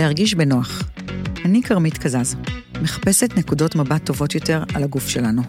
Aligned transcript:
להרגיש 0.00 0.34
בנוח. 0.34 0.82
אני 1.44 1.62
כרמית 1.62 1.98
קזז, 1.98 2.36
מחפשת 2.82 3.36
נקודות 3.36 3.76
מבט 3.76 4.06
טובות 4.06 4.34
יותר 4.34 4.62
על 4.74 4.82
הגוף 4.82 5.08
שלנו. 5.08 5.42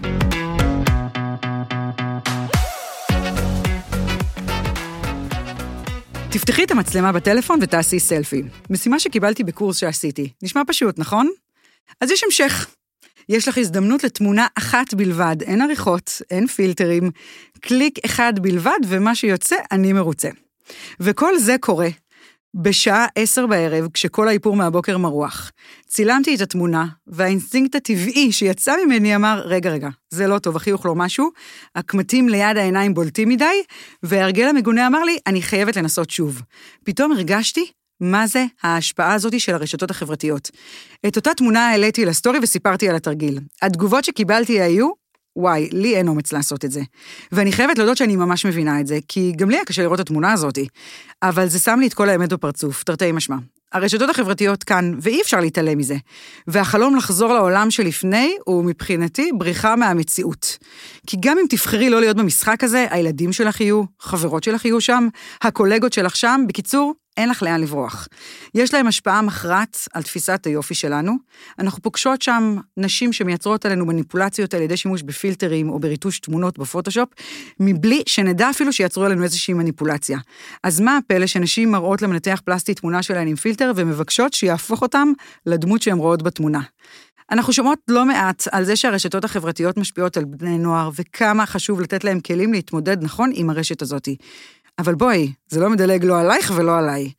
תפתחי 6.32 6.64
את 6.64 6.72
המצלמה 6.72 7.12
בטלפון 7.12 7.60
ותעשי 7.62 8.00
סלפי. 8.00 8.44
משימה 8.70 9.00
שקיבלתי 9.00 9.44
בקורס 9.44 9.78
שעשיתי. 9.78 10.30
נשמע 10.44 10.62
פשוט, 10.68 11.00
נכון? 11.00 11.30
אז 12.02 12.12
יש 12.12 12.24
המשך. 12.24 12.68
יש 13.30 13.48
לך 13.48 13.58
הזדמנות 13.58 14.04
לתמונה 14.04 14.48
אחת 14.58 14.94
בלבד, 14.94 15.36
אין 15.42 15.62
עריכות, 15.62 16.22
אין 16.32 16.48
פילטרים, 16.48 17.12
קליק 17.62 18.00
אחד 18.06 18.34
בלבד, 18.42 18.80
ומה 18.88 19.16
שיוצא, 19.16 19.56
אני 19.72 19.94
מרוצה. 19.94 20.30
וכל 21.00 21.38
זה 21.38 21.56
קורה 21.60 21.90
בשעה 22.56 23.06
עשר 23.16 23.48
בערב, 23.48 23.88
כשכל 23.94 24.28
האיפור 24.28 24.56
מהבוקר 24.56 24.98
מרוח. 24.98 25.52
צילמתי 25.88 26.36
את 26.36 26.42
התמונה, 26.42 26.86
והאינסטינקט 27.08 27.76
הטבעי 27.76 28.32
שיצא 28.32 28.76
ממני 28.86 29.16
אמר, 29.16 29.42
רגע, 29.46 29.70
רגע, 29.70 29.90
זה 30.10 30.28
לא 30.28 30.40
טוב, 30.40 30.56
החיוך 30.56 30.86
לא 30.86 30.96
משהו, 30.96 31.30
הקמטים 31.76 32.30
ליד 32.30 32.58
העיניים 32.58 32.94
בולטים 32.94 33.30
מדי, 33.30 33.64
וההרגל 34.04 34.48
המגונה 34.48 34.88
אמר 34.88 35.04
לי, 35.04 35.18
אני 35.28 35.42
חייבת 35.42 35.76
לנסות 35.76 36.10
שוב. 36.10 36.42
פתאום 36.84 37.12
הרגשתי 37.12 37.72
מה 38.02 38.28
זה 38.28 38.46
ההשפעה 38.64 39.14
הזאת 39.14 39.40
של 39.40 39.54
הרשתות 39.54 39.92
החברתיות. 39.92 40.52
את 41.08 41.16
אותה 41.16 41.34
תמונה 41.34 41.70
העליתי 41.70 42.06
לסטורי 42.06 42.40
וסיפרתי 42.42 42.90
על 42.90 42.96
התרגיל. 42.96 43.40
התגובות 43.62 44.04
שקיבלתי 44.04 44.62
היו, 44.62 45.01
וואי, 45.36 45.70
לי 45.72 45.96
אין 45.96 46.08
אומץ 46.08 46.34
לעשות 46.34 46.66
את 46.66 46.72
זה. 46.72 46.82
ואני 47.32 47.52
חייבת 47.52 47.78
להודות 47.78 47.98
שאני 47.98 48.16
ממש 48.16 48.46
מבינה 48.46 48.80
את 48.80 48.88
זה, 48.88 49.00
כי 49.08 49.34
גם 49.36 49.50
לי 49.50 49.56
היה 49.56 49.66
קשה 49.66 49.82
לראות 49.82 50.00
את 50.00 50.06
התמונה 50.06 50.34
הזאת. 50.34 50.60
אבל 51.24 51.48
זה 51.48 51.60
שם 51.60 51.80
לי 51.80 51.88
את 51.88 51.94
כל 51.94 52.10
האמת 52.10 52.34
בפרצוף, 52.34 52.84
תרתי 52.84 53.12
משמע. 53.12 53.36
הרשתות 53.74 54.10
החברתיות 54.10 54.64
כאן, 54.64 54.94
ואי 55.02 55.22
אפשר 55.22 55.40
להתעלם 55.40 55.78
מזה. 55.78 55.96
והחלום 56.48 56.96
לחזור 56.96 57.34
לעולם 57.34 57.72
שלפני 57.72 58.36
הוא 58.46 58.66
מבחינתי 58.66 59.32
בריחה 59.38 59.76
מהמציאות. 59.76 60.58
כי 61.08 61.18
גם 61.20 61.38
אם 61.38 61.46
תבחרי 61.50 61.90
לא 61.90 62.00
להיות 62.00 62.18
במשחק 62.18 62.64
הזה, 62.64 62.88
הילדים 62.90 63.34
שלך 63.34 63.62
יהיו, 63.62 63.84
חברות 64.00 64.44
שלך 64.44 64.66
יהיו 64.66 64.82
שם, 64.82 65.08
הקולגות 65.42 65.94
שלך 65.94 66.16
שם, 66.16 66.42
בקיצור, 66.48 66.94
אין 67.18 67.30
לך 67.30 67.44
לאן 67.44 67.62
לברוח. 67.62 68.08
יש 68.56 68.74
להם 68.74 68.88
השפעה 68.88 69.22
מכרעת 69.22 69.78
על 69.94 70.04
תפיסת 70.04 70.46
היופי 70.46 70.76
שלנו. 70.76 71.14
אנחנו 71.60 71.82
פוגשות 71.82 72.22
שם 72.22 72.58
נשים 72.78 73.14
שמייצרות 73.14 73.66
עלינו 73.66 73.86
מניפולציות 73.86 74.54
על 74.54 74.62
ידי 74.62 74.78
שימוש 74.78 75.02
בפילטרים 75.02 75.70
או 75.70 75.80
בריטוש 75.80 76.20
תמונות 76.20 76.60
בפוטושופ, 76.60 77.10
מבלי 77.60 78.04
שנדע 78.06 78.50
אפילו 78.50 78.74
שיצרו 78.74 79.04
עלינו 79.04 79.24
איזושהי 79.24 79.54
מניפולציה. 79.54 80.20
אז 80.64 80.80
מה 80.80 80.98
הפלא 80.98 81.28
שנשים 81.28 81.72
מראות 81.72 82.02
למנתח 82.02 82.42
פלסטי 82.46 82.74
תמונה 82.74 83.04
שלהן 83.04 83.28
עם 83.28 83.36
פילטר 83.36 83.72
ומבקשות 83.76 84.34
שיהפוך 84.34 84.82
אותם 84.82 85.12
לדמות 85.46 85.82
שהן 85.82 85.98
רואות 85.98 86.24
בתמונה. 86.24 86.62
אנחנו 87.32 87.54
שומעות 87.54 87.80
לא 87.88 88.06
מעט 88.06 88.48
על 88.52 88.64
זה 88.64 88.76
שהרשתות 88.76 89.24
החברתיות 89.24 89.78
משפיעות 89.78 90.18
על 90.18 90.26
בני 90.26 90.58
נוער, 90.58 90.90
וכמה 90.96 91.46
חשוב 91.46 91.82
לתת 91.82 92.04
להם 92.04 92.20
כלים 92.20 92.54
להתמודד 92.54 93.04
נכון 93.04 93.32
עם 93.34 93.50
הרשת 93.50 93.82
הזאת. 93.82 94.08
אבל 94.82 94.96
בואי, 94.96 95.32
זה 95.50 95.60
לא 95.60 95.70
מדלג 95.70 96.06
לא 96.06 96.20
עלייך 96.20 96.54
ולא 96.56 96.78
עליי. 96.78 97.12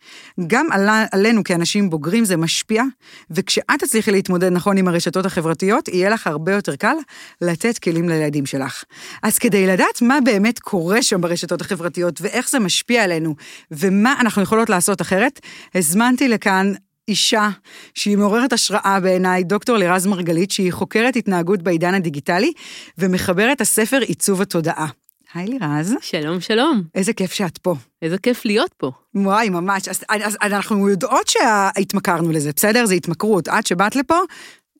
גם 0.46 0.66
על, 0.72 0.88
עלינו 1.12 1.44
כאנשים 1.44 1.90
בוגרים 1.90 2.24
זה 2.24 2.36
משפיע, 2.36 2.82
וכשאת 3.30 3.64
תצליחי 3.78 4.10
להתמודד 4.10 4.52
נכון 4.52 4.76
עם 4.76 4.88
הרשתות 4.88 5.26
החברתיות, 5.26 5.88
יהיה 5.88 6.10
לך 6.10 6.26
הרבה 6.26 6.52
יותר 6.52 6.76
קל 6.76 6.96
לתת 7.40 7.78
כלים 7.78 8.08
לילדים 8.08 8.46
שלך. 8.46 8.84
אז 9.22 9.38
כדי 9.38 9.66
לדעת 9.66 10.02
מה 10.02 10.18
באמת 10.24 10.58
קורה 10.58 11.02
שם 11.02 11.20
ברשתות 11.20 11.60
החברתיות, 11.60 12.20
ואיך 12.20 12.50
זה 12.50 12.58
משפיע 12.58 13.04
עלינו, 13.04 13.34
ומה 13.70 14.14
אנחנו 14.20 14.42
יכולות 14.42 14.70
לעשות 14.70 15.00
אחרת, 15.00 15.40
הזמנתי 15.74 16.28
לכאן 16.28 16.72
אישה 17.08 17.48
שהיא 17.94 18.16
מעוררת 18.16 18.52
השראה 18.52 19.00
בעיניי, 19.00 19.44
דוקטור 19.44 19.76
לירז 19.76 20.06
מרגלית, 20.06 20.50
שהיא 20.50 20.72
חוקרת 20.72 21.16
התנהגות 21.16 21.62
בעידן 21.62 21.94
הדיגיטלי, 21.94 22.52
ומחברת 22.98 23.60
הספר 23.60 23.98
עיצוב 23.98 24.42
התודעה. 24.42 25.01
היי 25.34 25.46
לירז. 25.46 25.94
שלום, 26.00 26.40
שלום. 26.40 26.82
איזה 26.94 27.12
כיף 27.12 27.32
שאת 27.32 27.58
פה. 27.58 27.74
איזה 28.02 28.18
כיף 28.18 28.44
להיות 28.44 28.74
פה. 28.76 28.90
וואי, 29.14 29.48
ממש. 29.48 29.88
אז, 29.88 30.04
אז 30.08 30.36
אנחנו 30.42 30.88
יודעות 30.88 31.28
שהתמכרנו 31.28 32.32
לזה, 32.32 32.50
בסדר? 32.56 32.86
זה 32.86 32.94
התמכרות. 32.94 33.48
עד 33.48 33.66
שבאת 33.66 33.96
לפה, 33.96 34.18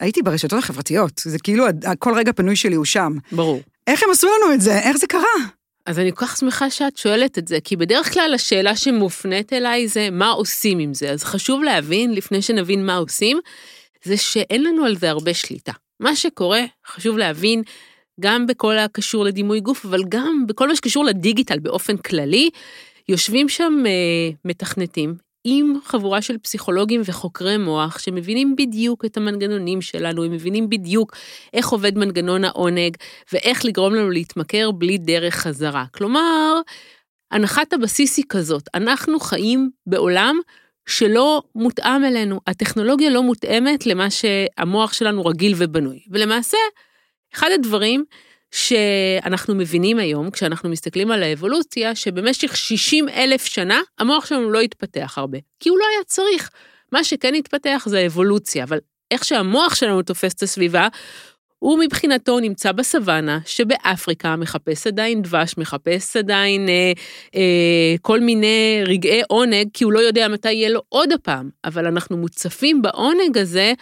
הייתי 0.00 0.22
ברשתות 0.22 0.58
החברתיות. 0.58 1.22
זה 1.24 1.38
כאילו, 1.38 1.64
כל 1.98 2.14
רגע 2.14 2.32
פנוי 2.32 2.56
שלי 2.56 2.74
הוא 2.74 2.84
שם. 2.84 3.12
ברור. 3.32 3.60
איך 3.86 4.02
הם 4.02 4.10
עשו 4.10 4.26
לנו 4.26 4.54
את 4.54 4.60
זה? 4.60 4.78
איך 4.78 4.96
זה 4.96 5.06
קרה? 5.06 5.22
אז 5.86 5.98
אני 5.98 6.12
כל 6.14 6.26
כך 6.26 6.36
שמחה 6.36 6.70
שאת 6.70 6.96
שואלת 6.96 7.38
את 7.38 7.48
זה, 7.48 7.58
כי 7.64 7.76
בדרך 7.76 8.12
כלל 8.12 8.32
השאלה 8.34 8.76
שמופנית 8.76 9.52
אליי 9.52 9.88
זה 9.88 10.08
מה 10.12 10.30
עושים 10.30 10.78
עם 10.78 10.94
זה. 10.94 11.10
אז 11.10 11.24
חשוב 11.24 11.62
להבין, 11.62 12.14
לפני 12.14 12.42
שנבין 12.42 12.86
מה 12.86 12.96
עושים, 12.96 13.38
זה 14.04 14.16
שאין 14.16 14.64
לנו 14.64 14.84
על 14.84 14.96
זה 14.96 15.10
הרבה 15.10 15.34
שליטה. 15.34 15.72
מה 16.00 16.16
שקורה, 16.16 16.60
חשוב 16.86 17.18
להבין, 17.18 17.62
גם 18.20 18.46
בכל 18.46 18.78
הקשור 18.78 19.24
לדימוי 19.24 19.60
גוף, 19.60 19.84
אבל 19.84 20.02
גם 20.08 20.44
בכל 20.46 20.68
מה 20.68 20.76
שקשור 20.76 21.04
לדיגיטל 21.04 21.58
באופן 21.58 21.96
כללי, 21.96 22.50
יושבים 23.08 23.48
שם 23.48 23.82
אה, 23.86 24.30
מתכנתים 24.44 25.14
עם 25.44 25.74
חבורה 25.84 26.22
של 26.22 26.38
פסיכולוגים 26.38 27.00
וחוקרי 27.04 27.56
מוח 27.56 27.98
שמבינים 27.98 28.56
בדיוק 28.56 29.04
את 29.04 29.16
המנגנונים 29.16 29.80
שלנו, 29.80 30.24
הם 30.24 30.32
מבינים 30.32 30.68
בדיוק 30.68 31.16
איך 31.52 31.68
עובד 31.68 31.98
מנגנון 31.98 32.44
העונג 32.44 32.96
ואיך 33.32 33.64
לגרום 33.64 33.94
לנו 33.94 34.10
להתמכר 34.10 34.70
בלי 34.70 34.98
דרך 34.98 35.34
חזרה. 35.34 35.84
כלומר, 35.94 36.60
הנחת 37.30 37.72
הבסיס 37.72 38.16
היא 38.16 38.24
כזאת, 38.28 38.68
אנחנו 38.74 39.20
חיים 39.20 39.70
בעולם 39.86 40.36
שלא 40.86 41.42
מותאם 41.54 42.04
אלינו, 42.04 42.40
הטכנולוגיה 42.46 43.10
לא 43.10 43.22
מותאמת 43.22 43.86
למה 43.86 44.08
שהמוח 44.10 44.92
שלנו 44.92 45.26
רגיל 45.26 45.54
ובנוי, 45.56 46.00
ולמעשה, 46.10 46.58
אחד 47.34 47.48
הדברים 47.54 48.04
שאנחנו 48.50 49.54
מבינים 49.54 49.98
היום, 49.98 50.30
כשאנחנו 50.30 50.68
מסתכלים 50.68 51.10
על 51.10 51.22
האבולוציה, 51.22 51.94
שבמשך 51.94 52.56
60 52.56 53.08
אלף 53.08 53.44
שנה 53.44 53.80
המוח 53.98 54.26
שלנו 54.26 54.50
לא 54.50 54.60
התפתח 54.60 55.14
הרבה, 55.18 55.38
כי 55.60 55.68
הוא 55.68 55.78
לא 55.78 55.84
היה 55.94 56.04
צריך. 56.06 56.50
מה 56.92 57.04
שכן 57.04 57.34
התפתח 57.34 57.84
זה 57.86 57.98
האבולוציה, 57.98 58.64
אבל 58.64 58.78
איך 59.10 59.24
שהמוח 59.24 59.74
שלנו 59.74 60.02
תופס 60.02 60.34
את 60.34 60.42
הסביבה, 60.42 60.88
הוא 61.58 61.78
מבחינתו 61.78 62.40
נמצא 62.40 62.72
בסוואנה 62.72 63.38
שבאפריקה 63.46 64.36
מחפש 64.36 64.86
עדיין 64.86 65.22
דבש, 65.22 65.54
מחפש 65.58 66.16
עדיין 66.16 66.68
אה, 66.68 66.92
אה, 67.34 67.94
כל 68.02 68.20
מיני 68.20 68.82
רגעי 68.86 69.22
עונג, 69.28 69.68
כי 69.74 69.84
הוא 69.84 69.92
לא 69.92 69.98
יודע 69.98 70.28
מתי 70.28 70.52
יהיה 70.52 70.68
לו 70.68 70.82
עוד 70.88 71.12
הפעם, 71.12 71.50
אבל 71.64 71.86
אנחנו 71.86 72.16
מוצפים 72.16 72.82
בעונג 72.82 73.38
הזה 73.38 73.72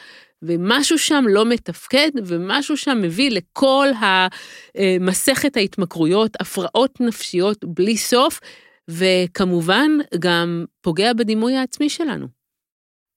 ומשהו 0.43 0.99
שם 0.99 1.25
לא 1.29 1.45
מתפקד, 1.45 2.11
ומשהו 2.27 2.77
שם 2.77 2.99
מביא 3.03 3.31
לכל 3.31 3.89
המסכת 4.01 5.57
ההתמכרויות, 5.57 6.37
הפרעות 6.41 7.01
נפשיות 7.01 7.65
בלי 7.65 7.97
סוף, 7.97 8.41
וכמובן 8.89 9.91
גם 10.19 10.65
פוגע 10.81 11.13
בדימוי 11.13 11.57
העצמי 11.57 11.89
שלנו. 11.89 12.27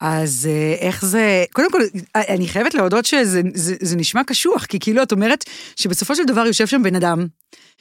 אז 0.01 0.50
אה, 0.51 0.75
איך 0.79 1.06
זה, 1.06 1.44
קודם 1.53 1.72
כל, 1.72 1.81
אני 2.16 2.47
חייבת 2.47 2.73
להודות 2.73 3.06
שזה 3.06 3.41
זה, 3.53 3.75
זה 3.81 3.95
נשמע 3.95 4.23
קשוח, 4.23 4.66
כי 4.66 4.79
כאילו 4.79 5.03
את 5.03 5.12
אומרת 5.12 5.44
שבסופו 5.75 6.16
של 6.16 6.23
דבר 6.23 6.47
יושב 6.47 6.67
שם 6.67 6.83
בן 6.83 6.95
אדם 6.95 7.28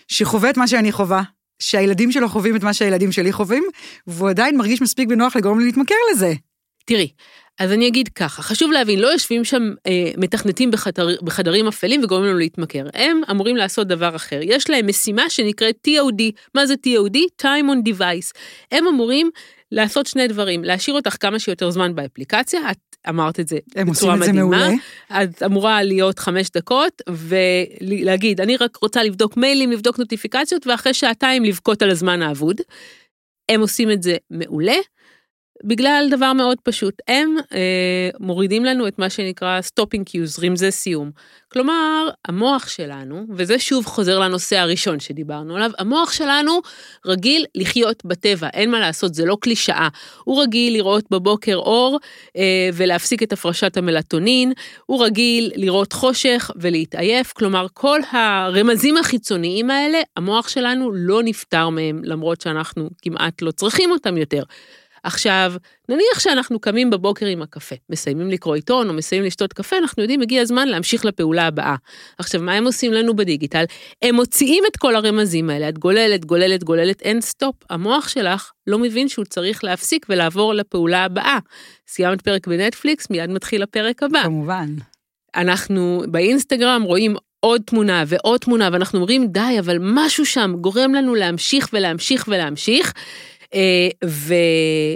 שחווה 0.08 0.50
את 0.50 0.56
מה 0.56 0.68
שאני 0.68 0.92
חווה, 0.92 1.22
שהילדים 1.58 2.12
שלו 2.12 2.28
חווים 2.28 2.56
את 2.56 2.62
מה 2.62 2.74
שהילדים 2.74 3.12
שלי 3.12 3.32
חווים, 3.32 3.64
והוא 4.06 4.30
עדיין 4.30 4.58
מרגיש 4.58 4.82
מספיק 4.82 5.08
בנוח 5.08 5.36
לגרום 5.36 5.58
לי 5.58 5.64
להתמכר 5.64 5.94
לזה. 6.12 6.34
תראי, 6.86 7.08
אז 7.58 7.72
אני 7.72 7.88
אגיד 7.88 8.08
ככה, 8.08 8.42
חשוב 8.42 8.72
להבין, 8.72 8.98
לא 8.98 9.08
יושבים 9.08 9.44
שם 9.44 9.72
אה, 9.86 10.10
מתכנתים 10.16 10.70
בחדר, 10.70 11.08
בחדרים 11.22 11.68
אפלים 11.68 12.04
וגורמים 12.04 12.28
לנו 12.28 12.38
להתמכר. 12.38 12.86
הם 12.94 13.20
אמורים 13.30 13.56
לעשות 13.56 13.88
דבר 13.88 14.16
אחר. 14.16 14.40
יש 14.42 14.70
להם 14.70 14.86
משימה 14.86 15.30
שנקראת 15.30 15.88
TOD. 15.88 16.22
מה 16.54 16.66
זה 16.66 16.74
TOD? 16.74 17.18
Time 17.42 17.66
on 17.66 17.88
Device. 17.88 18.38
הם 18.72 18.86
אמורים 18.86 19.30
לעשות 19.72 20.06
שני 20.06 20.28
דברים, 20.28 20.64
להשאיר 20.64 20.96
אותך 20.96 21.16
כמה 21.20 21.38
שיותר 21.38 21.70
זמן 21.70 21.94
באפליקציה, 21.94 22.70
את 22.70 22.78
אמרת 23.08 23.40
את 23.40 23.48
זה 23.48 23.58
בצורה 23.90 24.16
מדהימה. 24.16 24.68
את 25.10 25.42
אמורה 25.42 25.82
להיות 25.82 26.18
חמש 26.18 26.50
דקות 26.50 27.02
ולהגיד, 27.08 28.40
אני 28.40 28.56
רק 28.56 28.76
רוצה 28.76 29.02
לבדוק 29.02 29.36
מיילים, 29.36 29.72
לבדוק 29.72 29.98
נוטיפיקציות, 29.98 30.66
ואחרי 30.66 30.94
שעתיים 30.94 31.44
לבכות 31.44 31.82
על 31.82 31.90
הזמן 31.90 32.22
האבוד. 32.22 32.60
הם 33.48 33.60
עושים 33.60 33.90
את 33.90 34.02
זה 34.02 34.16
מעולה. 34.30 34.76
בגלל 35.64 36.08
דבר 36.10 36.32
מאוד 36.32 36.58
פשוט, 36.62 36.94
הם 37.08 37.36
אה, 37.54 38.10
מורידים 38.20 38.64
לנו 38.64 38.88
את 38.88 38.98
מה 38.98 39.10
שנקרא 39.10 39.60
stopping 39.60 40.02
cues, 40.08 40.44
רמזי 40.46 40.70
סיום. 40.70 41.10
כלומר, 41.52 42.08
המוח 42.28 42.68
שלנו, 42.68 43.24
וזה 43.30 43.58
שוב 43.58 43.86
חוזר 43.86 44.18
לנושא 44.18 44.58
הראשון 44.58 45.00
שדיברנו 45.00 45.56
עליו, 45.56 45.70
המוח 45.78 46.12
שלנו 46.12 46.60
רגיל 47.06 47.46
לחיות 47.54 48.04
בטבע, 48.04 48.48
אין 48.48 48.70
מה 48.70 48.80
לעשות, 48.80 49.14
זה 49.14 49.24
לא 49.24 49.36
קלישאה. 49.40 49.88
הוא 50.24 50.42
רגיל 50.42 50.72
לראות 50.72 51.04
בבוקר 51.10 51.56
אור 51.56 51.98
אה, 52.36 52.70
ולהפסיק 52.74 53.22
את 53.22 53.32
הפרשת 53.32 53.76
המלטונין, 53.76 54.52
הוא 54.86 55.04
רגיל 55.04 55.52
לראות 55.56 55.92
חושך 55.92 56.50
ולהתעייף, 56.56 57.32
כלומר, 57.32 57.66
כל 57.74 58.00
הרמזים 58.12 58.96
החיצוניים 58.96 59.70
האלה, 59.70 60.00
המוח 60.16 60.48
שלנו 60.48 60.90
לא 60.94 61.22
נפטר 61.22 61.68
מהם, 61.68 62.00
למרות 62.04 62.40
שאנחנו 62.40 62.90
כמעט 63.02 63.42
לא 63.42 63.50
צריכים 63.50 63.90
אותם 63.90 64.16
יותר. 64.16 64.42
עכשיו, 65.02 65.52
נניח 65.88 66.18
שאנחנו 66.18 66.60
קמים 66.60 66.90
בבוקר 66.90 67.26
עם 67.26 67.42
הקפה, 67.42 67.74
מסיימים 67.90 68.30
לקרוא 68.30 68.54
עיתון 68.54 68.88
או 68.88 68.94
מסיימים 68.94 69.26
לשתות 69.26 69.52
קפה, 69.52 69.78
אנחנו 69.78 70.02
יודעים, 70.02 70.22
הגיע 70.22 70.42
הזמן 70.42 70.68
להמשיך 70.68 71.04
לפעולה 71.04 71.46
הבאה. 71.46 71.76
עכשיו, 72.18 72.40
מה 72.40 72.52
הם 72.52 72.64
עושים 72.64 72.92
לנו 72.92 73.16
בדיגיטל? 73.16 73.64
הם 74.02 74.14
מוציאים 74.14 74.64
את 74.70 74.76
כל 74.76 74.94
הרמזים 74.94 75.50
האלה, 75.50 75.68
את 75.68 75.78
גוללת, 75.78 76.24
גוללת, 76.24 76.64
גוללת, 76.64 77.02
אין 77.02 77.20
stop. 77.20 77.54
המוח 77.70 78.08
שלך 78.08 78.50
לא 78.66 78.78
מבין 78.78 79.08
שהוא 79.08 79.24
צריך 79.24 79.64
להפסיק 79.64 80.06
ולעבור 80.08 80.54
לפעולה 80.54 81.04
הבאה. 81.04 81.38
סיימת 81.88 82.22
פרק 82.22 82.46
בנטפליקס, 82.46 83.10
מיד 83.10 83.30
מתחיל 83.30 83.62
הפרק 83.62 84.02
הבא. 84.02 84.22
כמובן. 84.22 84.68
אנחנו 85.36 86.02
באינסטגרם 86.08 86.82
רואים 86.82 87.16
עוד 87.40 87.62
תמונה 87.66 88.04
ועוד 88.06 88.40
תמונה, 88.40 88.68
ואנחנו 88.72 88.98
אומרים, 88.98 89.26
די, 89.26 89.56
אבל 89.58 89.78
משהו 89.80 90.26
שם 90.26 90.54
גורם 90.60 90.94
לנו 90.94 91.14
להמשיך 91.14 91.68
ולהמשיך 91.72 92.24
ולהמשיך. 92.28 92.92
אה, 93.54 94.08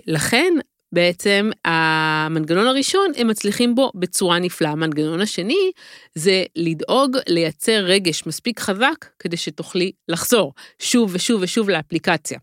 ולכן 0.06 0.52
בעצם 0.92 1.50
המנגנון 1.64 2.66
הראשון, 2.66 3.12
הם 3.16 3.28
מצליחים 3.28 3.74
בו 3.74 3.92
בצורה 3.94 4.38
נפלאה. 4.38 4.70
המנגנון 4.70 5.20
השני 5.20 5.70
זה 6.14 6.44
לדאוג 6.56 7.16
לייצר 7.28 7.84
רגש 7.84 8.26
מספיק 8.26 8.60
חזק 8.60 9.06
כדי 9.18 9.36
שתוכלי 9.36 9.92
לחזור 10.08 10.52
שוב 10.78 11.10
ושוב 11.14 11.42
ושוב 11.42 11.70
לאפליקציה. 11.70 12.38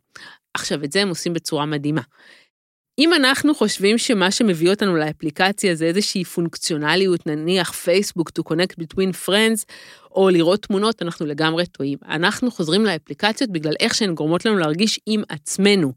עכשיו, 0.54 0.83
את 0.83 0.92
זה 0.92 1.01
הם 1.01 1.10
עושים 1.10 1.33
בצורה 1.33 1.65
מדהימה. 1.65 2.01
אם 3.00 3.13
אנחנו 3.13 3.56
חושבים 3.56 3.98
שמה 3.98 4.31
שמביא 4.31 4.69
אותנו 4.69 4.95
לאפליקציה 4.95 5.75
זה 5.75 5.86
איזושהי 5.86 6.24
פונקציונליות, 6.24 7.28
נניח 7.28 7.72
פייסבוק 7.72 8.30
to 8.40 8.51
connect 8.51 8.84
between 8.84 9.28
friends, 9.28 9.66
או 10.12 10.30
לראות 10.30 10.62
תמונות, 10.62 11.01
אנחנו 11.01 11.25
לגמרי 11.25 11.66
טועים. 11.66 11.98
אנחנו 12.06 12.51
חוזרים 12.51 12.86
לאפליקציות 12.86 13.50
בגלל 13.50 13.74
איך 13.80 13.95
שהן 13.95 14.16
גורמות 14.16 14.45
לנו 14.45 14.57
להרגיש 14.57 15.00
עם 15.06 15.24
עצמנו. 15.30 15.94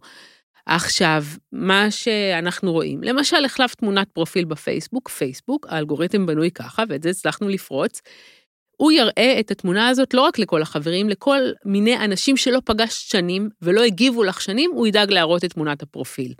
עכשיו, 0.67 1.25
מה 1.53 1.91
שאנחנו 1.91 2.73
רואים, 2.73 3.03
למשל 3.03 3.45
החלף 3.45 3.75
תמונת 3.75 4.09
פרופיל 4.09 4.45
בפייסבוק, 4.45 5.09
פייסבוק, 5.09 5.67
האלגוריתם 5.71 6.27
בנוי 6.27 6.51
ככה, 6.51 6.83
ואת 6.89 7.03
זה 7.03 7.11
הצלחנו 7.11 7.49
לפרוץ. 7.49 8.01
הוא 8.77 8.93
יראה 8.93 9.37
את 9.41 9.51
התמונה 9.51 9.89
הזאת 9.89 10.15
לא 10.15 10.21
רק 10.21 10.39
לכל 10.39 10.63
החברים, 10.63 11.09
לכל 11.09 11.39
מיני 11.65 11.97
אנשים 11.97 12.37
שלא 12.37 12.59
פגשת 12.65 13.11
שנים 13.11 13.49
ולא 13.63 13.83
הגיבו 13.83 14.25
לך 14.25 14.41
שנים, 14.41 14.71
הוא 14.75 14.87
ידאג 14.87 15.11
להראות 15.11 15.45
את 15.45 15.53
תמונת 15.53 15.83
הפרופיל. 15.83 16.35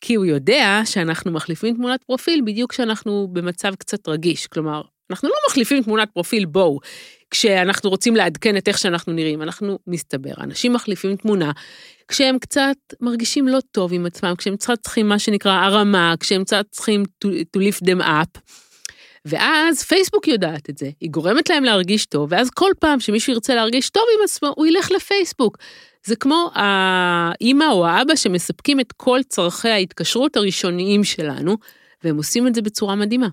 כי 0.00 0.14
הוא 0.14 0.24
יודע 0.24 0.80
שאנחנו 0.84 1.32
מחליפים 1.32 1.74
תמונת 1.74 2.04
פרופיל 2.04 2.40
בדיוק 2.44 2.72
כשאנחנו 2.72 3.28
במצב 3.32 3.74
קצת 3.74 4.08
רגיש. 4.08 4.46
כלומר, 4.46 4.82
אנחנו 5.10 5.28
לא 5.28 5.34
מחליפים 5.48 5.82
תמונת 5.82 6.10
פרופיל 6.10 6.44
בואו, 6.44 6.78
כשאנחנו 7.30 7.90
רוצים 7.90 8.16
לעדכן 8.16 8.56
את 8.56 8.68
איך 8.68 8.78
שאנחנו 8.78 9.12
נראים, 9.12 9.42
אנחנו 9.42 9.78
מסתבר, 9.86 10.32
אנשים 10.40 10.72
מחליפים 10.72 11.16
תמונה 11.16 11.52
כשהם 12.08 12.38
קצת 12.38 12.76
מרגישים 13.00 13.48
לא 13.48 13.58
טוב 13.70 13.92
עם 13.92 14.06
עצמם, 14.06 14.34
כשהם 14.38 14.56
קצת 14.56 14.78
צריכים 14.82 15.08
מה 15.08 15.18
שנקרא 15.18 15.52
הרמה, 15.52 16.14
כשהם 16.20 16.44
קצת 16.44 16.66
צריכים 16.70 17.02
to, 17.24 17.28
to 17.28 17.60
lift 17.60 17.84
them 17.84 18.00
up. 18.00 18.40
ואז 19.24 19.82
פייסבוק 19.82 20.28
יודעת 20.28 20.70
את 20.70 20.78
זה, 20.78 20.90
היא 21.00 21.10
גורמת 21.10 21.50
להם 21.50 21.64
להרגיש 21.64 22.06
טוב, 22.06 22.32
ואז 22.32 22.50
כל 22.50 22.70
פעם 22.80 23.00
שמישהו 23.00 23.32
ירצה 23.32 23.54
להרגיש 23.54 23.90
טוב 23.90 24.02
עם 24.18 24.24
עצמו, 24.24 24.52
הוא 24.56 24.66
ילך 24.66 24.90
לפייסבוק. 24.90 25.58
זה 26.04 26.16
כמו 26.16 26.50
האימא 26.54 27.64
או 27.72 27.86
האבא 27.86 28.16
שמספקים 28.16 28.80
את 28.80 28.92
כל 28.92 29.20
צורכי 29.28 29.68
ההתקשרות 29.68 30.36
הראשוניים 30.36 31.04
שלנו, 31.04 31.56
והם 32.04 32.16
עושים 32.16 32.46
את 32.46 32.54
זה 32.54 32.62
בצורה 32.62 32.94
מדהימה. 32.94 33.28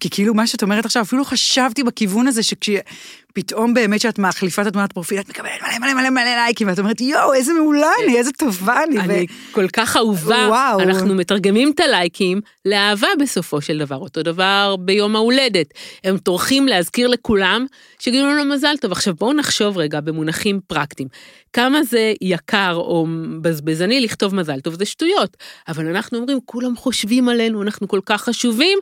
כי 0.00 0.10
כאילו 0.10 0.34
מה 0.34 0.46
שאת 0.46 0.62
אומרת 0.62 0.84
עכשיו, 0.84 1.02
אפילו 1.02 1.24
חשבתי 1.24 1.82
בכיוון 1.82 2.26
הזה 2.26 2.42
שכשפתאום 2.42 3.74
באמת 3.74 4.00
שאת 4.00 4.18
מחליפה 4.18 4.62
את 4.62 4.66
התמונת 4.66 4.92
פרופיל, 4.92 5.20
את 5.20 5.28
מקבלת 5.28 5.50
מלא 5.62 5.78
מלא 5.78 5.94
מלא 5.94 6.10
מלא 6.10 6.34
לייקים, 6.34 6.68
ואת 6.68 6.78
אומרת, 6.78 7.00
יואו, 7.00 7.32
איזה 7.32 7.52
מעולה 7.52 7.90
אני, 8.04 8.18
איזה 8.18 8.32
טובה 8.32 8.82
אני. 8.82 8.98
אני 8.98 9.26
ו... 9.30 9.52
כל 9.52 9.68
כך 9.72 9.96
אהובה, 9.96 10.46
וואו. 10.48 10.80
אנחנו 10.80 11.14
מתרגמים 11.14 11.72
את 11.74 11.80
הלייקים 11.80 12.40
לאהבה 12.64 13.08
בסופו 13.20 13.60
של 13.60 13.78
דבר, 13.78 13.96
אותו 13.96 14.22
דבר 14.22 14.76
ביום 14.78 15.16
ההולדת. 15.16 15.66
הם 16.04 16.18
טורחים 16.18 16.68
להזכיר 16.68 17.08
לכולם 17.08 17.66
שגידו 17.98 18.26
לנו 18.26 18.44
מזל 18.44 18.76
טוב. 18.80 18.92
עכשיו 18.92 19.14
בואו 19.14 19.32
נחשוב 19.32 19.78
רגע 19.78 20.00
במונחים 20.00 20.60
פרקטיים. 20.66 21.08
כמה 21.52 21.84
זה 21.84 22.12
יקר 22.20 22.74
או 22.74 23.06
בזבזני 23.40 24.00
לכתוב 24.00 24.34
מזל 24.34 24.60
טוב, 24.60 24.74
זה 24.74 24.84
שטויות. 24.84 25.36
אבל 25.68 25.86
אנחנו 25.86 26.18
אומרים, 26.18 26.38
כולם 26.44 26.76
חושבים 26.76 27.28
עלינו, 27.28 27.62
אנחנו 27.62 27.88
כל 27.88 28.00
כך 28.06 28.22
חשובים. 28.22 28.78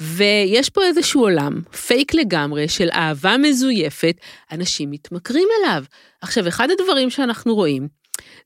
ויש 0.00 0.70
פה 0.70 0.84
איזשהו 0.84 1.20
עולם, 1.20 1.60
פייק 1.86 2.14
לגמרי, 2.14 2.68
של 2.68 2.88
אהבה 2.92 3.36
מזויפת, 3.36 4.16
אנשים 4.52 4.90
מתמכרים 4.90 5.48
אליו. 5.60 5.84
עכשיו, 6.20 6.48
אחד 6.48 6.68
הדברים 6.70 7.10
שאנחנו 7.10 7.54
רואים, 7.54 7.88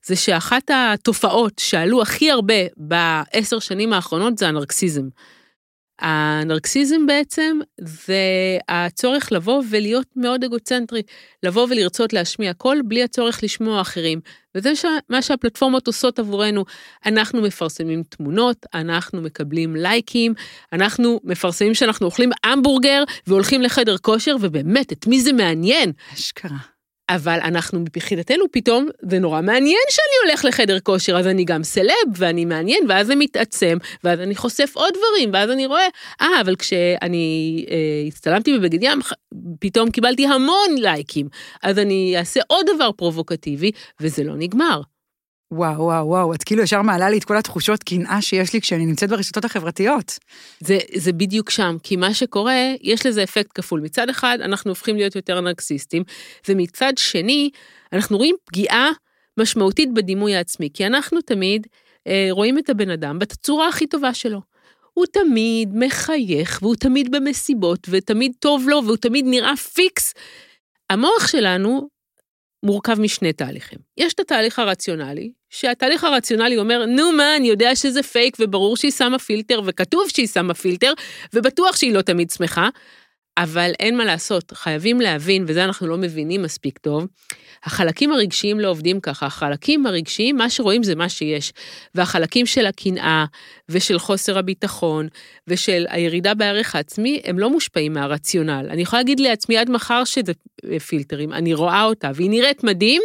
זה 0.05 0.15
שאחת 0.15 0.71
התופעות 0.73 1.59
שעלו 1.59 2.01
הכי 2.01 2.31
הרבה 2.31 2.53
בעשר 2.77 3.59
שנים 3.59 3.93
האחרונות 3.93 4.37
זה 4.37 4.47
הנרקסיזם. 4.47 5.07
הנרקסיזם 5.99 7.05
בעצם 7.05 7.59
זה 7.79 8.17
הצורך 8.69 9.31
לבוא 9.31 9.63
ולהיות 9.69 10.07
מאוד 10.15 10.43
אגוצנטרי, 10.43 11.01
לבוא 11.43 11.67
ולרצות 11.69 12.13
להשמיע 12.13 12.53
קול 12.53 12.81
בלי 12.85 13.03
הצורך 13.03 13.43
לשמוע 13.43 13.81
אחרים. 13.81 14.19
וזה 14.55 14.71
מה 15.09 15.21
שהפלטפורמות 15.21 15.87
עושות 15.87 16.19
עבורנו. 16.19 16.65
אנחנו 17.05 17.41
מפרסמים 17.41 18.03
תמונות, 18.03 18.65
אנחנו 18.73 19.21
מקבלים 19.21 19.75
לייקים, 19.75 20.33
אנחנו 20.73 21.19
מפרסמים 21.23 21.73
שאנחנו 21.73 22.05
אוכלים 22.05 22.29
המבורגר 22.43 23.03
והולכים 23.27 23.61
לחדר 23.61 23.97
כושר, 23.97 24.35
ובאמת, 24.41 24.91
את 24.91 25.07
מי 25.07 25.21
זה 25.21 25.33
מעניין? 25.33 25.91
אשכרה. 26.13 26.78
אבל 27.09 27.39
אנחנו 27.43 27.79
מבחינתנו 27.79 28.45
פתאום, 28.51 28.87
זה 29.01 29.19
נורא 29.19 29.41
מעניין 29.41 29.81
שאני 29.89 30.29
הולך 30.29 30.45
לחדר 30.45 30.79
כושר, 30.79 31.17
אז 31.17 31.27
אני 31.27 31.43
גם 31.43 31.63
סלב 31.63 32.07
ואני 32.15 32.45
מעניין, 32.45 32.83
ואז 32.89 33.07
זה 33.07 33.15
מתעצם, 33.15 33.77
ואז 34.03 34.19
אני 34.19 34.35
חושף 34.35 34.71
עוד 34.73 34.93
דברים, 34.93 35.29
ואז 35.33 35.49
אני 35.49 35.65
רואה, 35.65 35.87
אה, 36.21 36.41
אבל 36.41 36.55
כשאני 36.55 37.65
אה, 37.69 37.75
הצטלמתי 38.07 38.57
בבגד 38.57 38.83
ים, 38.83 38.99
פתאום 39.59 39.91
קיבלתי 39.91 40.27
המון 40.27 40.75
לייקים, 40.77 41.27
אז 41.63 41.79
אני 41.79 42.15
אעשה 42.17 42.39
עוד 42.47 42.65
דבר 42.75 42.91
פרובוקטיבי, 42.91 43.71
וזה 44.01 44.23
לא 44.23 44.33
נגמר. 44.35 44.81
וואו, 45.53 45.81
וואו, 45.81 46.07
וואו, 46.07 46.33
את 46.33 46.43
כאילו 46.43 46.63
ישר 46.63 46.81
מעלה 46.81 47.09
לי 47.09 47.17
את 47.17 47.23
כל 47.23 47.37
התחושות 47.37 47.83
קנאה 47.83 48.21
שיש 48.21 48.53
לי 48.53 48.61
כשאני 48.61 48.85
נמצאת 48.85 49.09
ברשתות 49.09 49.45
החברתיות. 49.45 50.19
זה, 50.59 50.77
זה 50.95 51.13
בדיוק 51.13 51.49
שם, 51.49 51.77
כי 51.83 51.95
מה 51.95 52.13
שקורה, 52.13 52.73
יש 52.81 53.05
לזה 53.05 53.23
אפקט 53.23 53.51
כפול. 53.55 53.79
מצד 53.79 54.09
אחד, 54.09 54.37
אנחנו 54.41 54.71
הופכים 54.71 54.95
להיות 54.95 55.15
יותר 55.15 55.41
נרקסיסטים, 55.41 56.03
ומצד 56.47 56.93
שני, 56.97 57.49
אנחנו 57.93 58.17
רואים 58.17 58.35
פגיעה 58.45 58.91
משמעותית 59.39 59.93
בדימוי 59.93 60.35
העצמי, 60.35 60.69
כי 60.73 60.85
אנחנו 60.85 61.21
תמיד 61.21 61.67
אה, 62.07 62.27
רואים 62.31 62.57
את 62.57 62.69
הבן 62.69 62.89
אדם 62.89 63.19
בתצורה 63.19 63.67
הכי 63.67 63.87
טובה 63.87 64.13
שלו. 64.13 64.41
הוא 64.93 65.05
תמיד 65.05 65.69
מחייך, 65.73 66.59
והוא 66.61 66.75
תמיד 66.75 67.11
במסיבות, 67.11 67.87
ותמיד 67.89 68.31
טוב 68.39 68.69
לו, 68.69 68.81
והוא 68.85 68.97
תמיד 68.97 69.25
נראה 69.27 69.55
פיקס. 69.55 70.13
המוח 70.89 71.27
שלנו 71.27 71.89
מורכב 72.65 72.99
משני 72.99 73.33
תהליכים. 73.33 73.79
יש 73.97 74.13
את 74.13 74.19
התהליך 74.19 74.59
הרציונלי, 74.59 75.31
שהתהליך 75.49 76.03
הרציונלי 76.03 76.57
אומר, 76.57 76.85
נו 76.85 77.11
מה, 77.11 77.35
אני 77.35 77.47
יודע 77.47 77.75
שזה 77.75 78.03
פייק 78.03 78.37
וברור 78.39 78.77
שהיא 78.77 78.91
שמה 78.91 79.19
פילטר 79.19 79.61
וכתוב 79.65 80.09
שהיא 80.09 80.27
שמה 80.27 80.53
פילטר, 80.53 80.93
ובטוח 81.33 81.75
שהיא 81.75 81.93
לא 81.93 82.01
תמיד 82.01 82.29
שמחה, 82.29 82.69
אבל 83.37 83.71
אין 83.79 83.97
מה 83.97 84.05
לעשות, 84.05 84.51
חייבים 84.51 85.01
להבין, 85.01 85.45
וזה 85.47 85.63
אנחנו 85.63 85.87
לא 85.87 85.97
מבינים 85.97 86.41
מספיק 86.41 86.77
טוב, 86.77 87.07
החלקים 87.63 88.11
הרגשיים 88.11 88.59
לא 88.59 88.69
עובדים 88.69 88.99
ככה, 88.99 89.25
החלקים 89.25 89.85
הרגשיים, 89.85 90.37
מה 90.37 90.49
שרואים 90.49 90.83
זה 90.83 90.95
מה 90.95 91.09
שיש. 91.09 91.53
והחלקים 91.95 92.45
של 92.45 92.65
הקנאה, 92.65 93.25
ושל 93.69 93.99
חוסר 93.99 94.37
הביטחון, 94.37 95.07
ושל 95.47 95.85
הירידה 95.89 96.33
בערך 96.33 96.75
העצמי, 96.75 97.21
הם 97.23 97.39
לא 97.39 97.49
מושפעים 97.49 97.93
מהרציונל. 97.93 98.67
אני 98.69 98.81
יכולה 98.81 98.99
להגיד 98.99 99.19
לעצמי 99.19 99.57
עד 99.57 99.69
מחר 99.69 100.03
שזה 100.03 100.31
פילטרים, 100.87 101.33
אני 101.33 101.53
רואה 101.53 101.83
אותה, 101.83 102.11
והיא 102.15 102.29
נראית 102.29 102.63
מדהים, 102.63 103.01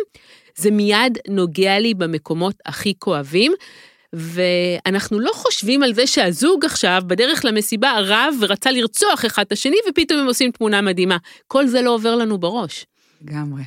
זה 0.57 0.71
מיד 0.71 1.19
נוגע 1.29 1.79
לי 1.79 1.95
במקומות 1.95 2.55
הכי 2.67 2.95
כואבים. 2.99 3.53
ואנחנו 4.17 5.21
לא 5.21 5.31
חושבים 5.35 5.83
על 5.83 5.95
זה 5.95 6.07
שהזוג 6.07 6.65
עכשיו 6.65 7.03
בדרך 7.07 7.45
למסיבה 7.45 7.93
רב 7.99 8.35
ורצה 8.41 8.71
לרצוח 8.71 9.25
אחד 9.25 9.43
את 9.43 9.53
השני 9.53 9.77
ופתאום 9.91 10.21
הם 10.21 10.27
עושים 10.27 10.51
תמונה 10.51 10.81
מדהימה. 10.81 11.17
כל 11.47 11.67
זה 11.67 11.83
לא 11.83 11.95
עובר 11.95 12.17
לנו 12.17 12.39
בראש. 12.39 12.87
לגמרי. 13.23 13.63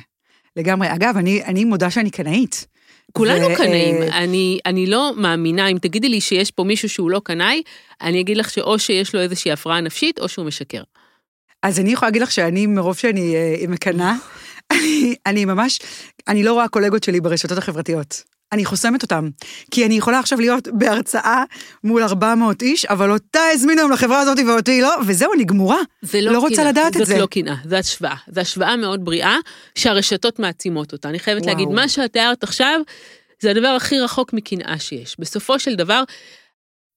לגמרי. 0.56 0.94
אגב, 0.94 1.16
אני, 1.16 1.44
אני 1.44 1.64
מודה 1.64 1.90
שאני 1.90 2.10
קנאית. 2.10 2.66
כולנו 3.12 3.46
ו... 3.50 3.56
קנאים, 3.56 4.02
אני, 4.02 4.58
אני 4.66 4.86
לא 4.86 5.12
מאמינה, 5.16 5.68
אם 5.68 5.78
תגידי 5.78 6.08
לי 6.08 6.20
שיש 6.20 6.50
פה 6.50 6.64
מישהו 6.64 6.88
שהוא 6.88 7.10
לא 7.10 7.20
קנאי, 7.24 7.62
אני 8.00 8.20
אגיד 8.20 8.36
לך 8.36 8.50
שאו 8.50 8.78
שיש 8.78 9.14
לו 9.14 9.20
איזושהי 9.20 9.52
הפרעה 9.52 9.80
נפשית 9.80 10.18
או 10.18 10.28
שהוא 10.28 10.46
משקר. 10.46 10.82
אז 11.62 11.80
אני 11.80 11.92
יכולה 11.92 12.08
להגיד 12.08 12.22
לך 12.22 12.32
שאני, 12.32 12.66
מרוב 12.66 12.96
שאני 12.96 13.34
uh, 13.64 13.68
מקנאה, 13.68 14.14
אני, 14.98 15.14
אני 15.26 15.44
ממש, 15.44 15.78
אני 16.28 16.42
לא 16.42 16.52
רואה 16.52 16.68
קולגות 16.68 17.04
שלי 17.04 17.20
ברשתות 17.20 17.58
החברתיות. 17.58 18.22
אני 18.52 18.64
חוסמת 18.64 19.02
אותם. 19.02 19.28
כי 19.70 19.86
אני 19.86 19.94
יכולה 19.94 20.18
עכשיו 20.18 20.40
להיות 20.40 20.68
בהרצאה 20.72 21.44
מול 21.84 22.02
400 22.02 22.62
איש, 22.62 22.84
אבל 22.84 23.10
אותה 23.12 23.40
הזמינו 23.52 23.80
היום 23.80 23.92
לחברה 23.92 24.20
הזאת 24.20 24.38
ואותי 24.46 24.80
לא, 24.80 24.94
וזהו, 25.06 25.32
אני 25.34 25.44
גמורה. 25.44 25.78
זה 26.02 26.20
לא, 26.20 26.32
לא 26.32 26.38
רוצה 26.38 26.64
לדעת 26.64 26.96
את 26.96 27.06
זה. 27.06 27.12
זאת 27.12 27.20
לא 27.20 27.26
קנאה, 27.26 27.54
זו 27.64 27.76
השוואה. 27.76 28.14
זו 28.28 28.40
השוואה 28.40 28.76
מאוד 28.76 29.04
בריאה, 29.04 29.36
שהרשתות 29.74 30.38
מעצימות 30.38 30.92
אותה. 30.92 31.08
אני 31.08 31.18
חייבת 31.18 31.42
וואו. 31.42 31.54
להגיד, 31.54 31.68
מה 31.68 31.88
שאת 31.88 32.12
תיארת 32.12 32.42
עכשיו, 32.42 32.80
זה 33.40 33.50
הדבר 33.50 33.68
הכי 33.68 34.00
רחוק 34.00 34.32
מקנאה 34.32 34.78
שיש. 34.78 35.16
בסופו 35.18 35.58
של 35.58 35.74
דבר, 35.74 36.02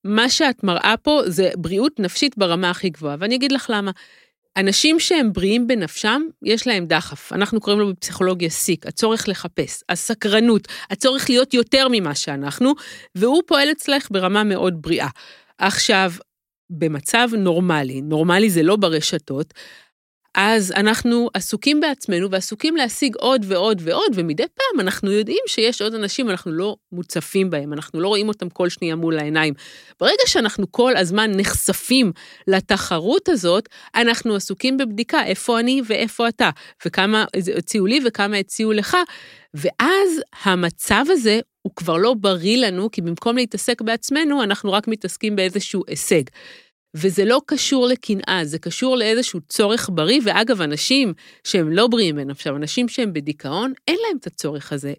מה 0.04 0.30
שאת 0.30 0.64
מראה 0.64 0.94
פה 1.02 1.20
זה 1.26 1.50
בריאות 1.56 2.00
נפשית 2.00 2.38
ברמה 2.38 2.70
הכי 2.70 2.90
גבוהה, 2.90 3.16
ואני 3.18 3.34
אגיד 3.34 3.52
לך 3.52 3.70
למה. 3.74 3.90
אנשים 4.56 5.00
שהם 5.00 5.32
בריאים 5.32 5.66
בנפשם, 5.66 6.22
יש 6.42 6.66
להם 6.66 6.86
דחף. 6.86 7.32
אנחנו 7.32 7.60
קוראים 7.60 7.80
לו 7.80 7.94
בפסיכולוגיה 7.94 8.50
סיק, 8.50 8.86
הצורך 8.86 9.28
לחפש, 9.28 9.82
הסקרנות, 9.88 10.68
הצורך 10.90 11.30
להיות 11.30 11.54
יותר 11.54 11.86
ממה 11.90 12.14
שאנחנו, 12.14 12.72
והוא 13.14 13.42
פועל 13.46 13.72
אצלך 13.72 14.08
ברמה 14.10 14.44
מאוד 14.44 14.82
בריאה. 14.82 15.08
עכשיו, 15.58 16.12
במצב 16.70 17.28
נורמלי, 17.38 18.00
נורמלי 18.00 18.50
זה 18.50 18.62
לא 18.62 18.76
ברשתות, 18.76 19.54
אז 20.34 20.72
אנחנו 20.76 21.30
עסוקים 21.34 21.80
בעצמנו 21.80 22.30
ועסוקים 22.30 22.76
להשיג 22.76 23.16
עוד 23.16 23.44
ועוד 23.48 23.82
ועוד, 23.84 24.12
ומדי 24.14 24.42
פעם 24.54 24.80
אנחנו 24.80 25.12
יודעים 25.12 25.42
שיש 25.46 25.82
עוד 25.82 25.94
אנשים, 25.94 26.30
אנחנו 26.30 26.52
לא 26.52 26.76
מוצפים 26.92 27.50
בהם, 27.50 27.72
אנחנו 27.72 28.00
לא 28.00 28.08
רואים 28.08 28.28
אותם 28.28 28.48
כל 28.48 28.68
שנייה 28.68 28.96
מול 28.96 29.18
העיניים. 29.18 29.54
ברגע 30.00 30.22
שאנחנו 30.26 30.72
כל 30.72 30.96
הזמן 30.96 31.30
נחשפים 31.36 32.12
לתחרות 32.48 33.28
הזאת, 33.28 33.68
אנחנו 33.94 34.34
עסוקים 34.34 34.76
בבדיקה 34.76 35.24
איפה 35.24 35.60
אני 35.60 35.82
ואיפה 35.86 36.28
אתה, 36.28 36.50
וכמה 36.86 37.24
הציעו 37.56 37.86
לי 37.86 38.00
וכמה 38.06 38.36
הציעו 38.36 38.72
לך, 38.72 38.96
ואז 39.54 40.22
המצב 40.42 41.04
הזה 41.08 41.40
הוא 41.62 41.72
כבר 41.76 41.96
לא 41.96 42.14
בריא 42.14 42.66
לנו, 42.66 42.90
כי 42.90 43.00
במקום 43.00 43.36
להתעסק 43.36 43.82
בעצמנו, 43.82 44.42
אנחנו 44.42 44.72
רק 44.72 44.88
מתעסקים 44.88 45.36
באיזשהו 45.36 45.82
הישג. 45.88 46.22
וזה 46.96 47.24
לא 47.24 47.40
קשור 47.46 47.86
לקנאה, 47.86 48.40
זה 48.44 48.58
קשור 48.58 48.96
לאיזשהו 48.96 49.40
צורך 49.40 49.90
בריא, 49.92 50.20
ואגב, 50.24 50.60
אנשים 50.60 51.14
שהם 51.44 51.72
לא 51.72 51.86
בריאים 51.86 52.16
בנפשם, 52.16 52.56
אנשים 52.56 52.88
שהם 52.88 53.12
בדיכאון, 53.12 53.72
אין 53.88 53.96
להם 54.06 54.16
את 54.16 54.26
הצורך 54.26 54.72
הזה. 54.72 54.92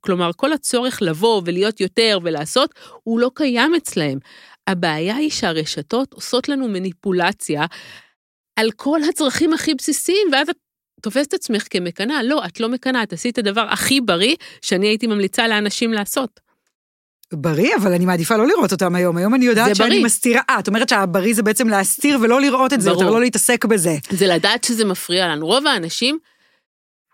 כלומר, 0.00 0.30
כל 0.36 0.52
הצורך 0.52 1.02
לבוא 1.02 1.42
ולהיות 1.44 1.80
יותר 1.80 2.18
ולעשות, 2.22 2.74
הוא 3.02 3.20
לא 3.20 3.30
קיים 3.34 3.74
אצלהם. 3.74 4.18
הבעיה 4.66 5.16
היא 5.16 5.30
שהרשתות 5.30 6.12
עושות 6.12 6.48
לנו 6.48 6.68
מניפולציה 6.68 7.64
על 8.56 8.70
כל 8.76 9.00
הצרכים 9.08 9.52
הכי 9.52 9.74
בסיסיים, 9.74 10.28
ואז 10.32 10.48
את 10.48 10.56
תופסת 11.02 11.34
עצמך 11.34 11.66
כמקנאה. 11.70 12.22
לא, 12.22 12.44
את 12.46 12.60
לא 12.60 12.68
מקנאה, 12.68 13.02
את 13.02 13.12
עשית 13.12 13.38
את 13.38 13.46
הדבר 13.46 13.66
הכי 13.70 14.00
בריא 14.00 14.36
שאני 14.62 14.86
הייתי 14.86 15.06
ממליצה 15.06 15.48
לאנשים 15.48 15.92
לעשות. 15.92 16.40
בריא, 17.34 17.76
אבל 17.76 17.92
אני 17.92 18.06
מעדיפה 18.06 18.36
לא 18.36 18.46
לראות 18.46 18.72
אותם 18.72 18.94
היום. 18.94 19.16
היום 19.16 19.34
אני 19.34 19.44
יודעת 19.44 19.76
שאני 19.76 19.88
בריא. 19.88 20.04
מסתירה. 20.04 20.40
אה, 20.50 20.58
את 20.58 20.68
אומרת 20.68 20.88
שהבריא 20.88 21.34
זה 21.34 21.42
בעצם 21.42 21.68
להסתיר 21.68 22.18
ולא 22.22 22.40
לראות 22.40 22.72
את 22.72 22.80
זה, 22.80 22.90
ברור. 22.90 23.02
יותר 23.02 23.14
לא 23.14 23.20
להתעסק 23.20 23.64
בזה. 23.64 23.96
זה 24.10 24.26
לדעת 24.26 24.64
שזה 24.64 24.84
מפריע 24.84 25.28
לנו. 25.28 25.46
רוב 25.46 25.66
האנשים 25.66 26.18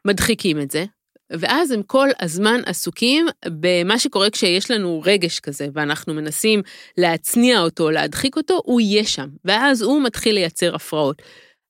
מדחיקים 0.05 0.61
את 0.61 0.71
זה, 0.71 0.85
ואז 1.31 1.71
הם 1.71 1.83
כל 1.83 2.09
הזמן 2.21 2.61
עסוקים 2.67 3.27
במה 3.49 3.99
שקורה 3.99 4.31
כשיש 4.31 4.71
לנו 4.71 5.03
רגש 5.05 5.41
כזה, 5.41 5.67
ואנחנו 5.75 6.15
מנסים 6.15 6.63
להצניע 6.99 7.61
אותו, 7.61 7.91
להדחיק 7.91 8.37
אותו, 8.37 8.61
הוא 8.65 8.81
יהיה 8.81 9.05
שם, 9.05 9.29
ואז 9.45 9.83
הוא 9.83 10.03
מתחיל 10.03 10.35
לייצר 10.35 10.75
הפרעות. 10.75 11.23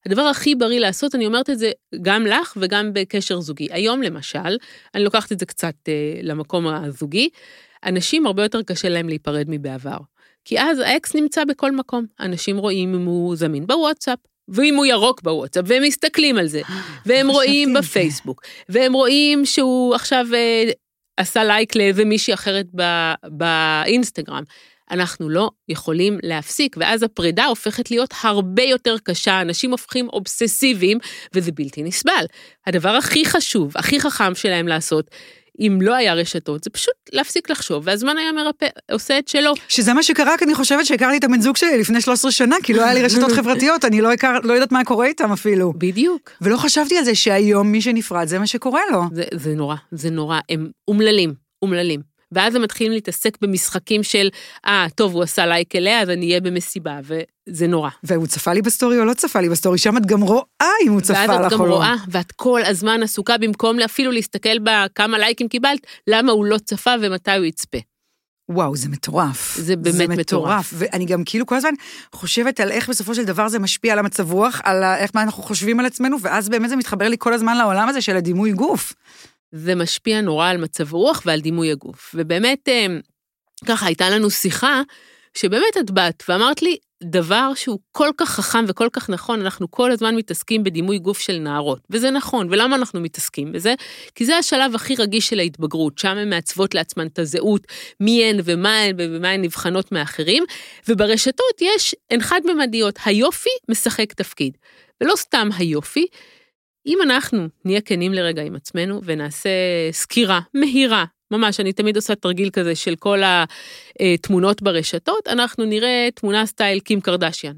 הדבר 0.07 0.23
הכי 0.23 0.55
בריא 0.55 0.81
לעשות, 0.81 1.15
אני 1.15 1.27
אומרת 1.27 1.51
את 1.51 1.59
זה 1.59 1.71
גם 2.03 2.27
לך 2.27 2.57
וגם 2.61 2.91
בקשר 2.93 3.41
זוגי. 3.41 3.69
היום 3.71 4.03
למשל, 4.03 4.57
אני 4.95 5.05
לוקחת 5.05 5.33
את 5.33 5.39
זה 5.39 5.47
קצת 5.47 5.75
אה, 5.89 6.21
למקום 6.23 6.67
הזוגי, 6.67 7.29
אנשים 7.85 8.27
הרבה 8.27 8.43
יותר 8.43 8.63
קשה 8.63 8.89
להם 8.89 9.09
להיפרד 9.09 9.47
מבעבר. 9.49 9.99
כי 10.45 10.61
אז 10.61 10.79
האקס 10.79 11.15
נמצא 11.15 11.45
בכל 11.45 11.73
מקום. 11.73 12.07
אנשים 12.21 12.59
רואים 12.59 12.95
אם 12.95 13.05
הוא 13.05 13.37
זמין 13.37 13.67
בוואטסאפ, 13.67 14.19
ואם 14.49 14.75
הוא 14.75 14.87
ירוק 14.87 15.23
בוואטסאפ, 15.23 15.65
והם 15.69 15.83
מסתכלים 15.83 16.39
על 16.39 16.47
זה, 16.47 16.61
והם 17.07 17.29
רואים 17.29 17.75
בפייסבוק, 17.75 18.43
והם 18.69 18.93
רואים 18.93 19.47
שהוא 19.47 19.95
עכשיו 19.95 20.27
אה, 20.35 20.71
עשה 21.17 21.45
לייק 21.45 21.77
לאיזה 21.77 22.05
מישהי 22.05 22.35
אחרת 22.35 22.67
ב, 22.77 22.83
באינסטגרם. 23.27 24.43
אנחנו 24.91 25.29
לא 25.29 25.51
יכולים 25.69 26.19
להפסיק, 26.23 26.77
ואז 26.81 27.03
הפרידה 27.03 27.45
הופכת 27.45 27.91
להיות 27.91 28.15
הרבה 28.23 28.63
יותר 28.63 28.97
קשה, 29.05 29.41
אנשים 29.41 29.71
הופכים 29.71 30.09
אובססיביים, 30.09 30.99
וזה 31.35 31.53
בלתי 31.53 31.83
נסבל. 31.83 32.25
הדבר 32.67 32.89
הכי 32.89 33.25
חשוב, 33.25 33.73
הכי 33.77 34.01
חכם 34.01 34.35
שלהם 34.35 34.69
לעשות, 34.69 35.11
אם 35.61 35.79
לא 35.83 35.95
היה 35.95 36.15
רשתות, 36.15 36.65
זה 36.65 36.71
פשוט 36.71 36.95
להפסיק 37.13 37.51
לחשוב, 37.51 37.83
והזמן 37.87 38.19
היה 38.19 38.33
מרפא, 38.33 38.67
עושה 38.93 39.19
את 39.19 39.29
שלו. 39.29 39.53
שזה 39.69 39.95
מה 39.95 40.03
שקרה, 40.03 40.39
כי 40.39 40.45
אני 40.45 40.55
חושבת 40.55 40.87
שהכרתי 40.87 41.17
את 41.17 41.25
הבן 41.25 41.41
זוג 41.41 41.57
שלי 41.57 41.79
לפני 41.79 42.01
13 42.01 42.31
שנה, 42.31 42.57
כי 42.63 42.75
לא 42.75 42.85
היה 42.85 42.95
לי 42.95 43.03
רשתות 43.03 43.33
חברתיות, 43.39 43.85
אני 43.85 44.01
לא, 44.01 44.13
הכר, 44.13 44.39
לא 44.43 44.53
יודעת 44.53 44.73
מה 44.73 44.85
קורה 44.85 45.07
איתם 45.07 45.33
אפילו. 45.33 45.73
בדיוק. 45.77 46.31
ולא 46.41 46.57
חשבתי 46.57 46.99
על 46.99 47.05
זה 47.05 47.15
שהיום 47.15 47.73
מי 47.73 47.83
שנפרד 47.83 48.27
זה 48.29 48.39
מה 48.39 48.47
שקורה 48.47 48.81
לו. 48.93 49.03
זה, 49.13 49.25
זה 49.35 49.55
נורא, 49.55 49.77
זה 49.93 50.11
נורא, 50.11 50.39
הם 50.51 50.71
אומללים, 50.89 51.35
אומללים. 51.63 52.10
ואז 52.33 52.55
הם 52.55 52.63
מתחילים 52.63 52.93
להתעסק 52.93 53.39
במשחקים 53.41 54.03
של, 54.03 54.29
אה, 54.67 54.87
ah, 54.87 54.91
טוב, 54.91 55.15
הוא 55.15 55.23
עשה 55.23 55.47
לייק 55.47 55.77
אליה, 55.77 56.01
אז 56.01 56.11
אני 56.11 56.27
אהיה 56.27 56.41
במסיבה, 56.41 56.99
וזה 57.03 57.67
נורא. 57.67 57.91
והוא 58.03 58.27
צפה 58.27 58.53
לי 58.53 58.63
בסטורי 58.63 58.99
או 58.99 59.05
לא 59.05 59.15
צפה 59.15 59.41
לי 59.41 59.49
בסטורי, 59.49 59.79
שם 59.79 59.97
את 59.97 60.07
גם 60.07 60.21
רואה 60.21 60.71
אם 60.87 60.93
הוא 60.93 61.01
צפה 61.01 61.25
לך 61.25 61.31
או 61.31 61.35
לא. 61.37 61.43
ואז 61.43 61.53
את 61.53 61.59
גם 61.59 61.67
רואה, 61.67 61.95
ואת 62.09 62.33
כל 62.33 62.61
הזמן 62.67 63.03
עסוקה, 63.03 63.39
במקום 63.39 63.81
אפילו 63.81 64.13
להסתכל 64.13 64.59
בכמה 64.59 65.19
לייקים 65.19 65.49
קיבלת, 65.49 65.87
למה 66.07 66.33
הוא 66.33 66.45
לא 66.45 66.59
צפה 66.59 66.95
ומתי 67.03 67.37
הוא 67.37 67.45
יצפה. 67.45 67.79
וואו, 68.51 68.77
זה 68.77 68.89
מטורף. 68.89 69.57
זה 69.59 69.77
באמת 69.77 69.97
זה 69.97 70.09
מטורף. 70.09 70.21
מטורף. 70.21 70.73
ואני 70.77 71.05
גם 71.05 71.23
כאילו 71.25 71.47
כל 71.47 71.55
הזמן 71.55 71.75
חושבת 72.15 72.61
על 72.61 72.71
איך 72.71 72.89
בסופו 72.89 73.15
של 73.15 73.25
דבר 73.25 73.49
זה 73.49 73.59
משפיע 73.59 73.93
על 73.93 73.99
המצב 73.99 74.33
רוח, 74.33 74.61
על 74.65 74.83
איך 74.85 75.11
מה 75.15 75.23
אנחנו 75.23 75.43
חושבים 75.43 75.81
על 75.81 75.87
עצמנו, 75.87 76.21
ואז 76.21 76.49
באמת 76.49 76.69
זה 76.69 76.77
מתחבר 76.77 77.09
לי 77.09 77.17
כל 77.19 77.33
הזמן 77.33 77.57
לעולם 77.57 77.89
הזה 77.89 78.01
של 78.01 78.17
הדימוי 78.17 78.53
גוף. 78.53 78.95
זה 79.53 79.75
משפיע 79.75 80.21
נורא 80.21 80.49
על 80.49 80.57
מצב 80.57 80.95
רוח 80.95 81.23
ועל 81.27 81.41
דימוי 81.41 81.71
הגוף. 81.71 82.15
ובאמת, 82.15 82.69
אה, 82.69 82.87
ככה 83.67 83.87
הייתה 83.87 84.11
לנו 84.11 84.31
שיחה, 84.31 84.83
שבאמת 85.35 85.77
את 85.81 85.91
באת 85.91 86.23
ואמרת 86.29 86.63
לי, 86.63 86.77
דבר 87.05 87.53
שהוא 87.55 87.79
כל 87.93 88.11
כך 88.17 88.31
חכם 88.31 88.65
וכל 88.69 88.89
כך 88.93 89.11
נכון, 89.11 89.41
אנחנו 89.41 89.71
כל 89.71 89.91
הזמן 89.91 90.17
מתעסקים 90.17 90.65
בדימוי 90.65 90.99
גוף 90.99 91.19
של 91.19 91.39
נערות, 91.39 91.81
וזה 91.91 92.11
נכון, 92.11 92.49
ולמה 92.51 92.77
אנחנו 92.77 93.01
מתעסקים 93.01 93.53
בזה? 93.53 93.75
כי 94.15 94.25
זה 94.25 94.37
השלב 94.37 94.75
הכי 94.75 94.95
רגיש 94.95 95.29
של 95.29 95.39
ההתבגרות, 95.39 95.99
שם 95.99 96.17
הן 96.17 96.31
מעצבות 96.31 96.75
לעצמן 96.75 97.07
את 97.07 97.19
הזהות, 97.19 97.67
מי 98.01 98.25
הן 98.25 98.41
ומה 98.45 98.79
הן 98.79 98.97
ומה 98.99 99.31
הן 99.31 99.43
נבחנות 99.43 99.93
מאחרים, 99.93 100.45
וברשתות 100.89 101.61
יש, 101.61 101.95
הן 102.11 102.21
חד-ממדיות, 102.21 102.99
היופי 103.05 103.51
משחק 103.69 104.13
תפקיד. 104.13 104.57
ולא 105.01 105.15
סתם 105.17 105.49
היופי, 105.59 106.07
אם 106.91 106.99
אנחנו 107.03 107.49
נהיה 107.65 107.81
כנים 107.81 108.13
לרגע 108.13 108.43
עם 108.43 108.57
עצמנו 108.57 109.01
ונעשה 109.05 109.51
סקירה 109.93 110.41
מהירה, 110.55 111.05
ממש, 111.31 111.61
אני 111.61 111.73
תמיד 111.73 111.97
עושה 111.97 112.15
תרגיל 112.15 112.51
כזה 112.51 112.75
של 112.75 112.97
כל 112.97 113.21
התמונות 114.01 114.63
ברשתות, 114.63 115.29
אנחנו 115.29 115.65
נראה 115.65 116.09
תמונה 116.15 116.47
סטייל 116.47 116.81
קים 116.81 117.01
קרדשיאן. 117.01 117.53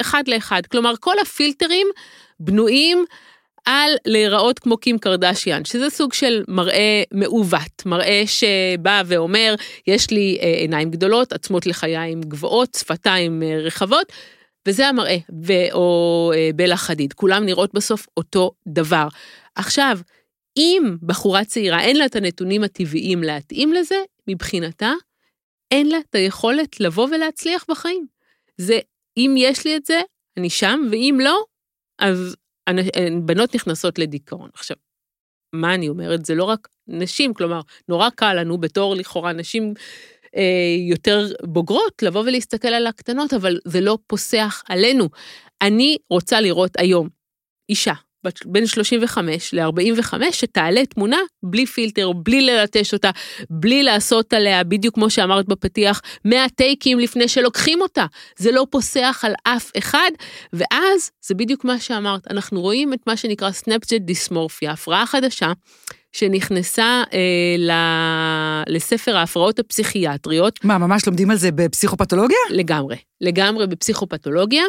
אחד 0.00 0.28
לאחד. 0.28 0.66
כלומר, 0.66 0.94
כל 1.00 1.14
הפילטרים 1.22 1.86
בנויים 2.40 3.04
על 3.64 3.92
להיראות 4.06 4.58
כמו 4.58 4.76
קים 4.76 4.98
קרדשיאן, 4.98 5.64
שזה 5.64 5.90
סוג 5.90 6.12
של 6.12 6.44
מראה 6.48 7.02
מעוות, 7.12 7.86
מראה 7.86 8.22
שבא 8.26 9.02
ואומר, 9.06 9.54
יש 9.86 10.10
לי 10.10 10.38
אה, 10.42 10.48
עיניים 10.48 10.90
גדולות, 10.90 11.32
עצמות 11.32 11.66
לחיים 11.66 12.20
גבוהות, 12.20 12.74
שפתיים 12.74 13.42
אה, 13.42 13.58
רחבות, 13.58 14.12
וזה 14.68 14.88
המראה, 14.88 15.16
ו- 15.46 15.72
או 15.72 16.32
אה, 16.34 16.50
בלה 16.56 16.76
חדיד, 16.76 17.12
כולם 17.12 17.44
נראות 17.44 17.74
בסוף 17.74 18.06
אותו 18.16 18.52
דבר. 18.68 19.08
עכשיו, 19.54 19.98
אם 20.56 20.96
בחורה 21.02 21.44
צעירה 21.44 21.80
אין 21.80 21.96
לה 21.96 22.06
את 22.06 22.16
הנתונים 22.16 22.64
הטבעיים 22.64 23.22
להתאים 23.22 23.72
לזה, 23.72 23.96
מבחינתה, 24.28 24.92
אין 25.70 25.88
לה 25.88 25.98
את 25.98 26.14
היכולת 26.14 26.80
לבוא 26.80 27.08
ולהצליח 27.08 27.64
בחיים. 27.68 28.06
זה, 28.56 28.78
אם 29.16 29.34
יש 29.38 29.64
לי 29.64 29.76
את 29.76 29.86
זה, 29.86 30.00
אני 30.36 30.50
שם, 30.50 30.80
ואם 30.90 31.18
לא, 31.22 31.44
אז 31.98 32.36
בנות 33.22 33.54
נכנסות 33.54 33.98
לדיכאון. 33.98 34.50
עכשיו, 34.54 34.76
מה 35.52 35.74
אני 35.74 35.88
אומרת? 35.88 36.26
זה 36.26 36.34
לא 36.34 36.44
רק 36.44 36.68
נשים, 36.86 37.34
כלומר, 37.34 37.60
נורא 37.88 38.10
קל 38.10 38.34
לנו 38.34 38.58
בתור 38.58 38.94
לכאורה 38.94 39.32
נשים 39.32 39.74
אה, 39.74 40.19
יותר 40.88 41.26
בוגרות 41.42 42.02
לבוא 42.02 42.20
ולהסתכל 42.20 42.68
על 42.68 42.86
הקטנות, 42.86 43.32
אבל 43.32 43.58
זה 43.64 43.80
לא 43.80 43.98
פוסח 44.06 44.62
עלינו. 44.68 45.08
אני 45.62 45.96
רוצה 46.10 46.40
לראות 46.40 46.70
היום 46.78 47.08
אישה 47.68 47.94
בין 48.44 48.66
35 48.66 49.54
ל-45 49.54 50.14
שתעלה 50.32 50.86
תמונה 50.86 51.18
בלי 51.42 51.66
פילטר, 51.66 52.12
בלי 52.12 52.40
ללטש 52.40 52.92
אותה, 52.92 53.10
בלי 53.50 53.82
לעשות 53.82 54.32
עליה, 54.32 54.64
בדיוק 54.64 54.94
כמו 54.94 55.10
שאמרת 55.10 55.46
בפתיח, 55.46 56.02
100 56.24 56.48
טייקים 56.48 56.98
לפני 56.98 57.28
שלוקחים 57.28 57.80
אותה. 57.80 58.06
זה 58.36 58.52
לא 58.52 58.66
פוסח 58.70 59.22
על 59.26 59.32
אף 59.44 59.70
אחד, 59.78 60.10
ואז 60.52 61.10
זה 61.26 61.34
בדיוק 61.34 61.64
מה 61.64 61.80
שאמרת, 61.80 62.30
אנחנו 62.30 62.60
רואים 62.60 62.92
את 62.92 63.00
מה 63.06 63.16
שנקרא 63.16 63.50
Snapchat 63.50 64.00
dysmorphia, 64.00 64.70
הפרעה 64.70 65.06
חדשה. 65.06 65.52
שנכנסה 66.12 67.02
אה, 67.12 67.56
ל... 67.58 67.70
לספר 68.68 69.16
ההפרעות 69.16 69.58
הפסיכיאטריות. 69.58 70.64
מה, 70.64 70.78
ממש 70.78 71.06
לומדים 71.06 71.30
על 71.30 71.36
זה 71.36 71.52
בפסיכופתולוגיה? 71.52 72.38
לגמרי, 72.50 72.96
לגמרי 73.20 73.66
בפסיכופתולוגיה. 73.66 74.64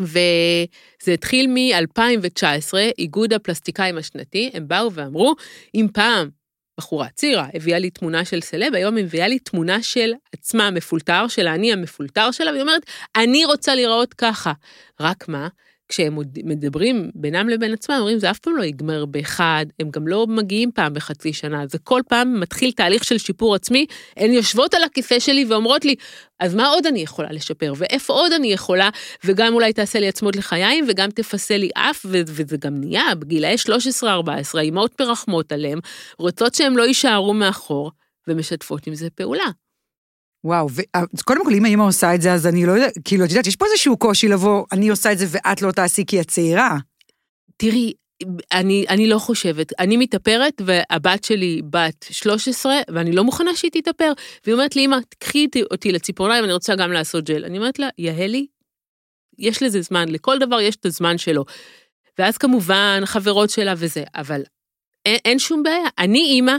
וזה 0.00 1.12
התחיל 1.14 1.46
מ-2019, 1.46 2.74
איגוד 2.98 3.32
הפלסטיקאים 3.32 3.98
השנתי, 3.98 4.50
הם 4.54 4.68
באו 4.68 4.92
ואמרו, 4.92 5.34
אם 5.74 5.86
פעם 5.92 6.28
בחורה 6.78 7.08
צעירה, 7.14 7.46
הביאה 7.54 7.78
לי 7.78 7.90
תמונה 7.90 8.24
של 8.24 8.40
סלב, 8.40 8.74
היום 8.74 8.96
היא 8.96 9.04
מביאה 9.04 9.28
לי 9.28 9.38
תמונה 9.38 9.82
של 9.82 10.12
עצמה 10.32 10.66
המפולטר, 10.66 11.28
של 11.28 11.46
האני 11.46 11.72
המפולטר 11.72 12.30
שלה, 12.30 12.50
והיא 12.50 12.62
אומרת, 12.62 12.82
אני 13.16 13.44
רוצה 13.44 13.74
להיראות 13.74 14.14
ככה. 14.14 14.52
רק 15.00 15.28
מה? 15.28 15.48
כשהם 15.90 16.18
מדברים 16.44 17.10
בינם 17.14 17.48
לבין 17.48 17.72
עצמם, 17.72 17.96
אומרים, 17.98 18.18
זה 18.18 18.30
אף 18.30 18.38
פעם 18.38 18.56
לא 18.56 18.62
ייגמר 18.62 19.04
באחד, 19.06 19.66
הם 19.80 19.90
גם 19.90 20.08
לא 20.08 20.26
מגיעים 20.26 20.72
פעם 20.72 20.94
בחצי 20.94 21.32
שנה, 21.32 21.66
זה 21.66 21.78
כל 21.78 22.00
פעם 22.08 22.40
מתחיל 22.40 22.72
תהליך 22.72 23.04
של 23.04 23.18
שיפור 23.18 23.54
עצמי, 23.54 23.86
הן 24.16 24.32
יושבות 24.32 24.74
על 24.74 24.82
הכיסא 24.84 25.18
שלי 25.18 25.44
ואומרות 25.44 25.84
לי, 25.84 25.94
אז 26.40 26.54
מה 26.54 26.68
עוד 26.68 26.86
אני 26.86 27.00
יכולה 27.00 27.32
לשפר, 27.32 27.72
ואיפה 27.76 28.12
עוד 28.12 28.32
אני 28.32 28.52
יכולה, 28.52 28.88
וגם 29.24 29.54
אולי 29.54 29.72
תעשה 29.72 30.00
לי 30.00 30.08
עצמות 30.08 30.36
לחיים, 30.36 30.84
וגם 30.88 31.10
תפסה 31.10 31.56
לי 31.56 31.70
אף, 31.74 32.06
וזה 32.08 32.56
גם 32.56 32.80
נהיה, 32.80 33.14
בגילאי 33.18 33.54
13-14, 34.02 34.58
אימהות 34.58 35.00
מרחמות 35.00 35.52
עליהם, 35.52 35.78
רוצות 36.18 36.54
שהם 36.54 36.76
לא 36.76 36.82
יישארו 36.82 37.34
מאחור, 37.34 37.90
ומשתפות 38.28 38.86
עם 38.86 38.94
זה 38.94 39.10
פעולה. 39.10 39.44
וואו, 40.44 40.68
וקודם 41.14 41.44
כל, 41.44 41.54
אם 41.54 41.64
האמא 41.64 41.82
עושה 41.82 42.14
את 42.14 42.22
זה, 42.22 42.32
אז 42.32 42.46
אני 42.46 42.66
לא 42.66 42.72
יודעת, 42.72 42.92
כאילו, 43.04 43.24
את 43.24 43.30
יודעת, 43.30 43.46
יש 43.46 43.56
פה 43.56 43.66
איזשהו 43.66 43.96
קושי 43.96 44.28
לבוא, 44.28 44.64
אני 44.72 44.88
עושה 44.88 45.12
את 45.12 45.18
זה 45.18 45.26
ואת 45.30 45.62
לא 45.62 45.72
תעשי 45.72 46.04
כי 46.06 46.20
את 46.20 46.28
צעירה. 46.28 46.78
תראי, 47.56 47.92
אני, 48.52 48.84
אני 48.88 49.08
לא 49.08 49.18
חושבת, 49.18 49.72
אני 49.78 49.96
מתאפרת 49.96 50.62
והבת 50.64 51.24
שלי 51.24 51.62
בת 51.70 52.06
13 52.10 52.74
ואני 52.90 53.12
לא 53.12 53.24
מוכנה 53.24 53.56
שהיא 53.56 53.70
תתאפר. 53.70 54.12
והיא 54.44 54.52
אומרת 54.52 54.76
לי, 54.76 54.84
אמא, 54.84 54.96
תקחי 55.08 55.46
אותי 55.70 55.92
לציפורניים, 55.92 56.44
אני 56.44 56.52
רוצה 56.52 56.74
גם 56.74 56.92
לעשות 56.92 57.24
ג'ל. 57.24 57.44
אני 57.44 57.58
אומרת 57.58 57.78
לה, 57.78 57.88
יהלי, 57.98 58.46
יש 59.38 59.62
לזה 59.62 59.80
זמן, 59.80 60.08
לכל 60.08 60.38
דבר 60.38 60.60
יש 60.60 60.76
את 60.76 60.86
הזמן 60.86 61.18
שלו. 61.18 61.44
ואז 62.18 62.38
כמובן, 62.38 63.02
חברות 63.04 63.50
שלה 63.50 63.74
וזה, 63.76 64.04
אבל 64.14 64.42
אין, 65.06 65.18
אין 65.24 65.38
שום 65.38 65.62
בעיה. 65.62 65.88
אני 65.98 66.18
אימא, 66.18 66.56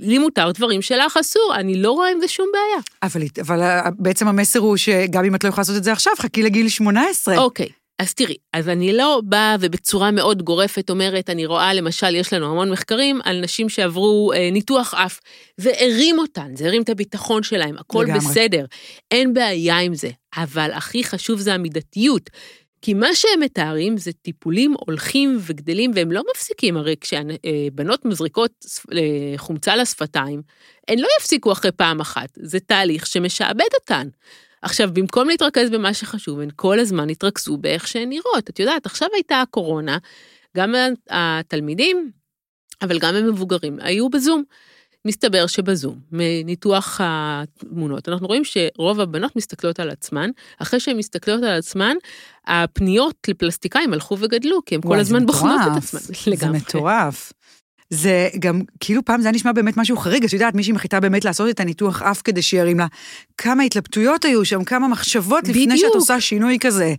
לי 0.00 0.18
מותר 0.18 0.50
דברים 0.50 0.82
שלך 0.82 1.16
אסור, 1.16 1.52
אני 1.54 1.82
לא 1.82 1.90
רואה 1.90 2.10
עם 2.10 2.20
זה 2.20 2.28
שום 2.28 2.46
בעיה. 2.52 2.82
אבל, 3.02 3.22
אבל 3.40 3.62
אה, 3.62 3.90
בעצם 3.98 4.28
המסר 4.28 4.58
הוא 4.58 4.76
שגם 4.76 5.24
אם 5.24 5.34
את 5.34 5.44
לא 5.44 5.48
יכולה 5.48 5.60
לעשות 5.60 5.76
את 5.76 5.84
זה 5.84 5.92
עכשיו, 5.92 6.12
חכי 6.18 6.42
לגיל 6.42 6.68
18. 6.68 7.38
אוקיי. 7.38 7.68
אז 7.98 8.14
תראי, 8.14 8.36
אז 8.52 8.68
אני 8.68 8.92
לא 8.92 9.22
באה 9.24 9.56
ובצורה 9.60 10.10
מאוד 10.10 10.42
גורפת 10.42 10.90
אומרת, 10.90 11.30
אני 11.30 11.46
רואה 11.46 11.74
למשל, 11.74 12.14
יש 12.14 12.32
לנו 12.32 12.46
המון 12.46 12.70
מחקרים 12.70 13.20
על 13.24 13.40
נשים 13.40 13.68
שעברו 13.68 14.32
אה, 14.32 14.50
ניתוח 14.52 14.94
אף. 14.94 15.20
זה 15.56 15.70
הרים 15.80 16.18
אותן, 16.18 16.56
זה 16.56 16.66
הרים 16.66 16.82
את 16.82 16.88
הביטחון 16.88 17.42
שלהם, 17.42 17.76
הכל 17.78 18.04
לגמרי. 18.08 18.20
בסדר. 18.20 18.64
אין 19.10 19.34
בעיה 19.34 19.78
עם 19.78 19.94
זה, 19.94 20.10
אבל 20.36 20.70
הכי 20.72 21.04
חשוב 21.04 21.40
זה 21.40 21.54
המידתיות. 21.54 22.30
כי 22.82 22.94
מה 22.94 23.14
שהם 23.14 23.40
מתארים 23.40 23.96
זה 23.96 24.12
טיפולים 24.12 24.74
הולכים 24.86 25.38
וגדלים, 25.40 25.90
והם 25.94 26.12
לא 26.12 26.22
מפסיקים, 26.30 26.76
הרי 26.76 26.94
כשבנות 27.00 28.04
מזריקות 28.04 28.64
חומצה 29.36 29.76
לשפתיים, 29.76 30.42
הן 30.88 30.98
לא 30.98 31.08
יפסיקו 31.20 31.52
אחרי 31.52 31.72
פעם 31.72 32.00
אחת, 32.00 32.28
זה 32.34 32.60
תהליך 32.60 33.06
שמשעבד 33.06 33.74
אותן. 33.74 34.08
עכשיו, 34.62 34.90
במקום 34.92 35.28
להתרכז 35.28 35.70
במה 35.70 35.94
שחשוב, 35.94 36.40
הן 36.40 36.48
כל 36.56 36.80
הזמן 36.80 37.10
התרכזו 37.10 37.56
באיך 37.56 37.88
שהן 37.88 38.08
נראות. 38.08 38.50
את 38.50 38.60
יודעת, 38.60 38.86
עכשיו 38.86 39.08
הייתה 39.14 39.40
הקורונה, 39.40 39.98
גם 40.56 40.74
התלמידים, 41.10 42.10
אבל 42.82 42.98
גם 42.98 43.14
המבוגרים, 43.14 43.78
היו 43.80 44.08
בזום. 44.08 44.44
מסתבר 45.06 45.46
שבזום, 45.46 45.98
מניתוח 46.12 47.00
התמונות, 47.02 48.08
אנחנו 48.08 48.26
רואים 48.26 48.42
שרוב 48.44 49.00
הבנות 49.00 49.36
מסתכלות 49.36 49.80
על 49.80 49.90
עצמן, 49.90 50.30
אחרי 50.58 50.80
שהן 50.80 50.96
מסתכלות 50.96 51.42
על 51.42 51.58
עצמן, 51.58 51.94
הפניות 52.46 53.16
לפלסטיקאים 53.28 53.92
הלכו 53.92 54.16
וגדלו, 54.20 54.64
כי 54.66 54.74
הן 54.74 54.80
כל 54.80 54.98
הזמן 54.98 55.26
בוחנות 55.26 55.60
את 55.72 55.76
עצמן. 55.76 56.00
לגמרי. 56.26 56.58
זה 56.58 56.64
מטורף. 56.64 57.32
זה 57.90 58.28
גם, 58.38 58.60
כאילו 58.80 59.04
פעם 59.04 59.20
זה 59.20 59.28
היה 59.28 59.34
נשמע 59.34 59.52
באמת 59.52 59.76
משהו 59.76 59.96
חריג, 59.96 60.24
את 60.24 60.32
יודעת, 60.32 60.54
מישהי 60.54 60.72
מחליטה 60.72 61.00
באמת 61.00 61.24
לעשות 61.24 61.50
את 61.50 61.60
הניתוח 61.60 62.02
אף 62.02 62.22
כדי 62.24 62.42
שירים 62.42 62.78
לה. 62.78 62.86
כמה 63.38 63.62
התלבטויות 63.62 64.24
היו 64.24 64.44
שם, 64.44 64.64
כמה 64.64 64.88
מחשבות 64.88 65.44
בדיוק. 65.44 65.56
לפני 65.56 65.78
שאת 65.78 65.94
עושה 65.94 66.20
שינוי 66.20 66.58
כזה. 66.60 66.94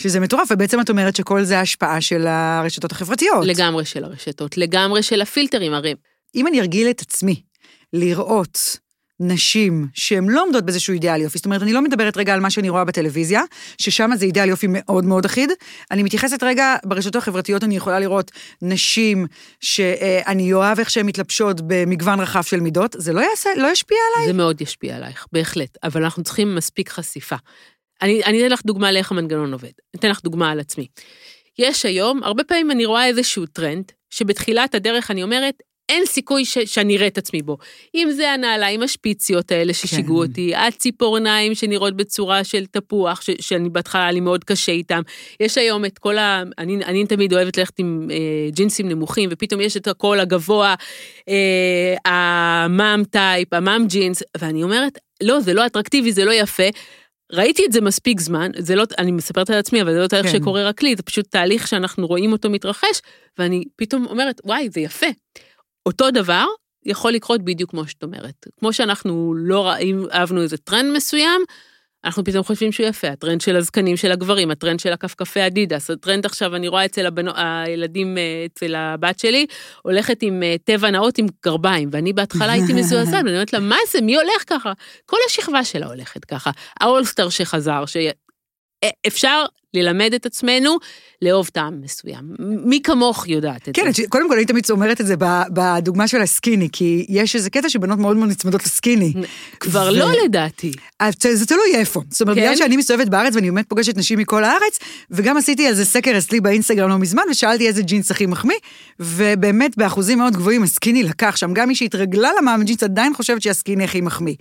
שזה 0.00 0.20
מטורף, 0.20 0.48
ובעצם 0.50 0.80
את 0.80 0.90
אומרת 0.90 1.16
שכל 1.16 1.44
זה 1.44 1.60
השפעה 1.60 2.00
של 2.00 2.26
הרשתות 2.26 2.92
החברתיות. 2.92 3.46
לגמרי 3.46 3.84
של 3.84 4.04
הרשתות, 4.04 4.58
לגמרי 4.58 5.02
של 5.02 5.22
הפילטרים, 5.22 5.74
הרי. 5.74 5.94
אם 6.34 6.46
אני 6.46 6.60
ארגיל 6.60 6.90
את 6.90 7.00
עצמי 7.00 7.42
לראות 7.96 8.78
נשים 9.20 9.86
שהן 9.94 10.28
לא 10.28 10.42
עומדות 10.42 10.64
באיזשהו 10.64 10.94
אידיאל 10.94 11.20
יופי, 11.20 11.38
זאת 11.38 11.44
אומרת, 11.44 11.62
אני 11.62 11.72
לא 11.72 11.82
מדברת 11.82 12.16
רגע 12.16 12.34
על 12.34 12.40
מה 12.40 12.50
שאני 12.50 12.68
רואה 12.68 12.84
בטלוויזיה, 12.84 13.42
ששם 13.78 14.10
זה 14.16 14.24
אידיאל 14.24 14.48
יופי 14.48 14.66
מאוד 14.70 15.04
מאוד 15.04 15.24
אחיד, 15.24 15.50
אני 15.90 16.02
מתייחסת 16.02 16.42
רגע, 16.42 16.76
ברשתות 16.84 17.16
החברתיות 17.16 17.64
אני 17.64 17.76
יכולה 17.76 18.00
לראות 18.00 18.30
נשים 18.62 19.26
שאני 19.60 20.52
אוהב 20.52 20.78
איך 20.78 20.90
שהן 20.90 21.06
מתלבשות 21.06 21.60
במגוון 21.66 22.20
רחב 22.20 22.42
של 22.42 22.60
מידות, 22.60 22.96
זה 22.98 23.12
לא, 23.12 23.20
יעשה, 23.20 23.50
לא 23.56 23.72
ישפיע 23.72 23.98
עליי? 24.14 24.26
זה 24.26 24.32
מאוד 24.32 24.60
ישפיע 24.60 24.96
עלייך, 24.96 25.26
בהחלט, 25.32 25.78
אבל 25.82 26.04
אנחנו 26.04 26.22
צריכים 26.22 26.54
מספיק 26.54 26.88
חשיפה. 26.88 27.36
אני, 28.02 28.24
אני 28.24 28.40
אתן 28.40 28.52
לך 28.52 28.62
דוגמה 28.66 28.92
לאיך 28.92 29.12
המנגנון 29.12 29.52
עובד, 29.52 29.64
אני 29.64 30.00
אתן 30.00 30.10
לך 30.10 30.20
דוגמה 30.24 30.50
על 30.50 30.60
עצמי. 30.60 30.86
יש 31.58 31.86
היום, 31.86 32.22
הרבה 32.22 32.44
פעמים 32.44 32.70
אני 32.70 32.86
רואה 32.86 33.06
איזשהו 33.06 33.46
טרנד, 33.46 33.84
שבתחילת 34.10 34.74
הדרך 34.74 35.10
אני 35.10 35.22
אומרת, 35.22 35.54
אין 35.88 36.06
סיכוי 36.06 36.44
ש, 36.44 36.58
שאני 36.58 36.96
אראה 36.96 37.06
את 37.06 37.18
עצמי 37.18 37.42
בו. 37.42 37.56
אם 37.94 38.08
זה 38.12 38.30
הנעליים 38.30 38.82
השפיציות 38.82 39.52
האלה 39.52 39.74
ששיגעו 39.74 40.16
כן. 40.16 40.28
אותי, 40.28 40.54
הציפורניים 40.54 41.54
שנראות 41.54 41.96
בצורה 41.96 42.44
של 42.44 42.66
תפוח, 42.66 43.20
ש, 43.20 43.30
שאני 43.40 43.68
בהתחלה 43.68 44.02
היה 44.02 44.12
לי 44.12 44.20
מאוד 44.20 44.44
קשה 44.44 44.72
איתם. 44.72 45.02
יש 45.40 45.58
היום 45.58 45.84
את 45.84 45.98
כל 45.98 46.18
ה... 46.18 46.42
אני, 46.58 46.84
אני 46.84 47.06
תמיד 47.06 47.32
אוהבת 47.32 47.56
ללכת 47.56 47.78
עם 47.78 48.08
אה, 48.10 48.16
ג'ינסים 48.50 48.88
נמוכים, 48.88 49.28
ופתאום 49.32 49.60
יש 49.60 49.76
את 49.76 49.88
הקול 49.88 50.20
הגבוה, 50.20 50.74
אה, 51.28 51.94
ה 52.04 52.29
mom 52.29 53.04
type, 53.04 53.52
ה 53.52 53.61
mom 53.61 53.86
jeans, 53.86 54.22
ואני 54.38 54.62
אומרת, 54.62 54.98
לא, 55.22 55.40
זה 55.40 55.54
לא 55.54 55.66
אטרקטיבי, 55.66 56.12
זה 56.12 56.24
לא 56.24 56.32
יפה. 56.32 56.68
ראיתי 57.32 57.66
את 57.66 57.72
זה 57.72 57.80
מספיק 57.80 58.20
זמן, 58.20 58.50
זה 58.58 58.74
לא, 58.74 58.84
אני 58.98 59.12
מספרת 59.12 59.50
על 59.50 59.58
עצמי, 59.58 59.82
אבל 59.82 59.92
זה 59.92 60.00
לא 60.00 60.06
תהליך 60.06 60.26
כן. 60.26 60.38
שקורה 60.38 60.68
רק 60.68 60.82
לי, 60.82 60.96
זה 60.96 61.02
פשוט 61.02 61.26
תהליך 61.30 61.68
שאנחנו 61.68 62.06
רואים 62.06 62.32
אותו 62.32 62.50
מתרחש, 62.50 63.02
ואני 63.38 63.64
פתאום 63.76 64.06
אומרת, 64.06 64.40
וואי, 64.44 64.68
זה 64.70 64.80
יפה. 64.80 65.06
אותו 65.86 66.10
דבר 66.10 66.44
יכול 66.86 67.12
לקרות 67.12 67.42
בדיוק 67.42 67.70
כמו 67.70 67.86
שאת 67.86 68.02
אומרת. 68.02 68.46
כמו 68.60 68.72
שאנחנו 68.72 69.34
לא 69.36 69.66
ראים, 69.66 70.06
אהבנו 70.12 70.42
איזה 70.42 70.56
טרנד 70.56 70.96
מסוים, 70.96 71.40
אנחנו 72.04 72.24
פתאום 72.24 72.44
חושבים 72.44 72.72
שהוא 72.72 72.86
יפה, 72.86 73.08
הטרנד 73.08 73.40
של 73.40 73.56
הזקנים 73.56 73.96
של 73.96 74.12
הגברים, 74.12 74.50
הטרנד 74.50 74.80
של 74.80 74.92
הכפכפי 74.92 75.46
אדידס, 75.46 75.90
הטרנד 75.90 76.26
עכשיו, 76.26 76.56
אני 76.56 76.68
רואה 76.68 76.84
אצל 76.84 77.06
הבנו, 77.06 77.30
הילדים, 77.34 78.18
אה, 78.18 78.46
אצל 78.46 78.74
הבת 78.74 79.18
שלי, 79.18 79.46
הולכת 79.82 80.22
עם 80.22 80.42
אה, 80.42 80.56
טבע 80.64 80.90
נאות 80.90 81.18
עם 81.18 81.26
גרביים, 81.44 81.88
ואני 81.92 82.12
בהתחלה 82.12 82.52
הייתי 82.52 82.72
מזועזעת, 82.78 83.24
ואני 83.24 83.34
אומרת 83.34 83.52
לה, 83.52 83.60
מה 83.60 83.76
זה, 83.92 84.00
מי 84.00 84.16
הולך 84.16 84.44
ככה? 84.46 84.72
כל 85.06 85.16
השכבה 85.26 85.64
שלה 85.64 85.86
הולכת 85.86 86.24
ככה. 86.24 86.50
האולסטר 86.80 87.28
שחזר, 87.28 87.84
שאפשר 87.86 89.44
ללמד 89.76 90.14
את 90.14 90.26
עצמנו 90.26 90.78
לאהוב 91.22 91.48
טעם 91.48 91.80
מסוים. 91.82 92.34
מי 92.38 92.82
כמוך 92.82 93.28
יודעת 93.28 93.68
את 93.68 93.74
כן, 93.76 93.92
זה. 93.92 94.02
כן, 94.02 94.08
קודם 94.08 94.28
כל 94.28 94.34
אני 94.34 94.44
תמיד 94.44 94.64
אומרת 94.70 95.00
את 95.00 95.06
זה 95.06 95.14
בדוגמה 95.52 96.08
של 96.08 96.20
הסקיני, 96.20 96.68
כי 96.72 97.06
יש 97.08 97.36
איזה 97.36 97.50
קטע 97.50 97.68
שבנות 97.68 97.98
מאוד 97.98 98.16
מאוד 98.16 98.28
נצמדות 98.28 98.64
לסקיני. 98.64 99.12
כבר 99.60 99.90
ו... 99.92 99.98
לא 99.98 100.08
לדעתי. 100.24 100.72
זה 101.32 101.46
תלוי 101.46 101.74
איפה. 101.74 102.02
זאת 102.10 102.20
אומרת, 102.20 102.36
כן? 102.36 102.42
בגלל 102.42 102.56
שאני 102.56 102.76
מסתובבת 102.76 103.08
בארץ 103.08 103.34
ואני 103.34 103.50
באמת 103.50 103.68
פוגשת 103.68 103.96
נשים 103.96 104.18
מכל 104.18 104.44
הארץ, 104.44 104.78
וגם 105.10 105.36
עשיתי 105.36 105.66
איזה 105.66 105.84
סקר 105.84 106.18
אצלי 106.18 106.40
באינסטגרם 106.40 106.88
לא 106.88 106.98
מזמן, 106.98 107.22
ושאלתי 107.30 107.68
איזה 107.68 107.82
ג'ינס 107.82 108.10
הכי 108.10 108.26
מחמיא, 108.26 108.56
ובאמת 109.00 109.76
באחוזים 109.76 110.18
מאוד 110.18 110.36
גבוהים 110.36 110.62
הסקיני 110.62 111.02
לקח 111.02 111.36
שם. 111.36 111.52
גם 111.52 111.68
מי 111.68 111.74
שהתרגלה 111.74 112.30
למע"מ 112.40 112.64
ג'ינס 112.64 112.82
עדיין 112.82 113.14
חושבת 113.14 113.42
שהסקיני 113.42 113.84
הכי 113.84 114.00
מחמיא. 114.00 114.34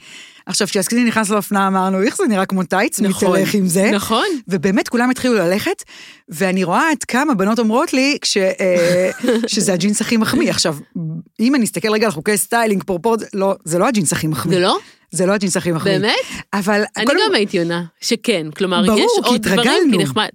עכשיו, 0.45 0.67
כשה 0.67 0.84
skinny 0.84 1.03
נכנס 1.03 1.29
לאופנה 1.29 1.67
אמרנו, 1.67 2.01
איך 2.01 2.17
זה 2.17 2.23
נראה 2.29 2.45
כמו 2.45 2.63
טייץ, 2.63 2.99
נכון, 2.99 3.31
מי 3.31 3.39
תלך 3.39 3.53
עם 3.53 3.67
זה. 3.67 3.91
נכון. 3.91 4.25
ובאמת 4.47 4.87
כולם 4.87 5.09
התחילו 5.09 5.24
ללכת, 5.33 5.83
ואני 6.29 6.63
רואה 6.63 6.91
עד 6.91 7.03
כמה 7.03 7.33
בנות 7.33 7.59
אומרות 7.59 7.93
לי 7.93 8.17
כש, 8.21 8.37
אה, 8.37 9.11
שזה 9.47 9.73
הג'ינס 9.73 10.01
הכי 10.01 10.17
מחמיא. 10.17 10.49
עכשיו, 10.49 10.77
אם 11.39 11.55
אני 11.55 11.65
אסתכל 11.65 11.91
רגע 11.91 12.05
על 12.05 12.11
חוקי 12.11 12.37
styling, 12.37 12.83
פרופורט, 12.83 13.19
לא, 13.33 13.55
זה 13.63 13.79
לא 13.79 13.87
הג'ינס 13.87 14.13
הכי 14.13 14.27
מחמיא. 14.27 14.55
זה 14.55 14.61
לא? 14.61 14.77
זה 15.11 15.25
לא 15.25 15.33
הג'ינס 15.33 15.57
הכי 15.57 15.71
מחמיא. 15.71 15.99
באמת? 15.99 16.15
אבל... 16.53 16.83
אני 16.97 17.05
גם 17.05 17.35
הייתי 17.35 17.59
עונה 17.59 17.83
שכן, 18.01 18.47
כלומר, 18.57 18.83
ברור, 18.85 18.99
יש 18.99 19.11
עוד 19.23 19.41
דברים, 19.41 19.91
כי 19.91 19.97
נחמד. 19.97 20.29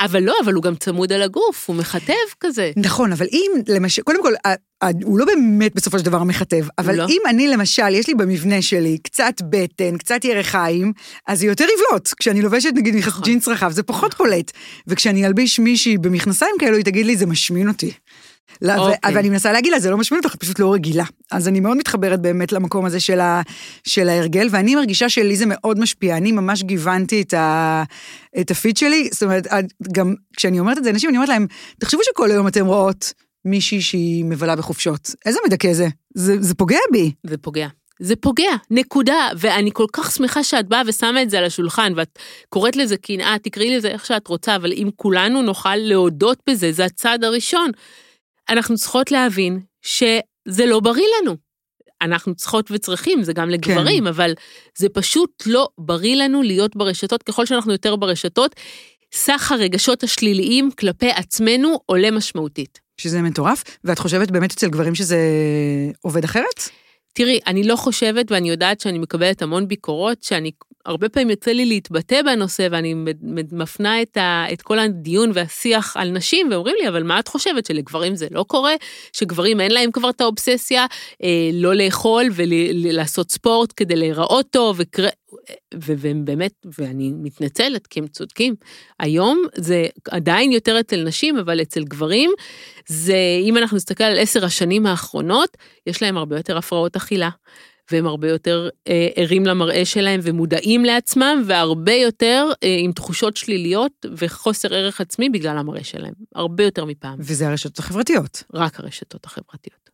אבל 0.00 0.22
לא, 0.22 0.34
אבל 0.44 0.52
הוא 0.52 0.62
גם 0.62 0.76
צמוד 0.76 1.12
על 1.12 1.22
הגוף, 1.22 1.68
הוא 1.68 1.76
מחטב 1.76 2.12
כזה. 2.40 2.72
נכון, 2.76 3.12
אבל 3.12 3.26
אם, 3.32 3.50
למשל, 3.68 4.02
קודם 4.02 4.22
כל, 4.22 4.32
הוא 5.02 5.18
לא 5.18 5.24
באמת 5.24 5.74
בסופו 5.74 5.98
של 5.98 6.04
דבר 6.04 6.22
מכתב, 6.22 6.64
אבל 6.78 6.96
לא. 6.96 7.06
אם 7.08 7.20
אני 7.28 7.48
למשל, 7.48 7.94
יש 7.94 8.08
לי 8.08 8.14
במבנה 8.14 8.62
שלי 8.62 8.98
קצת 8.98 9.34
בטן, 9.50 9.98
קצת 9.98 10.24
ירחיים, 10.24 10.92
אז 11.26 11.40
זה 11.40 11.46
יותר 11.46 11.64
יבלוט. 11.64 12.08
כשאני 12.18 12.42
לובשת 12.42 12.70
נגיד 12.74 12.96
נכון. 12.96 13.22
ג'ינס 13.24 13.48
רחב, 13.48 13.70
זה 13.70 13.82
פחות 13.82 14.14
בולט. 14.18 14.52
וכשאני 14.86 15.26
אלביש 15.26 15.58
מישהי 15.58 15.98
במכנסיים 15.98 16.54
כאלו, 16.58 16.76
היא 16.76 16.84
תגיד 16.84 17.06
לי, 17.06 17.16
זה 17.16 17.26
משמין 17.26 17.68
אותי. 17.68 17.92
לא, 18.62 18.74
אוקיי. 18.74 19.14
ואני 19.14 19.30
מנסה 19.30 19.52
להגיד 19.52 19.72
לה, 19.72 19.80
זה 19.80 19.90
לא 19.90 19.98
משמין 19.98 20.20
אותך, 20.24 20.36
פשוט 20.36 20.58
לא 20.58 20.72
רגילה. 20.72 21.04
אז 21.30 21.48
אני 21.48 21.60
מאוד 21.60 21.76
מתחברת 21.76 22.20
באמת 22.20 22.52
למקום 22.52 22.84
הזה 22.84 23.00
של, 23.00 23.20
ה, 23.20 23.42
של 23.86 24.08
ההרגל, 24.08 24.48
ואני 24.50 24.74
מרגישה 24.74 25.08
שלי 25.08 25.36
זה 25.36 25.44
מאוד 25.48 25.78
משפיע. 25.78 26.16
אני 26.16 26.32
ממש 26.32 26.62
גיוונתי 26.62 27.22
את, 27.22 27.34
ה, 27.34 27.82
את 28.40 28.50
הפיד 28.50 28.76
שלי, 28.76 29.08
זאת 29.12 29.22
אומרת, 29.22 29.46
גם 29.92 30.14
כשאני 30.36 30.60
אומרת 30.60 30.78
את 30.78 30.84
זה 30.84 30.90
לאנשים, 30.90 31.10
אני 31.10 31.16
אומרת 31.16 31.28
להם, 31.28 31.46
תחשבו 31.80 32.00
שכל 32.04 32.30
היום 32.30 32.48
אתם 32.48 32.66
רואות 32.66 33.12
מישהי 33.44 33.80
שהיא 33.80 34.24
מבלה 34.24 34.56
בחופשות. 34.56 35.10
איזה 35.26 35.38
מדכא 35.46 35.72
זה? 35.72 35.88
זה, 36.14 36.36
זה 36.40 36.54
פוגע 36.54 36.78
בי. 36.92 37.12
זה 37.26 37.36
פוגע. 37.36 37.68
זה 38.00 38.16
פוגע, 38.16 38.50
נקודה. 38.70 39.28
ואני 39.36 39.70
כל 39.72 39.86
כך 39.92 40.12
שמחה 40.12 40.44
שאת 40.44 40.68
באה 40.68 40.82
ושמה 40.86 41.22
את 41.22 41.30
זה 41.30 41.38
על 41.38 41.44
השולחן, 41.44 41.92
ואת 41.96 42.18
קוראת 42.48 42.76
לזה 42.76 42.96
קנאה, 42.96 43.36
תקראי 43.42 43.76
לזה 43.76 43.88
איך 43.88 44.06
שאת 44.06 44.28
רוצה, 44.28 44.56
אבל 44.56 44.72
אם 44.72 44.88
כולנו 44.96 45.42
נוכל 45.42 45.76
להודות 45.76 46.38
בזה, 46.50 46.72
זה 46.72 46.84
הצעד 46.84 47.24
הראשון. 47.24 47.70
אנחנו 48.48 48.76
צריכות 48.76 49.10
להבין 49.10 49.60
שזה 49.82 50.66
לא 50.66 50.80
בריא 50.80 51.06
לנו. 51.20 51.36
אנחנו 52.02 52.34
צריכות 52.34 52.70
וצריכים, 52.70 53.22
זה 53.22 53.32
גם 53.32 53.50
לגברים, 53.50 54.04
כן. 54.04 54.06
אבל 54.06 54.32
זה 54.78 54.88
פשוט 54.88 55.42
לא 55.46 55.68
בריא 55.78 56.16
לנו 56.16 56.42
להיות 56.42 56.76
ברשתות. 56.76 57.22
ככל 57.22 57.46
שאנחנו 57.46 57.72
יותר 57.72 57.96
ברשתות, 57.96 58.54
סך 59.14 59.52
הרגשות 59.52 60.02
השליליים 60.02 60.70
כלפי 60.70 61.10
עצמנו 61.10 61.80
עולה 61.86 62.10
משמעותית. 62.10 62.80
שזה 62.96 63.22
מטורף, 63.22 63.64
ואת 63.84 63.98
חושבת 63.98 64.30
באמת 64.30 64.52
אצל 64.52 64.68
גברים 64.68 64.94
שזה 64.94 65.18
עובד 66.00 66.24
אחרת? 66.24 66.68
תראי, 67.12 67.40
אני 67.46 67.64
לא 67.64 67.76
חושבת, 67.76 68.32
ואני 68.32 68.50
יודעת 68.50 68.80
שאני 68.80 68.98
מקבלת 68.98 69.42
המון 69.42 69.68
ביקורות, 69.68 70.22
שאני, 70.22 70.50
הרבה 70.86 71.08
פעמים 71.08 71.30
יוצא 71.30 71.50
לי 71.50 71.66
להתבטא 71.66 72.22
בנושא, 72.22 72.68
ואני 72.70 72.94
מפנה 73.52 74.02
את, 74.02 74.16
ה, 74.16 74.44
את 74.52 74.62
כל 74.62 74.78
הדיון 74.78 75.30
והשיח 75.34 75.96
על 75.96 76.10
נשים, 76.10 76.48
ואומרים 76.50 76.76
לי, 76.80 76.88
אבל 76.88 77.02
מה 77.02 77.18
את 77.18 77.28
חושבת, 77.28 77.66
שלגברים 77.66 78.16
זה 78.16 78.26
לא 78.30 78.44
קורה? 78.48 78.74
שגברים 79.12 79.60
אין 79.60 79.72
להם 79.72 79.90
כבר 79.92 80.10
את 80.10 80.20
האובססיה 80.20 80.86
אה, 81.22 81.50
לא 81.52 81.74
לאכול 81.74 82.24
ולעשות 82.34 83.30
ספורט 83.30 83.72
כדי 83.76 83.96
להיראות 83.96 84.46
טוב, 84.50 84.76
וקר... 84.78 85.06
והם 85.74 86.24
באמת, 86.24 86.52
ואני 86.78 87.12
מתנצלת, 87.16 87.86
כי 87.86 88.00
הם 88.00 88.06
צודקים. 88.06 88.54
היום 89.00 89.42
זה 89.54 89.86
עדיין 90.10 90.52
יותר 90.52 90.80
אצל 90.80 91.02
נשים, 91.04 91.38
אבל 91.38 91.62
אצל 91.62 91.84
גברים, 91.84 92.30
זה, 92.86 93.16
אם 93.42 93.56
אנחנו 93.56 93.76
נסתכל 93.76 94.04
על 94.04 94.18
עשר 94.18 94.44
השנים 94.44 94.86
האחרונות, 94.86 95.56
יש 95.86 96.02
להם 96.02 96.16
הרבה 96.16 96.36
יותר 96.36 96.58
הפרעות 96.58 96.96
אכילה. 96.96 97.30
והם 97.90 98.06
הרבה 98.06 98.28
יותר 98.28 98.68
אה, 98.88 99.08
ערים 99.16 99.46
למראה 99.46 99.84
שלהם 99.84 100.20
ומודעים 100.22 100.84
לעצמם, 100.84 101.42
והרבה 101.46 101.92
יותר 101.92 102.50
אה, 102.62 102.76
עם 102.80 102.92
תחושות 102.92 103.36
שליליות 103.36 104.06
וחוסר 104.16 104.74
ערך 104.74 105.00
עצמי 105.00 105.28
בגלל 105.28 105.58
המראה 105.58 105.84
שלהם. 105.84 106.12
הרבה 106.34 106.64
יותר 106.64 106.84
מפעם. 106.84 107.18
וזה 107.18 107.48
הרשתות 107.48 107.78
החברתיות. 107.78 108.42
רק 108.54 108.80
הרשתות 108.80 109.24
החברתיות. 109.24 109.90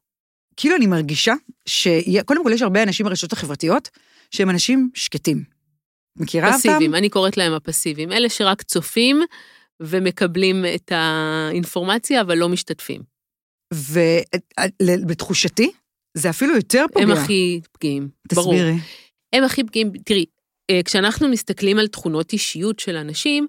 כאילו 0.57 0.77
אני 0.77 0.87
מרגישה 0.87 1.35
שקודם 1.67 2.45
כל 2.45 2.51
יש 2.55 2.63
הרבה 2.63 2.83
אנשים 2.83 3.07
ברשתות 3.07 3.33
החברתיות 3.33 3.89
שהם 4.31 4.51
אנשים 4.51 4.91
שקטים. 4.95 5.45
מכירה 6.17 6.49
אותם? 6.49 6.59
פסיביים, 6.59 6.95
אני 6.95 7.09
קוראת 7.09 7.37
להם 7.37 7.53
הפסיביים. 7.53 8.13
אלה 8.13 8.29
שרק 8.29 8.63
צופים 8.63 9.23
ומקבלים 9.81 10.65
את 10.75 10.93
האינפורמציה, 10.95 12.21
אבל 12.21 12.39
לא 12.39 12.49
משתתפים. 12.49 13.03
ובתחושתי, 14.81 15.71
זה 16.15 16.31
אפילו 16.31 16.55
יותר 16.55 16.85
פוגע. 16.93 17.05
הם 17.05 17.11
הכי 17.11 17.61
פגיעים, 17.73 18.09
ברור. 18.35 18.53
תסבירי. 18.55 18.75
הם 19.33 19.45
הכי 19.45 19.65
פגיעים, 19.65 19.93
תראי, 20.05 20.25
אה, 20.71 20.81
כשאנחנו 20.85 21.29
מסתכלים 21.29 21.79
על 21.79 21.89
תכונות 21.89 22.33
אישיות 22.33 22.79
של 22.79 22.97
אנשים, 22.97 23.47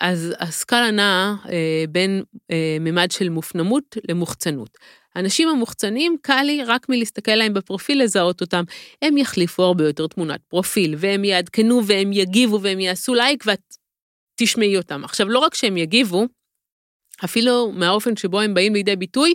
אז 0.00 0.34
הסקאלה 0.38 0.90
נעה 0.90 1.36
אה, 1.52 1.84
בין 1.88 2.22
אה, 2.50 2.76
ממד 2.80 3.10
של 3.10 3.28
מופנמות 3.28 3.96
למוחצנות. 4.08 4.78
האנשים 5.14 5.48
המוחצנים, 5.48 6.16
קל 6.22 6.42
לי 6.42 6.64
רק 6.64 6.88
מלהסתכל 6.88 7.34
להם 7.34 7.54
בפרופיל 7.54 8.02
לזהות 8.02 8.40
אותם. 8.40 8.64
הם 9.02 9.16
יחליפו 9.16 9.62
הרבה 9.62 9.86
יותר 9.86 10.06
תמונת 10.06 10.40
פרופיל, 10.48 10.94
והם 10.98 11.24
יעדכנו, 11.24 11.86
והם 11.86 12.12
יגיבו, 12.12 12.62
והם 12.62 12.80
יעשו 12.80 13.14
לייק, 13.14 13.44
ואת 13.46 13.76
תשמעי 14.36 14.76
אותם. 14.76 15.04
עכשיו, 15.04 15.28
לא 15.28 15.38
רק 15.38 15.54
שהם 15.54 15.76
יגיבו, 15.76 16.26
אפילו 17.24 17.72
מהאופן 17.72 18.16
שבו 18.16 18.40
הם 18.40 18.54
באים 18.54 18.74
לידי 18.74 18.96
ביטוי, 18.96 19.34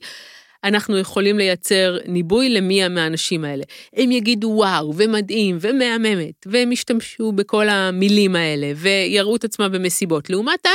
אנחנו 0.66 0.98
יכולים 0.98 1.38
לייצר 1.38 1.98
ניבוי 2.06 2.50
למי 2.50 2.88
מהאנשים 2.88 3.46
האלה. 3.46 3.64
הם 3.96 4.12
יגידו 4.12 4.48
וואו, 4.48 4.94
ומדהים, 4.96 5.58
ומהממת, 5.62 6.46
והם 6.46 6.72
ישתמשו 6.72 7.32
בכל 7.32 7.70
המילים 7.70 8.36
האלה, 8.36 8.72
ויראו 8.76 9.36
את 9.36 9.44
עצמם 9.44 9.72
במסיבות. 9.72 10.30
לעומתם, 10.30 10.70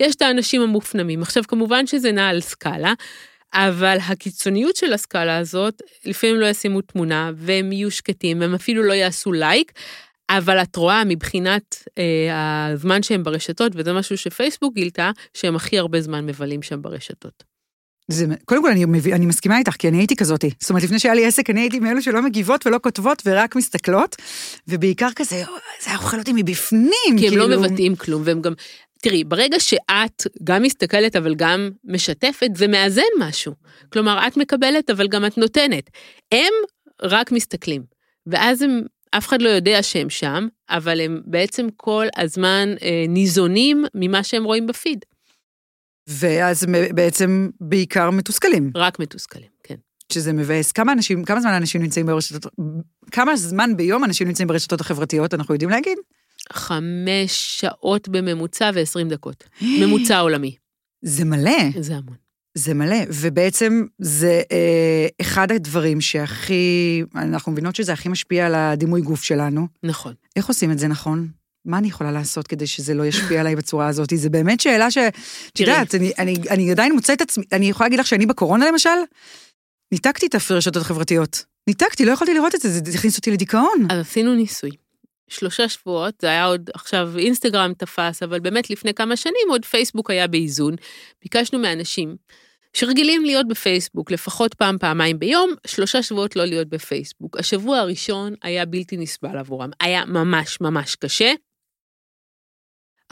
יש 0.00 0.14
את 0.14 0.22
האנשים 0.22 0.62
המופנמים. 0.62 1.22
עכשיו, 1.22 1.42
כמובן 1.48 1.86
שזה 1.86 2.12
נע 2.12 2.28
על 2.28 2.40
סקאלה. 2.40 2.92
אבל 3.54 3.96
הקיצוניות 4.08 4.76
של 4.76 4.92
הסקאלה 4.92 5.36
הזאת, 5.38 5.82
לפעמים 6.04 6.36
לא 6.36 6.46
ישימו 6.46 6.80
תמונה, 6.80 7.30
והם 7.36 7.72
יהיו 7.72 7.90
שקטים, 7.90 8.42
הם 8.42 8.54
אפילו 8.54 8.82
לא 8.82 8.92
יעשו 8.92 9.32
לייק, 9.32 9.72
אבל 10.30 10.62
את 10.62 10.76
רואה 10.76 11.04
מבחינת 11.04 11.84
אה, 11.98 12.66
הזמן 12.66 13.02
שהם 13.02 13.22
ברשתות, 13.22 13.72
וזה 13.74 13.92
משהו 13.92 14.18
שפייסבוק 14.18 14.74
גילתה, 14.74 15.10
שהם 15.34 15.56
הכי 15.56 15.78
הרבה 15.78 16.00
זמן 16.00 16.26
מבלים 16.26 16.62
שם 16.62 16.82
ברשתות. 16.82 17.51
זה, 18.08 18.26
קודם 18.44 18.62
כל 18.62 18.70
אני, 18.70 18.84
אני 19.12 19.26
מסכימה 19.26 19.58
איתך, 19.58 19.72
כי 19.72 19.88
אני 19.88 19.98
הייתי 19.98 20.16
כזאתי. 20.16 20.50
זאת 20.60 20.70
אומרת, 20.70 20.82
לפני 20.82 20.98
שהיה 20.98 21.14
לי 21.14 21.26
עסק, 21.26 21.50
אני 21.50 21.60
הייתי 21.60 21.78
מאלו 21.78 22.02
שלא 22.02 22.22
מגיבות 22.22 22.66
ולא 22.66 22.78
כותבות 22.82 23.22
ורק 23.26 23.56
מסתכלות, 23.56 24.16
ובעיקר 24.68 25.08
כזה, 25.16 25.44
זה 25.80 25.90
היה 25.90 25.96
אוכל 25.96 26.18
אותי 26.18 26.32
מבפנים. 26.34 26.90
כי 27.18 27.28
הם 27.28 27.36
לא 27.36 27.44
כאילו... 27.44 27.48
לא 27.48 27.60
מבטאים 27.60 27.96
כלום, 27.96 28.22
והם 28.24 28.42
גם... 28.42 28.52
תראי, 29.02 29.24
ברגע 29.24 29.60
שאת 29.60 30.26
גם 30.44 30.62
מסתכלת 30.62 31.16
אבל 31.16 31.34
גם 31.34 31.70
משתפת, 31.84 32.50
זה 32.54 32.66
מאזן 32.66 33.02
משהו. 33.18 33.52
כלומר, 33.92 34.26
את 34.26 34.36
מקבלת 34.36 34.90
אבל 34.90 35.08
גם 35.08 35.26
את 35.26 35.38
נותנת. 35.38 35.90
הם 36.32 36.52
רק 37.02 37.32
מסתכלים, 37.32 37.82
ואז 38.26 38.62
הם, 38.62 38.82
אף 39.10 39.28
אחד 39.28 39.42
לא 39.42 39.48
יודע 39.48 39.82
שהם 39.82 40.10
שם, 40.10 40.46
אבל 40.70 41.00
הם 41.00 41.20
בעצם 41.24 41.66
כל 41.76 42.06
הזמן 42.16 42.74
אה, 42.82 43.04
ניזונים 43.08 43.84
ממה 43.94 44.22
שהם 44.22 44.44
רואים 44.44 44.66
בפיד. 44.66 45.04
ואז 46.06 46.66
בעצם 46.94 47.50
בעיקר 47.60 48.10
מתוסכלים. 48.10 48.70
רק 48.74 48.98
מתוסכלים, 48.98 49.48
כן. 49.62 49.74
שזה 50.12 50.32
מבאס. 50.32 50.72
כמה 50.72 50.92
אנשים, 50.92 51.24
כמה 51.24 51.40
זמן 51.40 51.52
אנשים 51.52 51.82
נמצאים 51.82 52.06
ברשתות, 52.06 52.46
כמה 53.10 53.36
זמן 53.36 53.76
ביום 53.76 54.04
אנשים 54.04 54.28
נמצאים 54.28 54.48
ברשתות 54.48 54.80
החברתיות, 54.80 55.34
אנחנו 55.34 55.54
יודעים 55.54 55.70
להגיד? 55.70 55.98
חמש 56.52 57.60
שעות 57.60 58.08
בממוצע 58.08 58.70
ו-20 58.74 59.08
דקות. 59.08 59.44
ממוצע 59.62 60.18
עולמי. 60.18 60.56
זה 61.02 61.24
מלא. 61.24 61.80
זה 61.80 61.96
המון. 61.96 62.22
זה 62.54 62.74
מלא, 62.74 62.96
ובעצם 63.08 63.82
זה 63.98 64.42
אה, 64.52 65.06
אחד 65.20 65.52
הדברים 65.52 66.00
שהכי, 66.00 67.02
אנחנו 67.14 67.52
מבינות 67.52 67.76
שזה 67.76 67.92
הכי 67.92 68.08
משפיע 68.08 68.46
על 68.46 68.54
הדימוי 68.54 69.00
גוף 69.00 69.22
שלנו. 69.22 69.66
נכון. 69.82 70.14
איך 70.36 70.48
עושים 70.48 70.72
את 70.72 70.78
זה 70.78 70.88
נכון? 70.88 71.28
מה 71.64 71.78
אני 71.78 71.88
יכולה 71.88 72.12
לעשות 72.12 72.46
כדי 72.46 72.66
שזה 72.66 72.94
לא 72.94 73.06
ישפיע 73.06 73.40
עליי 73.40 73.56
בצורה 73.56 73.88
הזאת? 73.88 74.08
זו 74.14 74.30
באמת 74.30 74.60
שאלה 74.60 74.90
ש... 74.90 74.98
את 75.52 75.60
יודעת, 75.60 75.94
אני, 75.94 76.12
אני, 76.18 76.34
אני 76.50 76.70
עדיין 76.70 76.92
מוצאת 76.92 77.16
את 77.16 77.20
עצמי, 77.22 77.44
אני 77.52 77.68
יכולה 77.68 77.86
להגיד 77.86 78.00
לך 78.00 78.06
שאני 78.06 78.26
בקורונה 78.26 78.68
למשל, 78.68 78.90
ניתקתי 79.92 80.26
את 80.26 80.34
הרשתות 80.50 80.76
החברתיות. 80.76 81.44
ניתקתי, 81.66 82.04
לא 82.04 82.12
יכולתי 82.12 82.34
לראות 82.34 82.54
את 82.54 82.60
זה, 82.60 82.68
זה 82.68 82.98
הכניס 82.98 83.16
אותי 83.16 83.30
לדיכאון. 83.30 83.86
אז 83.90 83.98
עשינו 83.98 84.34
ניסוי. 84.34 84.70
שלושה 85.28 85.68
שבועות, 85.68 86.14
זה 86.20 86.26
היה 86.26 86.44
עוד, 86.44 86.70
עכשיו 86.74 87.18
אינסטגרם 87.18 87.72
תפס, 87.78 88.22
אבל 88.22 88.40
באמת 88.40 88.70
לפני 88.70 88.94
כמה 88.94 89.16
שנים 89.16 89.50
עוד 89.50 89.64
פייסבוק 89.64 90.10
היה 90.10 90.26
באיזון. 90.26 90.74
ביקשנו 91.22 91.58
מאנשים 91.58 92.16
שרגילים 92.76 93.24
להיות 93.24 93.48
בפייסבוק 93.48 94.10
לפחות 94.10 94.54
פעם, 94.54 94.78
פעמיים 94.78 95.18
ביום, 95.18 95.50
שלושה 95.66 96.02
שבועות 96.02 96.36
לא 96.36 96.44
להיות 96.44 96.68
בפייסבוק. 96.68 97.38
השבוע 97.38 97.78
הראשון 97.78 98.34
היה 98.42 98.66
בלתי 98.66 98.96
נסבל 98.96 99.38
עבורם, 99.38 99.70
היה 99.80 100.04
ממש 100.04 100.60
ממש 100.60 100.96
קשה. 100.96 101.32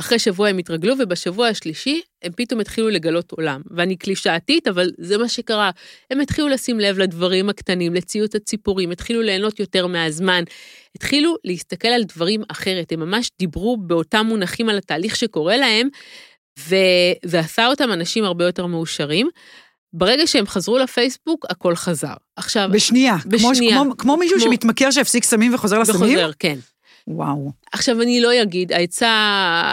אחרי 0.00 0.18
שבוע 0.18 0.48
הם 0.48 0.58
התרגלו, 0.58 0.94
ובשבוע 0.98 1.48
השלישי 1.48 2.00
הם 2.22 2.32
פתאום 2.36 2.60
התחילו 2.60 2.88
לגלות 2.88 3.32
עולם. 3.32 3.60
ואני 3.70 3.96
קלישאתית, 3.96 4.68
אבל 4.68 4.90
זה 4.98 5.18
מה 5.18 5.28
שקרה. 5.28 5.70
הם 6.10 6.20
התחילו 6.20 6.48
לשים 6.48 6.80
לב 6.80 6.98
לדברים 6.98 7.48
הקטנים, 7.48 7.94
לציוץ 7.94 8.34
הציפורים, 8.34 8.90
התחילו 8.90 9.22
ליהנות 9.22 9.60
יותר 9.60 9.86
מהזמן, 9.86 10.44
התחילו 10.96 11.36
להסתכל 11.44 11.88
על 11.88 12.04
דברים 12.04 12.42
אחרת. 12.48 12.92
הם 12.92 13.00
ממש 13.00 13.30
דיברו 13.38 13.76
באותם 13.76 14.26
מונחים 14.28 14.68
על 14.68 14.78
התהליך 14.78 15.16
שקורה 15.16 15.56
להם, 15.56 15.88
וזה 16.58 17.40
עשה 17.40 17.66
אותם 17.66 17.92
אנשים 17.92 18.24
הרבה 18.24 18.44
יותר 18.44 18.66
מאושרים. 18.66 19.28
ברגע 19.92 20.26
שהם 20.26 20.46
חזרו 20.46 20.78
לפייסבוק, 20.78 21.46
הכל 21.50 21.74
חזר. 21.74 22.14
עכשיו... 22.36 22.68
בשנייה. 22.72 23.16
בשנייה. 23.26 23.76
כמו, 23.76 23.84
כמו, 23.84 23.96
כמו 23.96 24.16
מישהו 24.16 24.38
כמו... 24.38 24.46
שמתמכר 24.46 24.90
שהפסיק 24.90 25.24
סמים 25.24 25.54
וחוזר 25.54 25.78
לסמים? 25.78 26.00
וחוזר, 26.00 26.30
כן. 26.38 26.58
וואו. 27.06 27.50
עכשיו, 27.72 28.02
אני 28.02 28.20
לא 28.20 28.42
אגיד, 28.42 28.72
העצה 28.72 29.10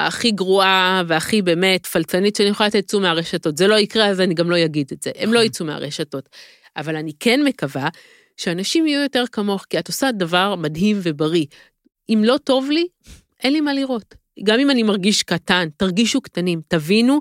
הכי 0.08 0.32
גרועה 0.32 1.04
והכי 1.08 1.42
באמת 1.42 1.86
פלצנית 1.86 2.36
שאני 2.36 2.50
יכולה 2.50 2.68
לתת, 2.68 2.88
צאו 2.88 3.00
מהרשתות. 3.00 3.58
זה 3.58 3.68
לא 3.68 3.76
יקרה, 3.76 4.06
אז 4.08 4.22
אני 4.22 4.34
גם 4.34 4.50
לא 4.50 4.66
אגיד 4.66 4.90
את 4.94 5.04
זה. 5.04 5.12
הם 5.16 5.34
לא 5.34 5.40
נכון. 5.40 5.46
יצאו 5.46 5.66
מהרשתות. 5.66 6.30
אבל 6.78 6.96
אני 6.96 7.12
כן 7.20 7.44
מקווה 7.44 7.90
שאנשים 8.38 8.88
יהיו 8.88 9.02
יותר 9.02 9.24
כמוך, 9.32 9.66
כי 9.70 9.80
את 9.80 9.88
עושה 9.88 10.12
דבר 10.12 10.56
מדהים 10.56 11.00
ובריא. 11.04 11.46
אם 12.10 12.22
לא 12.26 12.38
טוב 12.44 12.70
לי, 12.70 12.88
אין 13.44 13.54
לי 13.54 13.62
מה 13.62 13.74
לראות. 13.74 14.16
גם 14.44 14.60
אם 14.60 14.72
אני 14.72 14.84
מרגיש 14.84 15.24
קטן, 15.24 15.68
תרגישו 15.78 16.22
קטנים, 16.22 16.62
תבינו 16.68 17.20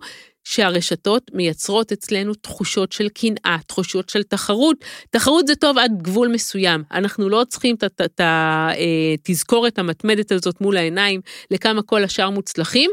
שהרשתות 0.49 1.31
מייצרות 1.35 1.93
אצלנו 1.93 2.35
תחושות 2.35 2.93
של 2.93 3.09
קנאה, 3.09 3.57
תחושות 3.67 4.09
של 4.09 4.23
תחרות. 4.23 4.77
תחרות 5.11 5.47
זה 5.47 5.57
טוב 5.57 5.79
עד 5.79 5.93
גבול 6.03 6.29
מסוים. 6.29 6.83
אנחנו 6.93 7.29
לא 7.29 7.45
צריכים 7.49 7.77
את 7.85 8.21
התזכורת 8.21 9.79
המתמדת 9.79 10.33
הזאת 10.33 10.61
מול 10.61 10.77
העיניים 10.77 11.21
לכמה 11.51 11.83
כל 11.83 12.05
השאר 12.05 12.31
מוצלחים, 12.31 12.91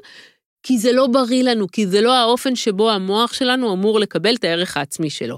כי 0.63 0.77
זה 0.77 0.91
לא 0.91 1.07
בריא 1.07 1.43
לנו, 1.43 1.67
כי 1.71 1.87
זה 1.87 2.01
לא 2.01 2.13
האופן 2.13 2.55
שבו 2.55 2.91
המוח 2.91 3.33
שלנו 3.33 3.73
אמור 3.73 3.99
לקבל 3.99 4.35
את 4.35 4.43
הערך 4.43 4.77
העצמי 4.77 5.09
שלו. 5.09 5.37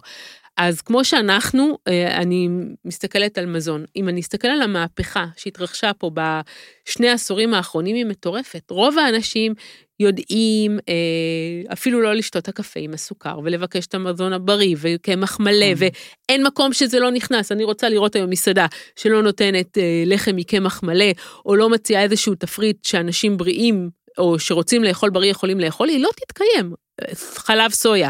אז 0.57 0.81
כמו 0.81 1.05
שאנחנו, 1.05 1.77
אה, 1.87 2.17
אני 2.17 2.49
מסתכלת 2.85 3.37
על 3.37 3.45
מזון. 3.45 3.85
אם 3.95 4.09
אני 4.09 4.21
אסתכל 4.21 4.47
על 4.47 4.61
המהפכה 4.61 5.25
שהתרחשה 5.37 5.91
פה 5.93 6.11
בשני 6.13 7.09
העשורים 7.09 7.53
האחרונים, 7.53 7.95
היא 7.95 8.05
מטורפת. 8.05 8.71
רוב 8.71 8.97
האנשים 8.97 9.53
יודעים 9.99 10.79
אה, 10.89 11.73
אפילו 11.73 12.01
לא 12.01 12.13
לשתות 12.13 12.43
את 12.43 12.47
הקפה 12.47 12.79
עם 12.79 12.93
הסוכר, 12.93 13.39
ולבקש 13.43 13.85
את 13.85 13.95
המזון 13.95 14.33
הבריא, 14.33 14.75
וקמח 14.79 15.39
מלא, 15.39 15.73
נכון. 15.73 15.87
ואין 16.29 16.43
מקום 16.43 16.73
שזה 16.73 16.99
לא 16.99 17.11
נכנס. 17.11 17.51
אני 17.51 17.63
רוצה 17.63 17.89
לראות 17.89 18.15
היום 18.15 18.29
מסעדה 18.29 18.65
שלא 18.95 19.21
נותנת 19.21 19.77
אה, 19.77 20.03
לחם 20.05 20.35
מקמח 20.35 20.83
מלא, 20.83 21.11
או 21.45 21.55
לא 21.55 21.69
מציעה 21.69 22.03
איזשהו 22.03 22.35
תפריט 22.35 22.85
שאנשים 22.85 23.37
בריאים, 23.37 23.89
או 24.17 24.39
שרוצים 24.39 24.83
לאכול 24.83 25.09
בריא 25.09 25.31
יכולים 25.31 25.59
לאכול, 25.59 25.89
היא 25.89 25.99
לא 25.99 26.09
תתקיים. 26.15 26.73
חלב 27.35 27.71
סויה. 27.71 28.09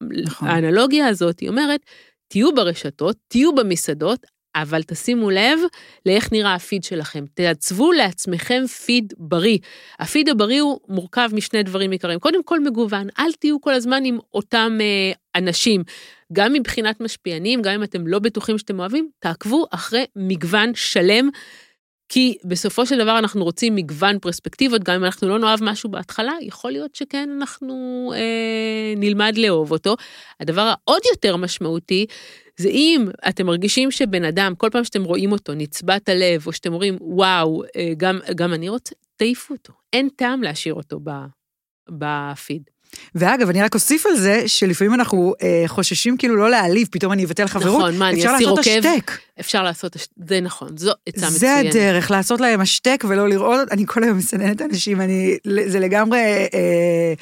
נכון. 0.00 0.48
האנלוגיה 0.48 1.08
הזאת, 1.08 1.40
היא 1.40 1.48
אומרת, 1.48 1.80
תהיו 2.28 2.54
ברשתות, 2.54 3.16
תהיו 3.28 3.54
במסעדות, 3.54 4.26
אבל 4.54 4.82
תשימו 4.82 5.30
לב 5.30 5.58
לאיך 6.06 6.32
נראה 6.32 6.54
הפיד 6.54 6.84
שלכם. 6.84 7.24
תעצבו 7.34 7.92
לעצמכם 7.92 8.66
פיד 8.66 9.12
בריא. 9.18 9.58
הפיד 10.00 10.28
הבריא 10.28 10.60
הוא 10.60 10.80
מורכב 10.88 11.30
משני 11.32 11.62
דברים 11.62 11.90
עיקריים. 11.90 12.20
קודם 12.20 12.42
כל 12.42 12.60
מגוון, 12.60 13.08
אל 13.18 13.32
תהיו 13.32 13.60
כל 13.60 13.74
הזמן 13.74 14.04
עם 14.04 14.18
אותם 14.34 14.78
אה, 14.80 15.12
אנשים. 15.40 15.82
גם 16.32 16.52
מבחינת 16.52 17.00
משפיענים, 17.00 17.62
גם 17.62 17.72
אם 17.72 17.82
אתם 17.82 18.06
לא 18.06 18.18
בטוחים 18.18 18.58
שאתם 18.58 18.78
אוהבים, 18.78 19.08
תעקבו 19.18 19.66
אחרי 19.70 20.04
מגוון 20.16 20.74
שלם. 20.74 21.30
כי 22.12 22.36
בסופו 22.44 22.86
של 22.86 22.98
דבר 22.98 23.18
אנחנו 23.18 23.44
רוצים 23.44 23.74
מגוון 23.74 24.18
פרספקטיבות, 24.18 24.84
גם 24.84 24.94
אם 24.94 25.04
אנחנו 25.04 25.28
לא 25.28 25.38
נאהב 25.38 25.64
משהו 25.64 25.90
בהתחלה, 25.90 26.32
יכול 26.40 26.70
להיות 26.70 26.94
שכן 26.94 27.28
אנחנו 27.36 27.74
אה, 28.16 28.94
נלמד 28.96 29.34
לאהוב 29.36 29.72
אותו. 29.72 29.96
הדבר 30.40 30.60
העוד 30.60 31.02
יותר 31.14 31.36
משמעותי, 31.36 32.06
זה 32.56 32.68
אם 32.68 33.08
אתם 33.28 33.46
מרגישים 33.46 33.90
שבן 33.90 34.24
אדם, 34.24 34.54
כל 34.54 34.68
פעם 34.72 34.84
שאתם 34.84 35.04
רואים 35.04 35.32
אותו, 35.32 35.54
נצבת 35.54 36.08
הלב, 36.08 36.46
או 36.46 36.52
שאתם 36.52 36.72
אומרים, 36.72 36.96
וואו, 37.00 37.62
אה, 37.76 37.92
גם, 37.96 38.18
גם 38.34 38.54
אני 38.54 38.68
רוצה, 38.68 38.94
תעיפו 39.16 39.54
אותו. 39.54 39.72
אין 39.92 40.08
טעם 40.16 40.42
להשאיר 40.42 40.74
אותו 40.74 41.00
בפיד. 41.90 42.62
ואגב, 43.14 43.48
אני 43.48 43.62
רק 43.62 43.74
אוסיף 43.74 44.06
על 44.06 44.16
זה, 44.16 44.42
שלפעמים 44.48 44.94
אנחנו 44.94 45.34
אה, 45.42 45.64
חוששים 45.66 46.16
כאילו 46.16 46.36
לא 46.36 46.50
להעליב, 46.50 46.88
פתאום 46.90 47.12
אני 47.12 47.24
אבטל 47.24 47.46
חברות. 47.46 47.78
נכון, 47.78 47.98
מה, 47.98 48.08
אני 48.08 48.18
אפשר 48.18 48.34
אסיר 48.36 48.50
לעשות 48.52 48.66
עוקב? 48.66 48.86
השתק. 48.86 49.12
אפשר 49.40 49.62
לעשות, 49.62 49.96
זה 50.28 50.40
נכון, 50.40 50.76
זו 50.76 50.92
עצה 51.06 51.30
זה 51.30 51.36
מצוינת. 51.36 51.74
הדרך, 51.74 52.10
לעשות 52.10 52.40
להם 52.40 52.60
השתק 52.60 53.04
ולא 53.08 53.28
לראות, 53.28 53.68
אני 53.70 53.84
כל 53.86 54.04
היום 54.04 54.18
מסננת 54.18 54.62
אנשים, 54.62 55.00
אני, 55.00 55.36
זה 55.66 55.80
לגמרי 55.80 56.18
אה, 56.54 57.14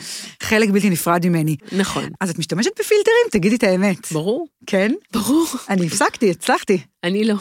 חלק 0.42 0.70
בלתי 0.70 0.90
נפרד 0.90 1.26
ממני. 1.26 1.56
נכון, 1.72 2.04
אז 2.20 2.30
את 2.30 2.38
משתמשת 2.38 2.70
בפילטרים? 2.80 3.26
תגידי 3.30 3.56
את 3.56 3.62
האמת. 3.62 4.12
ברור, 4.12 4.46
כן? 4.66 4.92
ברור. 5.12 5.46
אני 5.68 5.86
הפסקתי, 5.86 6.30
הצלחתי. 6.30 6.78
אני 7.04 7.24
לא. 7.24 7.34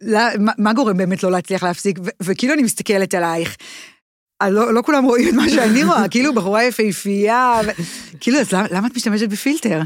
לא, 0.00 0.20
מה, 0.38 0.52
מה 0.58 0.72
גורם 0.72 0.96
באמת 0.96 1.22
לא 1.22 1.30
להצליח 1.30 1.62
להפסיק? 1.62 1.98
ו- 2.04 2.08
וכאילו 2.22 2.54
אני 2.54 2.62
מסתכלת 2.62 3.14
עלייך. 3.14 3.56
אה, 4.42 4.50
לא, 4.50 4.74
לא 4.74 4.82
כולם 4.82 5.04
רואים 5.04 5.28
את 5.28 5.34
מה 5.34 5.48
שאני 5.48 5.84
רואה, 5.84 6.08
כאילו 6.08 6.34
בחורה 6.34 6.64
יפהפייה, 6.64 7.60
ו... 7.66 7.70
כאילו, 8.20 8.38
אז 8.38 8.52
למה, 8.52 8.66
למה 8.70 8.86
את 8.86 8.96
משתמשת 8.96 9.28
בפילטר? 9.28 9.80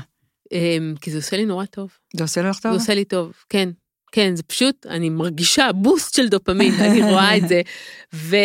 אמ, 0.52 0.94
כי 1.00 1.10
זה 1.10 1.16
עושה 1.16 1.36
לי 1.36 1.44
נורא 1.44 1.64
טוב. 1.64 1.90
זה 2.16 2.24
עושה 2.24 2.42
לך 2.42 2.58
טוב? 2.58 2.72
זה 2.72 2.78
עושה 2.78 2.94
לי 2.94 3.04
טוב, 3.04 3.32
כן. 3.48 3.68
כן, 4.12 4.36
זה 4.36 4.42
פשוט, 4.42 4.86
אני 4.86 5.10
מרגישה 5.10 5.72
בוסט 5.72 6.14
של 6.14 6.28
דופמין, 6.28 6.74
אני 6.90 7.02
רואה 7.02 7.36
את 7.36 7.48
זה. 7.48 7.62
ו... 8.14 8.36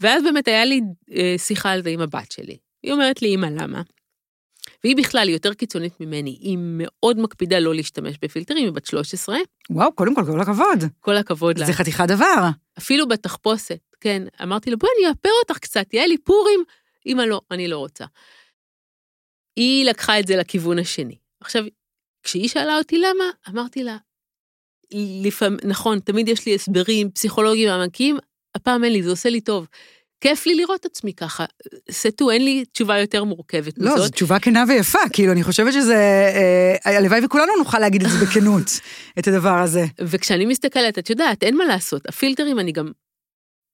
ואז 0.00 0.22
באמת 0.22 0.48
היה 0.48 0.64
לי 0.64 0.80
אה, 1.16 1.34
שיחה 1.38 1.70
על 1.70 1.82
זה 1.82 1.90
עם 1.90 2.00
הבת 2.00 2.32
שלי. 2.32 2.56
היא 2.82 2.92
אומרת 2.92 3.22
לי, 3.22 3.34
אמא, 3.34 3.46
למה? 3.46 3.82
והיא 4.84 4.96
בכלל, 4.96 5.28
יותר 5.28 5.54
קיצונית 5.54 6.00
ממני, 6.00 6.30
היא 6.30 6.56
מאוד 6.60 7.18
מקפידה 7.18 7.58
לא 7.58 7.74
להשתמש 7.74 8.16
בפילטרים, 8.22 8.64
היא 8.64 8.72
בת 8.72 8.86
13, 8.86 9.36
וואו, 9.70 9.92
קודם 9.92 10.14
כל, 10.14 10.22
כל 10.26 10.40
הכבוד. 10.40 10.84
כל 11.00 11.16
הכבוד 11.16 11.58
לה. 11.58 11.66
זה 11.66 11.72
חתיכת 11.72 12.04
דבר. 12.08 12.48
אפילו 12.78 13.08
בתחפושת, 13.08 13.80
כן. 14.00 14.22
אמרתי 14.42 14.70
לה, 14.70 14.76
בואי 14.76 14.90
אני 14.98 15.08
אאפר 15.08 15.30
אותך 15.42 15.58
קצת, 15.58 15.94
יהיה 15.94 16.06
לי 16.06 16.18
פורים. 16.18 16.60
אמא, 17.06 17.22
לא, 17.22 17.40
אני 17.50 17.68
לא 17.68 17.78
רוצה. 17.78 18.04
היא 19.56 19.84
לקחה 19.84 20.20
את 20.20 20.26
זה 20.26 20.36
לכיוון 20.36 20.78
השני. 20.78 21.16
עכשיו, 21.40 21.64
כשהיא 22.22 22.48
שאלה 22.48 22.78
אותי 22.78 22.98
למה, 22.98 23.24
אמרתי 23.48 23.84
לה, 23.84 23.96
לפעמים, 25.24 25.58
נכון, 25.64 26.00
תמיד 26.00 26.28
יש 26.28 26.46
לי 26.46 26.54
הסברים 26.54 27.10
פסיכולוגיים 27.10 27.70
עמקים, 27.70 28.18
הפעם 28.54 28.84
אין 28.84 28.92
לי, 28.92 29.02
זה 29.02 29.10
עושה 29.10 29.30
לי 29.30 29.40
טוב. 29.40 29.66
כיף 30.20 30.46
לי 30.46 30.54
לראות 30.54 30.86
עצמי 30.86 31.12
ככה. 31.12 31.44
סטו, 31.90 32.30
אין 32.30 32.44
לי 32.44 32.64
תשובה 32.72 32.98
יותר 32.98 33.24
מורכבת 33.24 33.74
לא, 33.78 33.90
זו 33.90 33.96
מזאת. 33.96 34.12
תשובה 34.12 34.38
כנה 34.38 34.64
ויפה, 34.68 34.98
כאילו, 35.12 35.32
אני 35.32 35.42
חושבת 35.42 35.72
שזה... 35.72 35.94
אה, 36.84 36.96
הלוואי 36.96 37.24
וכולנו 37.24 37.52
נוכל 37.58 37.78
להגיד 37.78 38.02
את 38.02 38.10
זה 38.10 38.26
בכנות, 38.26 38.70
את 39.18 39.28
הדבר 39.28 39.58
הזה. 39.58 39.84
וכשאני 40.00 40.46
מסתכלת, 40.46 40.98
את 40.98 41.10
יודעת, 41.10 41.42
אין 41.42 41.56
מה 41.56 41.64
לעשות. 41.64 42.08
הפילטרים, 42.08 42.58
אני 42.58 42.72
גם 42.72 42.92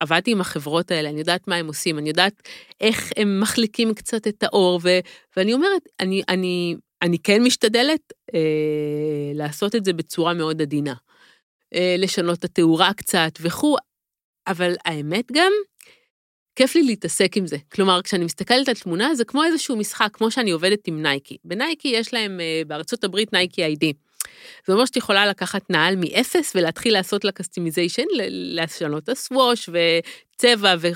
עבדתי 0.00 0.30
עם 0.30 0.40
החברות 0.40 0.90
האלה, 0.90 1.08
אני 1.08 1.18
יודעת 1.18 1.48
מה 1.48 1.56
הם 1.56 1.66
עושים, 1.66 1.98
אני 1.98 2.08
יודעת 2.08 2.48
איך 2.80 3.12
הם 3.16 3.40
מחליקים 3.40 3.94
קצת 3.94 4.26
את 4.26 4.42
האור, 4.42 4.80
ו, 4.82 4.98
ואני 5.36 5.54
אומרת, 5.54 5.82
אני, 6.00 6.22
אני, 6.28 6.76
אני 7.02 7.18
כן 7.18 7.42
משתדלת 7.42 8.12
אה, 8.34 8.40
לעשות 9.34 9.74
את 9.74 9.84
זה 9.84 9.92
בצורה 9.92 10.34
מאוד 10.34 10.62
עדינה. 10.62 10.94
אה, 11.74 11.96
לשנות 11.98 12.38
את 12.38 12.44
התאורה 12.44 12.92
קצת 12.92 13.32
וכו', 13.40 13.76
אבל 14.46 14.74
האמת 14.84 15.32
גם, 15.32 15.52
כיף 16.56 16.74
לי 16.74 16.82
להתעסק 16.82 17.36
עם 17.36 17.46
זה. 17.46 17.56
כלומר, 17.72 18.02
כשאני 18.02 18.24
מסתכלת 18.24 18.68
על 18.68 18.74
תמונה, 18.74 19.14
זה 19.14 19.24
כמו 19.24 19.44
איזשהו 19.44 19.76
משחק, 19.76 20.08
כמו 20.12 20.30
שאני 20.30 20.50
עובדת 20.50 20.88
עם 20.88 21.02
נייקי. 21.02 21.36
בנייקי 21.44 21.88
יש 21.88 22.14
להם 22.14 22.40
אה, 22.40 22.62
בארצות 22.66 23.04
הברית 23.04 23.32
Nike 23.32 23.64
ID. 23.64 23.92
זה 24.66 24.72
אומר 24.72 24.84
שאת 24.84 24.96
יכולה 24.96 25.26
לקחת 25.26 25.70
נעל 25.70 25.96
מאפס 25.96 26.52
ולהתחיל 26.56 26.92
לעשות 26.92 27.24
לה 27.24 27.32
customization, 27.32 28.02
לשנות 28.30 29.04
את 29.04 29.08
הסווש 29.08 29.68
וצבע 29.68 30.74
ו- 30.80 30.88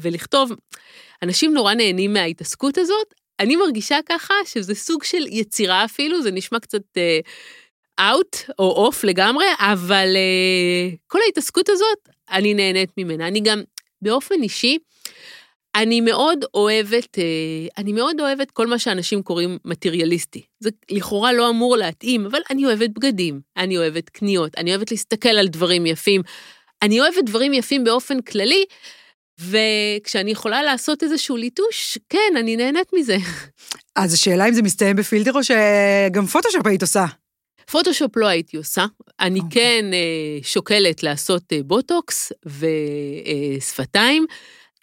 ולכתוב. 0.00 0.52
אנשים 1.22 1.54
נורא 1.54 1.74
נהנים 1.74 2.12
מההתעסקות 2.12 2.78
הזאת. 2.78 3.14
אני 3.40 3.56
מרגישה 3.56 3.98
ככה 4.08 4.34
שזה 4.44 4.74
סוג 4.74 5.04
של 5.04 5.26
יצירה 5.30 5.84
אפילו, 5.84 6.22
זה 6.22 6.30
נשמע 6.30 6.58
קצת 6.58 6.82
אאוט 8.00 8.36
uh, 8.36 8.52
או 8.58 8.84
אוף 8.86 9.04
לגמרי, 9.04 9.46
אבל 9.58 10.08
uh, 10.14 10.96
כל 11.06 11.18
ההתעסקות 11.26 11.68
הזאת, 11.68 12.08
אני 12.30 12.54
נהנית 12.54 12.90
ממנה. 12.98 13.28
אני 13.28 13.40
גם, 13.40 13.62
באופן 14.04 14.42
אישי, 14.42 14.78
אני 15.74 16.00
מאוד 16.00 16.44
אוהבת, 16.54 17.18
אה, 17.18 17.24
אני 17.78 17.92
מאוד 17.92 18.20
אוהבת 18.20 18.50
כל 18.50 18.66
מה 18.66 18.78
שאנשים 18.78 19.22
קוראים 19.22 19.58
מטריאליסטי. 19.64 20.42
זה 20.60 20.70
לכאורה 20.90 21.32
לא 21.32 21.50
אמור 21.50 21.76
להתאים, 21.76 22.26
אבל 22.26 22.38
אני 22.50 22.64
אוהבת 22.66 22.90
בגדים, 22.90 23.40
אני 23.56 23.78
אוהבת 23.78 24.08
קניות, 24.08 24.52
אני 24.56 24.70
אוהבת 24.70 24.90
להסתכל 24.90 25.28
על 25.28 25.48
דברים 25.48 25.86
יפים. 25.86 26.22
אני 26.82 27.00
אוהבת 27.00 27.24
דברים 27.24 27.52
יפים 27.52 27.84
באופן 27.84 28.20
כללי, 28.20 28.64
וכשאני 29.40 30.30
יכולה 30.30 30.62
לעשות 30.62 31.02
איזשהו 31.02 31.36
ליטוש, 31.36 31.98
כן, 32.08 32.36
אני 32.38 32.56
נהנית 32.56 32.88
מזה. 32.92 33.16
אז 33.96 34.14
השאלה 34.14 34.48
אם 34.48 34.54
זה 34.54 34.62
מסתיים 34.62 34.96
בפילטר 34.96 35.32
או 35.32 35.44
שגם 35.44 36.26
פוטושופ 36.26 36.66
היית 36.66 36.82
עושה. 36.82 37.04
פוטושופ 37.70 38.16
לא 38.16 38.26
הייתי 38.26 38.56
עושה, 38.56 38.86
אני 39.20 39.40
אוקיי. 39.40 39.62
כן 39.62 39.84
אה, 39.92 40.38
שוקלת 40.42 41.02
לעשות 41.02 41.42
אה, 41.52 41.58
בוטוקס 41.64 42.32
ושפתיים. 43.60 44.26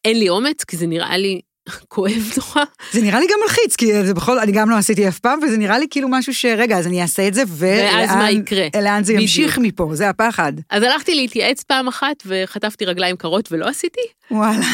אין 0.05 0.19
לי 0.19 0.29
אומץ, 0.29 0.63
כי 0.63 0.77
זה 0.77 0.87
נראה 0.87 1.17
לי 1.17 1.41
כואב 1.87 2.31
נורא. 2.37 2.65
זה 2.91 3.01
נראה 3.01 3.19
לי 3.19 3.25
גם 3.27 3.37
מלחיץ, 3.43 3.75
כי 3.75 4.03
זה 4.05 4.13
בכל, 4.13 4.39
אני 4.39 4.51
גם 4.51 4.69
לא 4.69 4.75
עשיתי 4.75 5.07
אף 5.07 5.19
פעם, 5.19 5.39
וזה 5.43 5.57
נראה 5.57 5.79
לי 5.79 5.85
כאילו 5.89 6.07
משהו 6.11 6.33
שרגע, 6.33 6.77
אז 6.77 6.87
אני 6.87 7.01
אעשה 7.01 7.27
את 7.27 7.33
זה, 7.33 7.43
ואז 7.47 8.09
מה 8.09 8.31
יקרה? 8.31 8.67
לאן 8.81 9.03
זה 9.03 9.13
ימשיך 9.13 9.57
בדיוק. 9.57 9.73
מפה, 9.73 9.89
זה 9.93 10.09
הפחד. 10.09 10.53
אז 10.69 10.83
הלכתי 10.83 11.15
להתייעץ 11.15 11.63
פעם 11.63 11.87
אחת 11.87 12.23
וחטפתי 12.25 12.85
רגליים 12.85 13.15
קרות 13.15 13.51
ולא 13.51 13.65
עשיתי. 13.65 14.01
וואלה. 14.31 14.65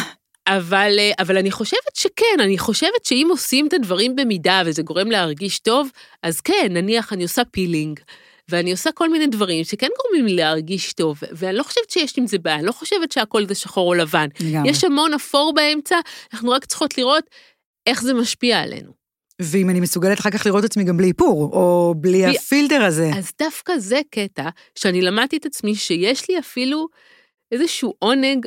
אבל, 0.47 0.95
אה, 0.99 1.11
אבל 1.19 1.37
אני 1.37 1.51
חושבת 1.51 1.95
שכן, 1.95 2.39
אני 2.39 2.57
חושבת 2.57 3.05
שאם 3.05 3.27
עושים 3.29 3.67
את 3.67 3.73
הדברים 3.73 4.15
במידה 4.15 4.61
וזה 4.65 4.81
גורם 4.81 5.11
להרגיש 5.11 5.59
טוב, 5.59 5.89
אז 6.23 6.41
כן, 6.41 6.67
נניח 6.69 7.13
אני 7.13 7.23
עושה 7.23 7.41
פילינג, 7.51 7.99
ואני 8.49 8.71
עושה 8.71 8.91
כל 8.91 9.09
מיני 9.09 9.27
דברים 9.27 9.63
שכן 9.63 9.87
גורמים 10.03 10.25
לי 10.25 10.35
להרגיש 10.35 10.93
טוב, 10.93 11.19
ואני 11.31 11.57
לא 11.57 11.63
חושבת 11.63 11.89
שיש 11.89 12.17
עם 12.17 12.27
זה 12.27 12.37
בעיה, 12.37 12.55
אני 12.55 12.65
לא 12.65 12.71
חושבת 12.71 13.11
שהכל 13.11 13.47
זה 13.47 13.55
שחור 13.55 13.87
או 13.89 13.93
לבן. 13.93 14.27
לגמרי. 14.39 14.69
יש 14.69 14.83
המון 14.83 15.13
אפור 15.13 15.53
באמצע, 15.55 15.95
אנחנו 16.33 16.51
רק 16.51 16.65
צריכות 16.65 16.97
לראות 16.97 17.23
איך 17.87 18.01
זה 18.03 18.13
משפיע 18.13 18.59
עלינו. 18.59 18.91
ואם 19.41 19.69
אני 19.69 19.79
מסוגלת 19.79 20.19
אחר 20.19 20.29
כך 20.29 20.45
לראות 20.45 20.65
את 20.65 20.69
עצמי 20.69 20.83
גם 20.83 20.97
בלי 20.97 21.07
איפור, 21.07 21.49
או 21.53 21.93
בלי 21.97 22.23
בלי- 22.25 22.37
הפילטר 22.37 22.81
הזה. 22.83 23.09
אז 23.17 23.31
דווקא 23.39 23.77
זה 23.77 23.99
קטע 24.09 24.49
שאני 24.75 25.01
למדתי 25.01 25.37
את 25.37 25.45
עצמי 25.45 25.75
שיש 25.75 26.29
לי 26.29 26.39
אפילו 26.39 26.87
איזשהו 27.51 27.93
עונג 27.99 28.45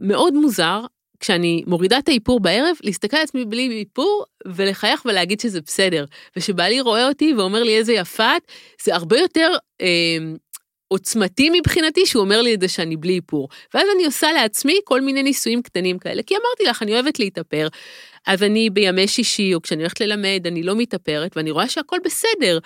מאוד 0.00 0.34
מוזר, 0.34 0.80
כשאני 1.22 1.62
מורידה 1.66 1.98
את 1.98 2.08
האיפור 2.08 2.40
בערב, 2.40 2.76
להסתכל 2.82 3.16
על 3.16 3.22
עצמי 3.22 3.44
בלי 3.44 3.78
איפור 3.78 4.24
ולחייך 4.46 5.02
ולהגיד 5.04 5.40
שזה 5.40 5.60
בסדר. 5.60 6.04
ושבעלי 6.36 6.80
רואה 6.80 7.08
אותי 7.08 7.34
ואומר 7.34 7.62
לי 7.62 7.76
איזה 7.76 7.92
יפה 7.92 8.36
את, 8.36 8.42
זה 8.84 8.94
הרבה 8.94 9.18
יותר 9.18 9.56
אה, 9.80 9.86
עוצמתי 10.88 11.50
מבחינתי 11.50 12.06
שהוא 12.06 12.22
אומר 12.22 12.42
לי 12.42 12.54
את 12.54 12.60
זה 12.60 12.68
שאני 12.68 12.96
בלי 12.96 13.14
איפור. 13.14 13.48
ואז 13.74 13.88
אני 13.96 14.04
עושה 14.04 14.32
לעצמי 14.32 14.74
כל 14.84 15.00
מיני 15.00 15.22
ניסויים 15.22 15.62
קטנים 15.62 15.98
כאלה, 15.98 16.22
כי 16.22 16.34
אמרתי 16.34 16.70
לך, 16.70 16.82
אני 16.82 16.92
אוהבת 16.92 17.18
להתאפר. 17.18 17.68
אז 18.26 18.42
אני 18.42 18.70
בימי 18.70 19.08
שישי, 19.08 19.54
או 19.54 19.62
כשאני 19.62 19.82
הולכת 19.82 20.00
ללמד, 20.00 20.42
אני 20.46 20.62
לא 20.62 20.76
מתאפרת, 20.76 21.36
ואני 21.36 21.50
רואה 21.50 21.68
שהכל 21.68 21.96
בסדר. 22.04 22.58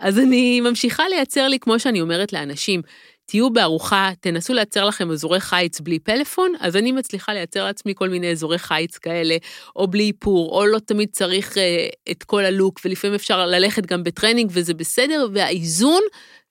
אז 0.00 0.18
אני 0.18 0.60
ממשיכה 0.60 1.08
לייצר 1.08 1.48
לי, 1.48 1.58
כמו 1.58 1.78
שאני 1.78 2.00
אומרת 2.00 2.32
לאנשים, 2.32 2.82
תהיו 3.26 3.50
בארוחה, 3.50 4.10
תנסו 4.20 4.54
לייצר 4.54 4.84
לכם 4.84 5.10
אזורי 5.10 5.40
חיץ 5.40 5.80
בלי 5.80 5.98
פלאפון, 5.98 6.52
אז 6.60 6.76
אני 6.76 6.92
מצליחה 6.92 7.32
לייצר 7.32 7.64
לעצמי 7.64 7.92
כל 7.96 8.08
מיני 8.08 8.30
אזורי 8.30 8.58
חיץ 8.58 8.98
כאלה, 8.98 9.36
או 9.76 9.88
בלי 9.88 10.06
איפור, 10.06 10.58
או 10.58 10.66
לא 10.66 10.78
תמיד 10.78 11.08
צריך 11.12 11.58
אה, 11.58 11.88
את 12.10 12.24
כל 12.24 12.44
הלוק, 12.44 12.80
ולפעמים 12.84 13.14
אפשר 13.14 13.46
ללכת 13.46 13.86
גם 13.86 14.02
בטרנינג, 14.02 14.50
וזה 14.54 14.74
בסדר, 14.74 15.28
והאיזון, 15.32 16.02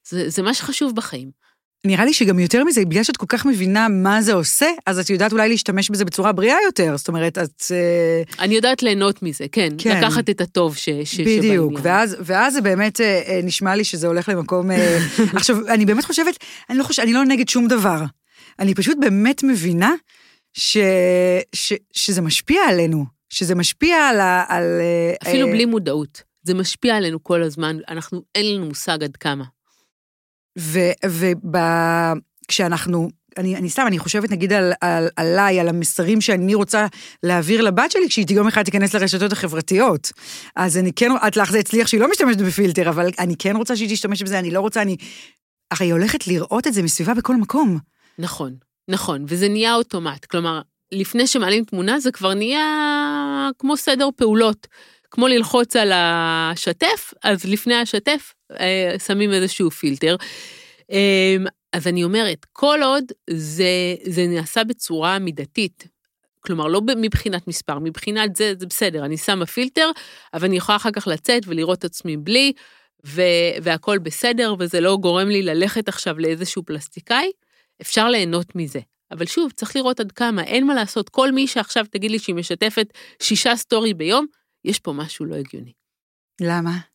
זה, 0.07 0.29
זה 0.29 0.41
מה 0.41 0.53
שחשוב 0.53 0.95
בחיים. 0.95 1.42
נראה 1.85 2.05
לי 2.05 2.13
שגם 2.13 2.39
יותר 2.39 2.63
מזה, 2.63 2.85
בגלל 2.85 3.03
שאת 3.03 3.17
כל 3.17 3.25
כך 3.29 3.45
מבינה 3.45 3.87
מה 3.89 4.21
זה 4.21 4.33
עושה, 4.33 4.67
אז 4.85 4.99
את 4.99 5.09
יודעת 5.09 5.31
אולי 5.31 5.49
להשתמש 5.49 5.89
בזה 5.89 6.05
בצורה 6.05 6.31
בריאה 6.31 6.57
יותר. 6.65 6.97
זאת 6.97 7.07
אומרת, 7.07 7.37
את... 7.37 7.63
אה, 7.71 8.43
אני 8.43 8.55
יודעת 8.55 8.83
ליהנות 8.83 9.23
מזה, 9.23 9.45
כן. 9.51 9.69
כן. 9.77 9.97
לקחת 9.97 10.29
את 10.29 10.41
הטוב 10.41 10.75
ש, 10.77 10.89
ש, 11.03 11.19
בדיוק, 11.19 11.73
ואז, 11.81 12.17
ואז 12.19 12.53
זה 12.53 12.61
באמת 12.61 13.01
אה, 13.01 13.21
אה, 13.27 13.39
נשמע 13.43 13.75
לי 13.75 13.83
שזה 13.83 14.07
הולך 14.07 14.29
למקום... 14.29 14.71
עכשיו, 15.37 15.57
אני 15.67 15.85
באמת 15.85 16.05
חושבת, 16.05 16.37
אני 16.69 16.77
לא 16.77 16.83
חושבת, 16.83 17.05
אני 17.05 17.13
לא 17.13 17.25
נגד 17.25 17.49
שום 17.49 17.67
דבר. 17.67 18.03
אני 18.59 18.75
פשוט 18.75 18.97
באמת 19.01 19.43
מבינה 19.43 19.93
ש, 20.53 20.77
ש, 21.55 21.73
שזה 21.93 22.21
משפיע 22.21 22.61
עלינו, 22.69 23.05
שזה 23.29 23.55
משפיע 23.55 23.97
על... 23.97 24.19
על 24.47 24.81
אפילו 25.23 25.47
אה, 25.47 25.51
בלי 25.51 25.65
מודעות. 25.65 26.23
זה 26.43 26.53
משפיע 26.53 26.95
עלינו 26.95 27.23
כל 27.23 27.43
הזמן, 27.43 27.77
אנחנו, 27.89 28.21
אין 28.35 28.55
לנו 28.55 28.65
מושג 28.65 29.03
עד 29.03 29.17
כמה. 29.17 29.43
וכשאנחנו, 32.45 33.09
אני, 33.37 33.55
אני 33.55 33.69
סתם, 33.69 33.83
אני 33.87 33.99
חושבת 33.99 34.31
נגיד 34.31 34.53
על, 34.53 34.73
על, 34.81 35.07
עליי, 35.15 35.59
על 35.59 35.67
המסרים 35.67 36.21
שאני 36.21 36.55
רוצה 36.55 36.87
להעביר 37.23 37.61
לבת 37.61 37.91
שלי, 37.91 38.09
כשהיא 38.09 38.25
יום 38.29 38.47
אחד 38.47 38.63
תיכנס 38.63 38.95
לרשתות 38.95 39.31
החברתיות. 39.31 40.11
אז 40.55 40.77
אני 40.77 40.93
כן, 40.93 41.11
את 41.27 41.37
לך 41.37 41.51
זה 41.51 41.59
הצליח 41.59 41.87
שהיא 41.87 42.01
לא 42.01 42.09
משתמשת 42.09 42.41
בפילטר, 42.41 42.89
אבל 42.89 43.09
אני 43.19 43.35
כן 43.39 43.55
רוצה 43.55 43.75
שהיא 43.75 43.89
תשתמש 43.89 44.23
בזה, 44.23 44.39
אני 44.39 44.51
לא 44.51 44.59
רוצה, 44.59 44.81
אני... 44.81 44.97
הרי 45.71 45.85
היא 45.85 45.93
הולכת 45.93 46.27
לראות 46.27 46.67
את 46.67 46.73
זה 46.73 46.83
מסביבה 46.83 47.13
בכל 47.13 47.35
מקום. 47.35 47.79
נכון, 48.19 48.55
נכון, 48.87 49.25
וזה 49.27 49.49
נהיה 49.49 49.75
אוטומט. 49.75 50.25
כלומר, 50.25 50.61
לפני 50.91 51.27
שמעלים 51.27 51.63
תמונה 51.63 51.99
זה 51.99 52.11
כבר 52.11 52.33
נהיה 52.33 53.49
כמו 53.59 53.77
סדר 53.77 54.09
פעולות. 54.15 54.67
כמו 55.11 55.27
ללחוץ 55.27 55.75
על 55.75 55.91
השתף, 55.95 57.13
אז 57.23 57.45
לפני 57.45 57.75
השתף 57.75 58.33
שמים 58.99 59.33
איזשהו 59.33 59.71
פילטר. 59.71 60.15
אה, 60.91 61.35
אז 61.73 61.87
אני 61.87 62.03
אומרת, 62.03 62.45
כל 62.51 62.79
עוד 62.83 63.03
זה, 63.29 63.95
זה 64.03 64.27
נעשה 64.27 64.63
בצורה 64.63 65.19
מידתית, 65.19 65.87
כלומר, 66.39 66.67
לא 66.67 66.81
מבחינת 66.97 67.47
מספר, 67.47 67.79
מבחינת 67.79 68.35
זה, 68.35 68.53
זה 68.59 68.65
בסדר, 68.65 69.05
אני 69.05 69.17
שמה 69.17 69.45
פילטר, 69.45 69.91
אבל 70.33 70.47
אני 70.47 70.57
יכולה 70.57 70.75
אחר 70.75 70.91
כך 70.91 71.07
לצאת 71.07 71.43
ולראות 71.47 71.79
את 71.79 71.83
עצמי 71.83 72.17
בלי, 72.17 72.53
ו- 73.05 73.21
והכל 73.61 73.97
בסדר, 73.97 74.55
וזה 74.59 74.81
לא 74.81 74.97
גורם 75.01 75.27
לי 75.27 75.41
ללכת 75.41 75.87
עכשיו 75.87 76.19
לאיזשהו 76.19 76.63
פלסטיקאי, 76.63 77.31
אפשר 77.81 78.09
ליהנות 78.09 78.55
מזה. 78.55 78.79
אבל 79.11 79.25
שוב, 79.25 79.51
צריך 79.51 79.75
לראות 79.75 79.99
עד 79.99 80.11
כמה, 80.11 80.43
אין 80.43 80.67
מה 80.67 80.75
לעשות, 80.75 81.09
כל 81.09 81.31
מי 81.31 81.47
שעכשיו 81.47 81.85
תגיד 81.91 82.11
לי 82.11 82.19
שהיא 82.19 82.35
משתפת 82.35 82.93
שישה 83.21 83.55
סטורי 83.55 83.93
ביום, 83.93 84.25
יש 84.65 84.79
פה 84.79 84.93
משהו 84.93 85.25
לא 85.25 85.35
הגיוני. 85.35 85.73
למה? 86.41 86.92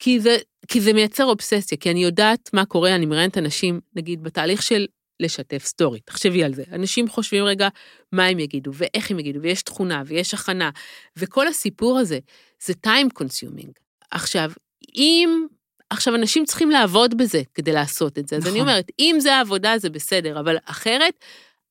כי 0.00 0.20
זה, 0.20 0.36
כי 0.68 0.80
זה 0.80 0.92
מייצר 0.92 1.24
אובססיה, 1.24 1.78
כי 1.78 1.90
אני 1.90 2.02
יודעת 2.04 2.50
מה 2.52 2.64
קורה, 2.64 2.94
אני 2.94 3.06
מראיינת 3.06 3.38
אנשים, 3.38 3.80
נגיד, 3.96 4.22
בתהליך 4.22 4.62
של 4.62 4.86
לשתף 5.20 5.64
סטורי, 5.64 6.00
תחשבי 6.00 6.44
על 6.44 6.54
זה. 6.54 6.64
אנשים 6.72 7.08
חושבים 7.08 7.44
רגע 7.44 7.68
מה 8.12 8.26
הם 8.26 8.38
יגידו, 8.38 8.70
ואיך 8.74 9.10
הם 9.10 9.18
יגידו, 9.18 9.42
ויש 9.42 9.62
תכונה, 9.62 10.02
ויש 10.06 10.34
הכנה, 10.34 10.70
וכל 11.16 11.48
הסיפור 11.48 11.98
הזה, 11.98 12.18
זה 12.64 12.72
time 12.86 13.22
consuming. 13.22 13.70
עכשיו, 14.10 14.50
אם... 14.94 15.46
עכשיו, 15.90 16.14
אנשים 16.14 16.44
צריכים 16.44 16.70
לעבוד 16.70 17.16
בזה 17.16 17.42
כדי 17.54 17.72
לעשות 17.72 18.18
את 18.18 18.28
זה. 18.28 18.36
נכון. 18.36 18.48
אז 18.48 18.52
אני 18.54 18.60
נכון. 18.60 18.68
אומרת, 18.68 18.90
אם 18.98 19.16
זה 19.18 19.34
העבודה, 19.34 19.78
זה 19.78 19.90
בסדר, 19.90 20.40
אבל 20.40 20.56
אחרת, 20.64 21.14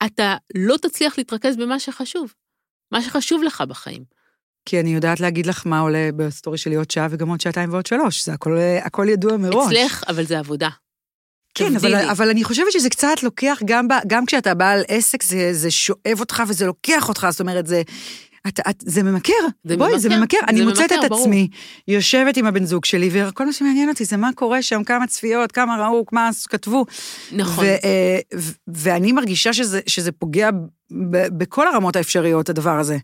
אתה 0.06 0.36
לא 0.56 0.78
תצליח 0.78 1.18
להתרכז 1.18 1.58
במה 1.58 1.80
שחשוב. 1.80 2.34
מה 2.92 3.02
שחשוב 3.02 3.44
לך 3.44 3.62
בחיים. 3.62 4.19
כי 4.70 4.80
אני 4.80 4.94
יודעת 4.96 5.20
להגיד 5.20 5.46
לך 5.46 5.68
מה 5.68 5.80
עולה 5.80 6.10
בסטורי 6.16 6.58
שלי 6.58 6.76
עוד 6.76 6.92
שעה 6.92 7.08
וגם 7.10 7.30
עוד 7.30 7.42
שעתיים 7.42 7.74
ועוד 7.74 7.86
שלוש, 7.86 8.26
זה 8.26 8.34
הכל, 8.34 8.58
הכל 8.82 9.10
ידוע 9.10 9.38
מראש. 9.38 9.74
אצלך, 9.74 10.04
אבל 10.08 10.26
זה 10.26 10.40
עבודה. 10.40 10.70
כן, 11.54 11.76
אבל, 11.76 11.96
אבל 11.96 12.30
אני 12.30 12.44
חושבת 12.44 12.72
שזה 12.72 12.90
קצת 12.90 13.24
לוקח, 13.24 13.60
גם, 13.66 13.88
ב, 13.88 13.94
גם 14.08 14.26
כשאתה 14.26 14.54
בעל 14.54 14.82
עסק, 14.88 15.24
זה, 15.24 15.54
זה 15.54 15.72
שואב 15.72 16.20
אותך 16.20 16.44
וזה 16.48 16.66
לוקח 16.66 17.10
אותך, 17.10 17.28
זאת 17.32 17.42
אומרת, 17.42 17.68
זה... 17.68 17.82
את, 18.48 18.60
את, 18.70 18.76
זה 18.86 19.04
ממכר, 19.04 19.34
זה 19.64 19.78
בואי, 19.78 19.90
ממכר, 19.90 20.00
זה 20.00 20.10
ממכר. 20.10 20.38
זה 20.40 20.46
אני 20.48 20.62
מוצאת 20.62 20.92
את 20.92 21.10
ברור. 21.10 21.22
עצמי, 21.22 21.48
יושבת 21.88 22.38
עם 22.38 22.46
הבן 22.46 22.66
זוג 22.66 22.86
שלי, 22.86 23.10
וכל 23.14 23.46
מה 23.46 23.54
שמעניין 23.54 23.90
אותי 23.90 24.06
זה 24.06 24.18
מה 24.18 24.30
קורה 24.36 24.62
שם, 24.62 24.84
כמה 24.84 25.08
צפיות, 25.08 25.52
כמה 25.52 25.86
ראו, 25.86 26.06
מה 26.12 26.30
כתבו. 26.50 26.86
נכון. 27.32 27.66
ו, 27.66 27.68
אה, 27.68 28.20
ו, 28.36 28.52
ואני 28.68 29.12
מרגישה 29.12 29.54
שזה, 29.54 29.80
שזה 29.88 30.12
פוגע 30.12 30.50
ב, 30.92 31.28
בכל 31.38 31.68
הרמות 31.68 31.96
האפשריות, 31.96 32.50
הדבר 32.50 32.80
הזה. 32.80 32.98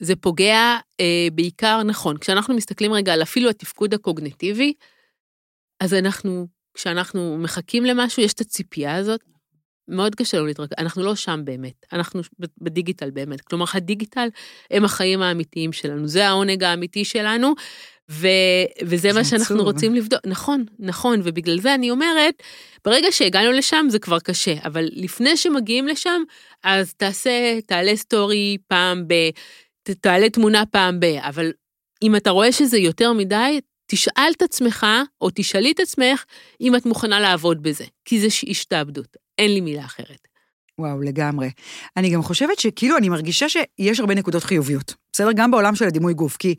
זה 0.00 0.16
פוגע 0.16 0.76
אה, 1.00 1.28
בעיקר, 1.32 1.82
נכון, 1.82 2.18
כשאנחנו 2.18 2.54
מסתכלים 2.54 2.92
רגע 2.92 3.12
על 3.12 3.22
אפילו 3.22 3.50
התפקוד 3.50 3.94
הקוגנטיבי, 3.94 4.72
אז 5.80 5.94
אנחנו, 5.94 6.46
כשאנחנו 6.74 7.38
מחכים 7.38 7.84
למשהו, 7.84 8.22
יש 8.22 8.32
את 8.32 8.40
הציפייה 8.40 8.94
הזאת, 8.94 9.20
מאוד 9.88 10.14
קשה 10.14 10.36
לנו 10.36 10.46
להתרכז, 10.46 10.72
אנחנו 10.78 11.02
לא 11.02 11.14
שם 11.14 11.40
באמת, 11.44 11.86
אנחנו 11.92 12.20
בדיגיטל 12.60 13.10
באמת. 13.10 13.40
כלומר, 13.40 13.64
הדיגיטל 13.74 14.28
הם 14.70 14.84
החיים 14.84 15.22
האמיתיים 15.22 15.72
שלנו, 15.72 16.08
זה 16.08 16.28
העונג 16.28 16.64
האמיתי 16.64 17.04
שלנו, 17.04 17.54
ו, 18.10 18.28
וזה 18.82 19.12
מה 19.12 19.24
שאנחנו 19.24 19.54
עצור. 19.54 19.66
רוצים 19.66 19.94
לבדוק. 19.94 20.20
נכון, 20.26 20.64
נכון, 20.78 21.20
ובגלל 21.24 21.60
זה 21.60 21.74
אני 21.74 21.90
אומרת, 21.90 22.42
ברגע 22.84 23.06
שהגענו 23.10 23.52
לשם 23.52 23.86
זה 23.88 23.98
כבר 23.98 24.20
קשה, 24.20 24.54
אבל 24.64 24.88
לפני 24.92 25.36
שמגיעים 25.36 25.88
לשם, 25.88 26.22
אז 26.62 26.94
תעשה, 26.94 27.58
תעלה 27.66 27.96
סטורי 27.96 28.56
פעם 28.68 29.08
ב... 29.08 29.14
תעלה 29.94 30.30
תמונה 30.30 30.66
פעם 30.66 31.00
ב... 31.00 31.04
אבל 31.04 31.52
אם 32.02 32.16
אתה 32.16 32.30
רואה 32.30 32.52
שזה 32.52 32.78
יותר 32.78 33.12
מדי, 33.12 33.60
תשאל 33.86 34.32
את 34.36 34.42
עצמך, 34.42 34.86
או 35.20 35.28
תשאלי 35.34 35.72
את 35.72 35.80
עצמך, 35.80 36.24
אם 36.60 36.76
את 36.76 36.86
מוכנה 36.86 37.20
לעבוד 37.20 37.62
בזה, 37.62 37.84
כי 38.04 38.20
זה 38.20 38.26
השתעבדות, 38.48 39.16
אין 39.38 39.54
לי 39.54 39.60
מילה 39.60 39.84
אחרת. 39.84 40.28
וואו, 40.78 41.00
לגמרי. 41.02 41.50
אני 41.96 42.10
גם 42.10 42.22
חושבת 42.22 42.58
שכאילו, 42.58 42.96
אני 42.96 43.08
מרגישה 43.08 43.46
שיש 43.48 44.00
הרבה 44.00 44.14
נקודות 44.14 44.44
חיוביות. 44.44 44.94
בסדר? 45.12 45.32
גם 45.32 45.50
בעולם 45.50 45.74
של 45.74 45.84
הדימוי 45.84 46.14
גוף, 46.14 46.36
כי 46.36 46.54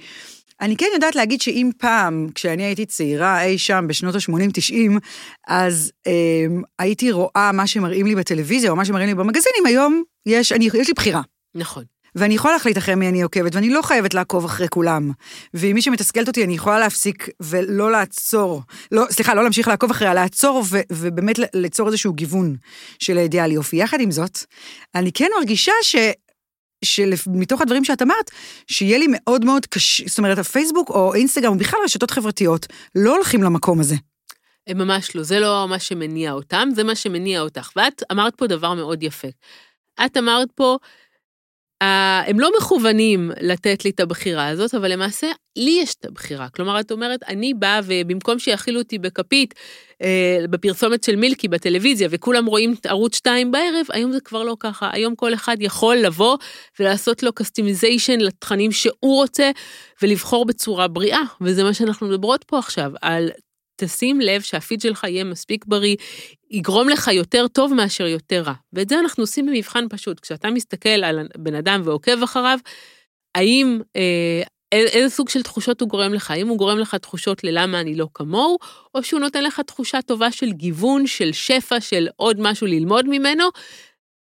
אני 0.62 0.78
כן 0.78 0.86
יודעת 0.94 1.16
להגיד 1.16 1.42
שאם 1.42 1.70
פעם, 1.78 2.28
כשאני 2.36 2.64
הייתי 2.64 2.86
צעירה 2.86 3.44
אי 3.44 3.58
שם 3.58 3.86
בשנות 3.88 4.16
ה-80-90, 4.16 5.00
אז 5.48 5.92
אה, 6.08 6.46
הייתי 6.80 7.12
רואה 7.12 7.52
מה 7.54 7.68
שמראים 7.68 8.06
לי 8.06 8.16
בטלוויזיה 8.16 8.72
או 8.72 8.76
מה 8.76 8.86
שמראים 8.86 9.08
לי 9.08 9.16
במגזינים, 9.16 9.66
היום 9.66 10.04
יש, 10.26 10.52
אני, 10.52 10.66
יש 10.66 10.88
לי 10.88 10.94
בחירה. 10.94 11.22
נכון. 11.56 11.84
ואני 12.16 12.34
יכולה 12.34 12.54
להחליט 12.54 12.78
אחרי 12.78 12.96
מי 12.96 13.10
אני 13.10 13.22
עוקבת, 13.22 13.56
ואני 13.56 13.70
לא 13.70 13.82
חייבת 13.82 14.14
לעקוב 14.14 14.46
אחרי 14.46 14.68
כולם. 14.70 15.12
ואם 15.54 15.72
מי 15.74 15.82
שמתסכלת 15.82 16.28
אותי, 16.28 16.44
אני 16.44 16.54
יכולה 16.54 16.80
להפסיק 16.80 17.30
ולא 17.40 17.92
לעצור, 17.92 18.62
לא, 18.92 19.06
סליחה, 19.10 19.34
לא 19.34 19.44
להמשיך 19.44 19.68
לעקוב 19.68 19.92
אחריה, 19.92 20.14
לעצור 20.14 20.64
ו, 20.70 20.80
ובאמת 20.92 21.40
ליצור 21.54 21.88
איזשהו 21.88 22.14
גיוון 22.14 22.56
של 23.00 23.18
האידיאל 23.18 23.52
יופי. 23.52 23.76
יחד 23.76 24.02
עם 24.02 24.12
זאת, 24.12 24.40
אני 24.96 25.12
כן 25.12 25.28
מרגישה 25.40 25.74
ש... 25.82 25.96
שמתוך 26.86 27.62
הדברים 27.62 27.86
שאת 27.86 28.02
אמרת, 28.02 28.32
שיהיה 28.68 28.98
לי 28.98 29.06
מאוד 29.10 29.46
מאוד 29.46 29.66
קשה, 29.66 30.04
זאת 30.08 30.18
אומרת, 30.18 30.38
הפייסבוק 30.38 30.90
או 30.90 31.14
אינסטגרם, 31.14 31.58
בכלל 31.58 31.80
רשתות 31.84 32.12
חברתיות, 32.12 32.68
לא 32.96 33.16
הולכים 33.16 33.44
למקום 33.44 33.80
הזה. 33.80 33.96
הם 34.68 34.78
ממש 34.78 35.16
לא, 35.16 35.24
זה 35.24 35.40
לא 35.40 35.68
מה 35.70 35.80
שמניע 35.80 36.32
אותם, 36.32 36.70
זה 36.76 36.84
מה 36.84 36.96
שמניע 36.96 37.42
אותך. 37.42 37.70
ואת 37.76 38.04
אמרת 38.12 38.36
פה 38.36 38.48
דבר 38.48 38.74
מאוד 38.74 39.04
יפה. 39.04 39.28
את 40.06 40.18
אמרת 40.18 40.52
פה 40.56 40.78
הם 41.82 42.40
לא 42.40 42.52
מכוונים 42.58 43.32
לתת 43.42 43.86
לי 43.86 43.92
את 43.92 44.00
הבחירה 44.00 44.48
הזאת, 44.48 44.76
אבל 44.76 44.92
למעשה, 44.92 45.28
לי 45.56 45.80
יש 45.82 45.96
את 46.00 46.06
הבחירה. 46.06 46.50
כלומר, 46.50 46.80
את 46.80 46.92
אומרת, 46.92 47.24
אני 47.28 47.54
באה 47.54 47.80
ובמקום 47.86 48.40
שיאכילו 48.40 48.80
אותי 48.80 48.98
בכפית, 48.98 49.54
אה, 50.02 50.46
בפרסומת 50.50 51.04
של 51.04 51.16
מילקי 51.16 51.48
בטלוויזיה, 51.48 52.08
וכולם 52.12 52.46
רואים 52.46 52.76
את 52.80 52.86
ערוץ 52.86 53.16
2 53.16 53.52
בערב, 53.52 53.86
היום 53.90 54.12
זה 54.12 54.22
כבר 54.22 54.44
לא 54.44 54.56
ככה. 54.60 54.90
היום 54.94 55.16
כל 55.16 55.34
אחד 55.34 55.58
יכול 55.60 55.96
לבוא 55.96 56.38
ולעשות 56.80 57.24
לו 57.24 57.34
customization 57.34 58.20
לתכנים 58.20 58.72
שהוא 58.72 59.16
רוצה, 59.16 59.52
ולבחור 60.02 60.46
בצורה 60.46 60.88
בריאה, 60.88 61.22
וזה 61.42 61.64
מה 61.64 61.74
שאנחנו 61.74 62.08
מדברות 62.08 62.44
פה 62.44 62.60
עכשיו, 62.60 62.92
על 63.02 63.30
תשים 63.80 64.22
לב 64.22 64.42
שהפיד 64.42 64.82
שלך 64.82 65.04
יהיה 65.04 65.24
מספיק 65.24 65.66
בריא, 65.66 65.96
יגרום 66.52 66.90
לך 66.90 67.08
יותר 67.08 67.48
טוב 67.48 67.74
מאשר 67.74 68.08
יותר 68.08 68.42
רע. 68.42 68.54
ואת 68.74 68.90
זה 68.90 69.00
אנחנו 69.00 69.24
עושים 69.24 69.46
במבחן 69.46 69.86
פשוט. 69.90 70.20
כשאתה 70.20 70.50
מסתכל 70.50 70.90
על 70.90 71.28
בן 71.38 71.56
אדם 71.56 71.82
ועוקב 71.84 72.24
אחריו, 72.24 72.60
האם, 73.36 73.80
אה, 73.96 74.42
איזה 74.72 75.16
סוג 75.16 75.30
של 75.30 75.44
תחושות 75.44 75.82
הוא 75.82 75.90
גורם 75.90 76.14
לך? 76.14 76.32
האם 76.32 76.48
הוא 76.48 76.58
גורם 76.58 76.80
לך 76.80 76.96
תחושות 76.96 77.44
ללמה 77.44 77.80
אני 77.80 77.96
לא 77.96 78.08
כמוהו, 78.14 78.58
או 78.96 79.04
שהוא 79.04 79.20
נותן 79.20 79.44
לך 79.44 79.60
תחושה 79.60 80.02
טובה 80.02 80.32
של 80.32 80.52
גיוון, 80.52 81.08
של 81.08 81.32
שפע, 81.32 81.82
של 81.82 82.08
עוד 82.16 82.38
משהו 82.40 82.68
ללמוד 82.68 83.06
ממנו, 83.08 83.50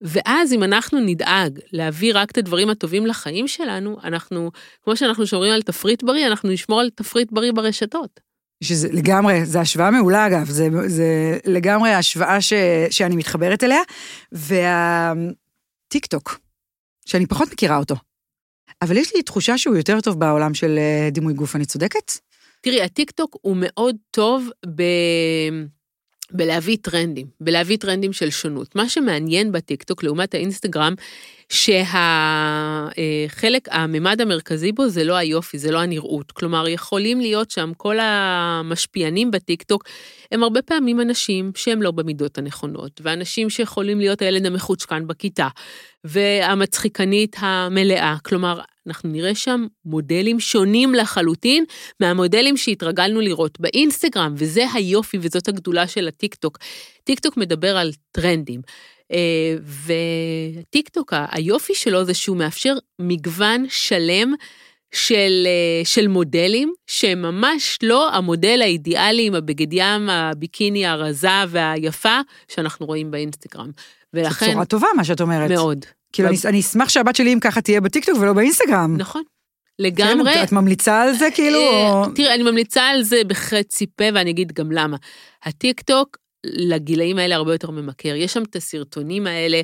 ואז 0.04 0.54
אם 0.54 0.64
אנחנו 0.64 1.00
נדאג 1.00 1.60
להביא 1.74 2.12
רק 2.16 2.32
את 2.32 2.38
הדברים 2.38 2.70
הטובים 2.70 3.06
לחיים 3.06 3.48
שלנו, 3.48 3.98
אנחנו, 4.04 4.52
כמו 4.84 4.98
שאנחנו 4.98 5.28
שומרים 5.28 5.54
על 5.54 5.62
תפריט 5.62 6.04
בריא, 6.04 6.28
אנחנו 6.28 6.50
נשמור 6.50 6.80
על 6.80 6.90
תפריט 6.90 7.32
בריא 7.32 7.52
ברשתות. 7.52 8.20
שזה 8.64 8.88
לגמרי, 8.92 9.46
זו 9.46 9.60
השוואה 9.60 9.92
מעולה 9.92 10.28
אגב, 10.28 10.50
זה, 10.50 10.68
זה 10.88 11.38
לגמרי 11.46 11.94
השוואה 11.94 12.42
ש, 12.42 12.54
שאני 12.90 13.16
מתחברת 13.16 13.64
אליה, 13.64 13.82
והטיק 14.32 16.06
טוק, 16.06 16.40
שאני 17.06 17.26
פחות 17.26 17.52
מכירה 17.52 17.78
אותו, 17.78 17.96
אבל 18.82 18.98
יש 18.98 19.16
לי 19.16 19.24
תחושה 19.24 19.58
שהוא 19.58 19.76
יותר 19.76 20.02
טוב 20.02 20.20
בעולם 20.20 20.54
של 20.54 20.78
אה, 20.78 21.10
דימוי 21.12 21.34
גוף, 21.34 21.56
אני 21.56 21.66
צודקת? 21.66 22.12
תראי, 22.62 22.82
הטיק 22.82 23.12
טוק 23.12 23.38
הוא 23.42 23.58
מאוד 23.60 23.96
טוב 24.12 24.50
ב... 24.76 24.84
בלהביא 26.32 26.78
טרנדים, 26.82 27.28
בלהביא 27.42 27.78
טרנדים 27.78 28.14
של 28.14 28.30
שונות. 28.30 28.76
מה 28.76 28.90
שמעניין 28.90 29.52
בטיקטוק 29.52 30.04
לעומת 30.04 30.34
האינסטגרם, 30.34 30.94
שהחלק, 32.84 33.68
הממד 33.72 34.22
המרכזי 34.22 34.72
בו 34.72 34.90
זה 34.90 35.04
לא 35.04 35.16
היופי, 35.16 35.58
זה 35.58 35.72
לא 35.72 35.80
הנראות. 35.80 36.32
כלומר, 36.32 36.68
יכולים 36.68 37.22
להיות 37.22 37.52
שם 37.52 37.72
כל 37.78 37.98
המשפיענים 38.02 39.32
בטיקטוק, 39.32 39.84
הם 40.32 40.44
הרבה 40.44 40.62
פעמים 40.62 41.02
אנשים 41.02 41.52
שהם 41.56 41.82
לא 41.82 41.92
במידות 41.92 42.38
הנכונות, 42.38 43.02
ואנשים 43.04 43.50
שיכולים 43.50 44.00
להיות 44.00 44.22
הילד 44.22 44.46
המחוצ'קן 44.46 45.08
בכיתה, 45.08 45.48
והמצחיקנית 46.04 47.36
המלאה. 47.40 48.16
כלומר, 48.24 48.60
אנחנו 48.88 49.10
נראה 49.10 49.36
שם 49.36 49.66
מודלים 49.86 50.40
שונים 50.40 50.96
לחלוטין 50.96 51.66
מהמודלים 52.00 52.58
שהתרגלנו 52.58 53.22
לראות 53.22 53.60
באינסטגרם, 53.60 54.34
וזה 54.38 54.66
היופי 54.74 55.18
וזאת 55.22 55.48
הגדולה 55.48 55.88
של 55.88 56.08
הטיקטוק. 56.08 56.58
טיקטוק 57.04 57.38
מדבר 57.38 57.78
על 57.78 57.92
טרנדים. 58.12 58.62
אה, 59.12 59.56
וטיקטוק, 60.62 61.14
היופי 61.32 61.76
שלו 61.76 62.06
זה 62.06 62.14
שהוא 62.14 62.38
מאפשר 62.38 62.74
מגוון 63.00 63.66
שלם 63.70 64.34
של, 64.94 65.48
אה, 65.48 65.86
של 65.86 66.08
מודלים, 66.08 66.74
שהם 66.88 67.22
ממש 67.22 67.80
לא 67.84 68.14
המודל 68.14 68.62
האידיאלי 68.62 69.28
עם 69.28 69.36
הבגד 69.36 69.74
ים, 69.74 70.10
הביקיני 70.10 70.86
הרזה 70.86 71.28
והיפה 71.48 72.20
שאנחנו 72.48 72.86
רואים 72.86 73.12
באינסטגרם. 73.12 73.72
ולכן... 74.14 74.46
זו 74.46 74.52
בשורה 74.52 74.66
טובה, 74.66 74.88
מה 74.96 75.04
שאת 75.04 75.22
אומרת. 75.22 75.52
מאוד. 75.52 75.86
כאילו, 76.14 76.30
אני, 76.30 76.38
אני 76.46 76.60
אשמח 76.60 76.90
שהבת 76.90 77.16
שלי, 77.16 77.34
אם 77.34 77.40
ככה, 77.40 77.62
תהיה 77.62 77.82
בטיקטוק 77.82 78.18
ולא 78.20 78.34
באינסטגרם. 78.34 78.98
נכון. 78.98 79.24
לגמרי. 79.80 80.34
כן, 80.34 80.44
את 80.44 80.52
ממליצה 80.52 81.02
על 81.02 81.14
זה 81.14 81.28
כאילו? 81.34 81.60
אה, 81.60 82.04
תראה, 82.16 82.36
אני 82.36 82.44
ממליצה 82.44 82.84
על 82.84 83.04
זה 83.04 83.22
בחצי 83.28 83.86
פה, 83.96 84.04
ואני 84.14 84.32
אגיד 84.32 84.52
גם 84.52 84.72
למה. 84.72 84.98
הטיקטוק 85.44 86.18
לגילאים 86.46 87.18
האלה 87.18 87.36
הרבה 87.36 87.54
יותר 87.54 87.72
ממכר. 87.72 88.16
יש 88.16 88.34
שם 88.34 88.44
את 88.44 88.56
הסרטונים 88.56 89.28
האלה 89.28 89.62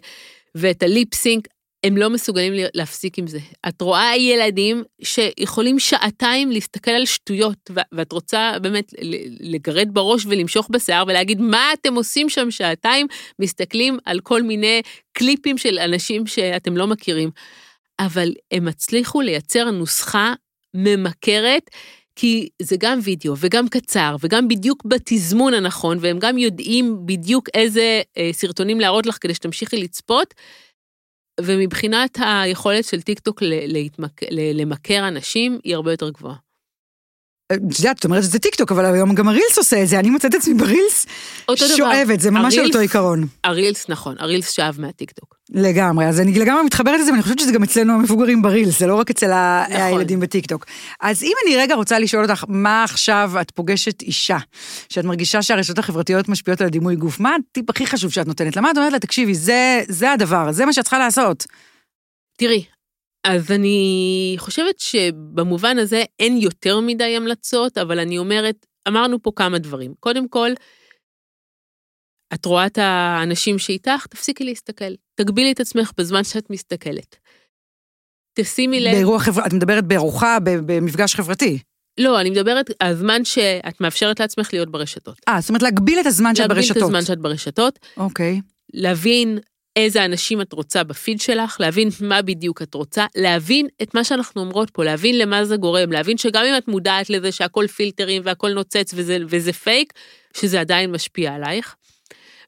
ואת 0.55 0.83
הליפסינק, 0.83 1.47
הם 1.83 1.97
לא 1.97 2.09
מסוגלים 2.09 2.53
להפסיק 2.73 3.19
עם 3.19 3.27
זה. 3.27 3.39
את 3.67 3.81
רואה 3.81 4.17
ילדים 4.17 4.83
שיכולים 5.01 5.79
שעתיים 5.79 6.51
להסתכל 6.51 6.91
על 6.91 7.05
שטויות, 7.05 7.71
ואת 7.91 8.11
רוצה 8.11 8.51
באמת 8.61 8.93
לגרד 9.39 9.93
בראש 9.93 10.25
ולמשוך 10.25 10.67
בשיער 10.71 11.03
ולהגיד, 11.07 11.41
מה 11.41 11.73
אתם 11.73 11.95
עושים 11.95 12.29
שם 12.29 12.51
שעתיים? 12.51 13.07
מסתכלים 13.39 13.97
על 14.05 14.19
כל 14.19 14.43
מיני 14.43 14.81
קליפים 15.13 15.57
של 15.57 15.79
אנשים 15.79 16.27
שאתם 16.27 16.77
לא 16.77 16.87
מכירים. 16.87 17.29
אבל 17.99 18.33
הם 18.51 18.67
הצליחו 18.67 19.21
לייצר 19.21 19.71
נוסחה 19.71 20.33
ממכרת 20.73 21.69
כי 22.21 22.49
זה 22.61 22.75
גם 22.79 22.99
וידאו 23.03 23.33
וגם 23.37 23.69
קצר 23.69 24.15
וגם 24.19 24.47
בדיוק 24.47 24.85
בתזמון 24.85 25.53
הנכון, 25.53 25.97
והם 26.01 26.19
גם 26.19 26.37
יודעים 26.37 27.05
בדיוק 27.05 27.49
איזה 27.53 28.01
אה, 28.17 28.29
סרטונים 28.31 28.79
להראות 28.79 29.05
לך 29.05 29.17
כדי 29.21 29.33
שתמשיכי 29.33 29.77
לצפות. 29.77 30.33
ומבחינת 31.41 32.17
היכולת 32.21 32.85
של 32.85 33.01
טיקטוק 33.01 33.41
למכר 34.31 35.07
אנשים, 35.07 35.59
היא 35.63 35.75
הרבה 35.75 35.91
יותר 35.91 36.09
גבוהה. 36.09 36.48
את 37.53 37.79
יודעת, 37.79 37.99
את 37.99 38.05
אומרת 38.05 38.23
שזה 38.23 38.39
טיקטוק, 38.39 38.71
אבל 38.71 38.85
היום 38.85 39.15
גם 39.15 39.27
הרילס 39.27 39.57
עושה 39.57 39.83
את 39.83 39.87
זה, 39.87 39.99
אני 39.99 40.09
מוצאת 40.09 40.35
את 40.35 40.39
עצמי 40.39 40.53
ברילס 40.53 41.05
שואבת, 41.55 42.19
זה 42.19 42.31
ממש 42.31 42.57
אותו 42.57 42.79
עיקרון. 42.79 43.27
הרילס, 43.43 43.89
נכון, 43.89 44.15
הרילס 44.19 44.51
שאב 44.51 44.75
מהטיקטוק. 44.81 45.35
לגמרי, 45.49 46.07
אז 46.07 46.19
אני 46.19 46.39
לגמרי 46.39 46.63
מתחברת 46.63 46.99
לזה, 46.99 47.11
ואני 47.11 47.23
חושבת 47.23 47.39
שזה 47.39 47.51
גם 47.51 47.63
אצלנו 47.63 47.93
המבוגרים 47.93 48.41
ברילס, 48.41 48.79
זה 48.79 48.87
לא 48.87 48.95
רק 48.95 49.09
אצל 49.09 49.27
נכון. 49.27 49.75
הילדים 49.75 50.19
בטיקטוק. 50.19 50.65
אז 51.01 51.23
אם 51.23 51.33
אני 51.45 51.57
רגע 51.57 51.75
רוצה 51.75 51.99
לשאול 51.99 52.23
אותך, 52.23 52.43
מה 52.47 52.83
עכשיו 52.83 53.31
את 53.41 53.51
פוגשת 53.51 54.01
אישה, 54.01 54.37
שאת 54.89 55.05
מרגישה 55.05 55.41
שהרשתות 55.41 55.79
החברתיות 55.79 56.29
משפיעות 56.29 56.61
על 56.61 56.67
הדימוי 56.67 56.95
גוף, 56.95 57.19
מה 57.19 57.35
הטיפ 57.35 57.69
הכי 57.69 57.87
חשוב 57.87 58.11
שאת 58.11 58.27
נותנת 58.27 58.55
לה? 58.55 58.61
מה 58.61 58.71
את 58.71 58.77
אומרת 58.77 58.93
לה, 58.93 58.99
תקשיבי, 58.99 59.35
זה, 59.35 59.81
זה 59.87 60.11
הדבר, 60.11 60.51
זה 60.51 60.65
מה 60.65 60.73
שאת 60.73 60.83
צריכה 60.83 60.99
לעשות. 60.99 61.45
תראי, 62.37 62.63
אז 63.23 63.51
אני 63.51 64.35
חושבת 64.37 64.79
שבמובן 64.79 65.77
הזה 65.77 66.03
אין 66.19 66.37
יותר 66.37 66.79
מדי 66.79 67.15
המלצות, 67.15 67.77
אבל 67.77 67.99
אני 67.99 68.17
אומרת, 68.17 68.65
אמרנו 68.87 69.21
פה 69.21 69.31
כמה 69.35 69.59
דברים. 69.59 69.93
קודם 69.99 70.27
כל, 70.27 70.49
את 72.33 72.45
רואה 72.45 72.65
את 72.65 72.77
האנשים 72.77 73.59
שאיתך, 73.59 74.05
תפסיקי 74.09 74.43
להסתכל. 74.43 74.93
תגבילי 75.15 75.51
את 75.51 75.59
עצמך 75.59 75.91
בזמן 75.97 76.23
שאת 76.23 76.49
מסתכלת. 76.49 77.15
תשימי 78.33 78.79
לב... 78.79 78.91
באירוע 78.91 79.19
חברה, 79.19 79.45
את 79.45 79.53
מדברת 79.53 79.83
בארוחה, 79.83 80.37
במפגש 80.43 81.15
חברתי. 81.15 81.59
לא, 81.99 82.21
אני 82.21 82.29
מדברת 82.29 82.69
על 82.79 82.91
הזמן 82.91 83.25
שאת 83.25 83.81
מאפשרת 83.81 84.19
לעצמך 84.19 84.49
להיות 84.53 84.71
ברשתות. 84.71 85.19
אה, 85.27 85.41
זאת 85.41 85.49
אומרת 85.49 85.61
להגביל 85.61 85.99
את 85.99 86.05
הזמן 86.05 86.35
שאת 86.35 86.49
ברשתות. 86.49 86.75
להגביל 86.75 86.83
את 86.83 86.89
הזמן 86.89 87.05
שאת 87.05 87.19
ברשתות. 87.19 87.79
אוקיי. 87.97 88.41
להבין 88.73 89.39
איזה 89.85 90.05
אנשים 90.05 90.41
את 90.41 90.53
רוצה 90.53 90.83
בפיד 90.83 91.21
שלך, 91.21 91.57
להבין 91.59 91.89
מה 92.01 92.21
בדיוק 92.21 92.61
את 92.61 92.73
רוצה, 92.73 93.05
להבין 93.15 93.67
את 93.81 93.95
מה 93.95 94.03
שאנחנו 94.03 94.41
אומרות 94.41 94.69
פה, 94.69 94.83
להבין 94.83 95.17
למה 95.17 95.45
זה 95.45 95.57
גורם, 95.57 95.91
להבין 95.91 96.17
שגם 96.17 96.45
אם 96.45 96.57
את 96.57 96.67
מודעת 96.67 97.09
לזה 97.09 97.31
שהכל 97.31 97.67
פילטרים 97.67 98.21
והכל 98.25 98.53
נוצץ 98.53 98.91
וזה, 98.95 99.17
וזה 99.27 99.53
פייק, 99.53 99.93
שזה 100.37 100.59
עדיין 100.59 100.91
משפיע 100.91 101.33
עלייך. 101.33 101.75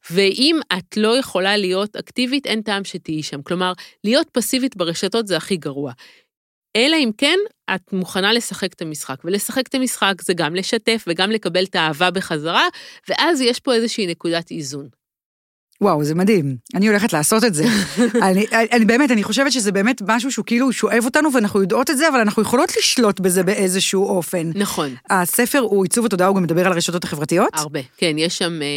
ואם 0.09 0.59
את 0.77 0.97
לא 0.97 1.17
יכולה 1.17 1.57
להיות 1.57 1.95
אקטיבית, 1.95 2.47
אין 2.47 2.61
טעם 2.61 2.84
שתהיי 2.84 3.23
שם. 3.23 3.41
כלומר, 3.41 3.73
להיות 4.03 4.27
פסיבית 4.32 4.75
ברשתות 4.75 5.27
זה 5.27 5.38
הכי 5.38 5.57
גרוע. 5.57 5.91
אלא 6.75 6.95
אם 6.95 7.11
כן, 7.17 7.38
את 7.75 7.93
מוכנה 7.93 8.34
לשחק 8.34 8.73
את 8.73 8.82
המשחק. 8.82 9.21
ולשחק 9.23 9.67
את 9.67 9.75
המשחק 9.75 10.13
זה 10.21 10.34
גם 10.34 10.55
לשתף 10.55 11.03
וגם 11.07 11.32
לקבל 11.32 11.63
את 11.63 11.75
האהבה 11.75 12.11
בחזרה, 12.11 12.67
ואז 13.09 13.41
יש 13.41 13.59
פה 13.59 13.73
איזושהי 13.73 14.07
נקודת 14.07 14.51
איזון. 14.51 15.01
וואו, 15.82 16.03
זה 16.03 16.15
מדהים. 16.15 16.55
אני 16.75 16.88
הולכת 16.88 17.13
לעשות 17.13 17.43
את 17.43 17.53
זה. 17.53 17.63
אני, 18.29 18.45
אני 18.71 18.86
באמת, 18.86 19.11
אני 19.11 19.23
חושבת 19.23 19.51
שזה 19.51 19.71
באמת 19.71 20.01
משהו 20.07 20.32
שהוא 20.32 20.45
כאילו 20.45 20.71
שואב 20.71 21.05
אותנו, 21.05 21.34
ואנחנו 21.34 21.61
יודעות 21.61 21.89
את 21.89 21.97
זה, 21.97 22.09
אבל 22.09 22.19
אנחנו 22.19 22.41
יכולות 22.41 22.77
לשלוט 22.77 23.19
בזה 23.19 23.43
באיזשהו 23.43 24.05
אופן. 24.05 24.51
נכון. 24.55 24.95
הספר 25.09 25.59
הוא 25.59 25.84
עיצוב 25.84 26.05
התודעה, 26.05 26.27
הוא 26.27 26.36
גם 26.36 26.43
מדבר 26.43 26.65
על 26.65 26.71
הרשתות 26.71 27.03
החברתיות? 27.03 27.49
הרבה, 27.53 27.79
כן, 27.97 28.15
יש 28.17 28.38
שם 28.38 28.61
אה, 28.61 28.67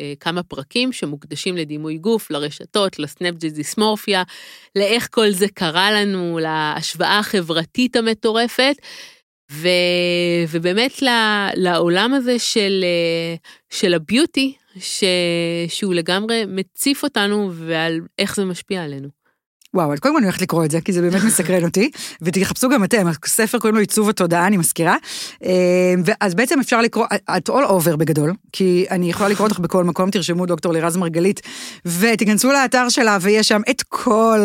אה, 0.00 0.12
כמה 0.20 0.42
פרקים 0.42 0.92
שמוקדשים 0.92 1.56
לדימוי 1.56 1.98
גוף, 1.98 2.30
לרשתות, 2.30 2.98
לסנאפג'י 2.98 3.50
דיסמורפיה, 3.50 4.22
לאיך 4.76 5.08
כל 5.10 5.30
זה 5.30 5.46
קרה 5.54 5.92
לנו, 5.92 6.38
להשוואה 6.42 7.18
החברתית 7.18 7.96
המטורפת. 7.96 8.74
ו, 9.52 9.68
ובאמת 10.50 11.02
לעולם 11.54 12.14
הזה 12.14 12.38
של, 12.38 12.84
אה, 12.84 13.34
של 13.70 13.94
הביוטי, 13.94 14.54
ש... 14.78 15.04
שהוא 15.68 15.94
לגמרי 15.94 16.44
מציף 16.48 17.02
אותנו 17.02 17.50
ועל 17.54 18.00
איך 18.18 18.36
זה 18.36 18.44
משפיע 18.44 18.84
עלינו. 18.84 19.23
וואו, 19.74 19.92
אז 19.92 19.98
קודם 19.98 20.14
כל 20.14 20.18
אני 20.18 20.26
הולכת 20.26 20.42
לקרוא 20.42 20.64
את 20.64 20.70
זה, 20.70 20.80
כי 20.80 20.92
זה 20.92 21.00
באמת 21.00 21.24
מסקרן 21.24 21.64
אותי, 21.64 21.90
ותחפשו 22.22 22.68
גם 22.68 22.84
אתם, 22.84 23.06
הספר 23.24 23.58
קוראים 23.58 23.74
לו 23.74 23.80
עיצוב 23.80 24.08
התודעה, 24.08 24.46
אני 24.46 24.56
מזכירה. 24.56 24.96
אה, 25.44 25.94
אז 26.20 26.34
בעצם 26.34 26.60
אפשר 26.60 26.80
לקרוא, 26.80 27.06
את 27.36 27.48
all 27.48 27.52
over 27.68 27.96
בגדול, 27.96 28.32
כי 28.52 28.86
אני 28.90 29.10
יכולה 29.10 29.28
לקרוא 29.28 29.48
אותך 29.48 29.58
בכל 29.58 29.84
מקום, 29.84 30.10
תרשמו 30.10 30.46
דוקטור 30.46 30.72
לירז 30.72 30.96
מרגלית, 30.96 31.40
ותיכנסו 31.86 32.52
לאתר 32.52 32.88
שלה, 32.88 33.18
ויש 33.20 33.48
שם 33.48 33.60
את 33.70 33.82
כל 33.88 34.40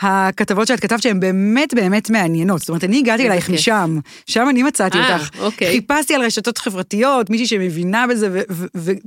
הכתבות 0.00 0.66
שאת 0.66 0.80
כתבת 0.80 1.02
שהן 1.02 1.20
באמת 1.20 1.74
באמת 1.74 2.10
מעניינות. 2.10 2.60
זאת 2.60 2.68
אומרת, 2.68 2.84
אני 2.84 2.98
הגעתי 2.98 3.26
אלייך 3.26 3.50
משם, 3.50 3.98
שם 4.26 4.46
אני 4.50 4.62
מצאתי 4.62 4.98
אה, 4.98 5.14
אותך. 5.14 5.30
אוקיי. 5.38 5.70
חיפשתי 5.70 6.14
על 6.14 6.22
רשתות 6.22 6.58
חברתיות, 6.58 7.30
מישהי 7.30 7.46
שמבינה 7.46 8.06
בזה, 8.06 8.42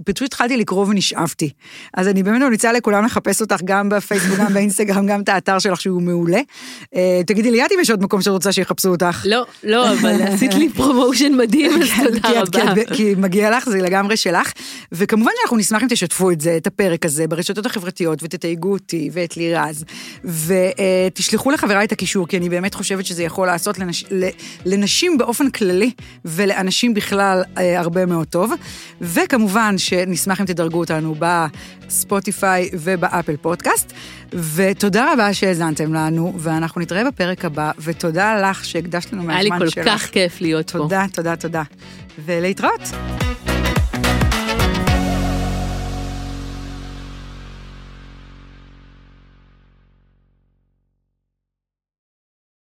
ופשוט 0.08 0.28
התחלתי 0.28 0.58
לקרוא 0.58 0.86
ונשאבתי. 0.86 1.50
אז 1.94 2.08
אני 2.08 2.24
באמת 2.24 2.42
ממליצה 2.42 2.74
לכולם 2.74 3.06
לחפש 3.06 3.42
אותך 3.42 3.60
גם 3.66 3.90
בפייסבוק, 3.90 4.40
גם 4.40 4.54
באינסטגרם, 4.54 5.08
גם 5.08 5.22
את 5.22 5.30
האתר 5.30 5.60
שלך 5.62 5.82
שהוא 5.82 6.02
מעולה. 6.02 6.40
אה, 6.96 7.22
תגידי 7.28 7.52
לי, 7.52 7.66
את 7.66 7.72
אם 7.72 7.80
יש 7.82 7.90
עוד 7.90 8.04
מקום 8.04 8.22
שאת 8.22 8.34
רוצה 8.34 8.52
שיחפשו 8.52 8.90
אותך. 8.90 9.26
לא, 9.26 9.46
לא, 9.64 9.94
אבל 9.94 10.22
עשית 10.34 10.54
לי 10.54 10.70
promotion 10.70 11.34
מדהים, 11.34 11.82
אז 11.82 11.90
כן, 11.90 12.46
תודה 12.46 12.72
רבה. 12.72 12.86
כי 12.86 13.16
מגיע 13.18 13.58
לך, 13.58 13.70
זה 13.70 13.78
לגמרי 13.78 14.18
שלך. 14.18 14.52
וכמובן 14.92 15.32
שאנחנו 15.40 15.58
נשמח 15.58 15.84
אם 15.84 15.88
תשתפו 15.88 16.32
את 16.32 16.42
זה, 16.42 16.58
את 16.58 16.68
הפרק 16.68 17.06
הזה, 17.06 17.28
ברשתות 17.28 17.66
החברתיות, 17.66 18.20
ותתייגו 18.24 18.72
אותי 18.72 19.10
ואת 19.14 19.38
לירז, 19.38 19.86
ותשלחו 20.24 21.52
לחבריי 21.52 21.86
את 21.86 21.92
הקישור, 21.92 22.28
כי 22.28 22.38
אני 22.38 22.50
באמת 22.50 22.74
חושבת 22.74 23.06
שזה 23.06 23.24
יכול 23.24 23.48
לעשות 23.48 23.78
לנשים 24.66 25.18
באופן 25.18 25.50
כללי, 25.50 25.92
ולאנשים 26.26 26.94
בכלל 26.94 27.44
אה, 27.58 27.80
הרבה 27.80 28.06
מאוד 28.06 28.28
טוב. 28.28 28.52
וכמובן 29.02 29.78
שנשמח 29.78 30.42
אם 30.42 30.46
תדרגו 30.46 30.80
אותנו 30.80 31.16
ב... 31.20 31.46
ספוטיפיי 31.92 32.70
וב 32.74 32.92
Apple 32.92 33.38
Podcast. 33.38 33.94
ותודה 34.56 35.14
רבה 35.14 35.34
שהאזנתם 35.34 35.94
לנו, 35.94 36.34
ואנחנו 36.38 36.82
נתראה 36.82 37.04
בפרק 37.06 37.46
הבא, 37.46 37.72
ותודה 37.80 38.50
לך 38.50 38.66
שהקדשת 38.66 39.14
לנו 39.14 39.24
מהזמן 39.24 39.42
שלך. 39.44 39.52
היה 39.52 39.60
לי 39.60 39.66
כל 39.66 39.70
שלך. 39.70 39.86
כך 39.88 40.10
כיף 40.12 40.42
להיות 40.42 40.68
תודה, 40.72 41.06
פה. 41.08 41.16
תודה, 41.16 41.36
תודה, 41.36 41.36
תודה. 41.36 41.64
ולהתראות. 42.26 42.82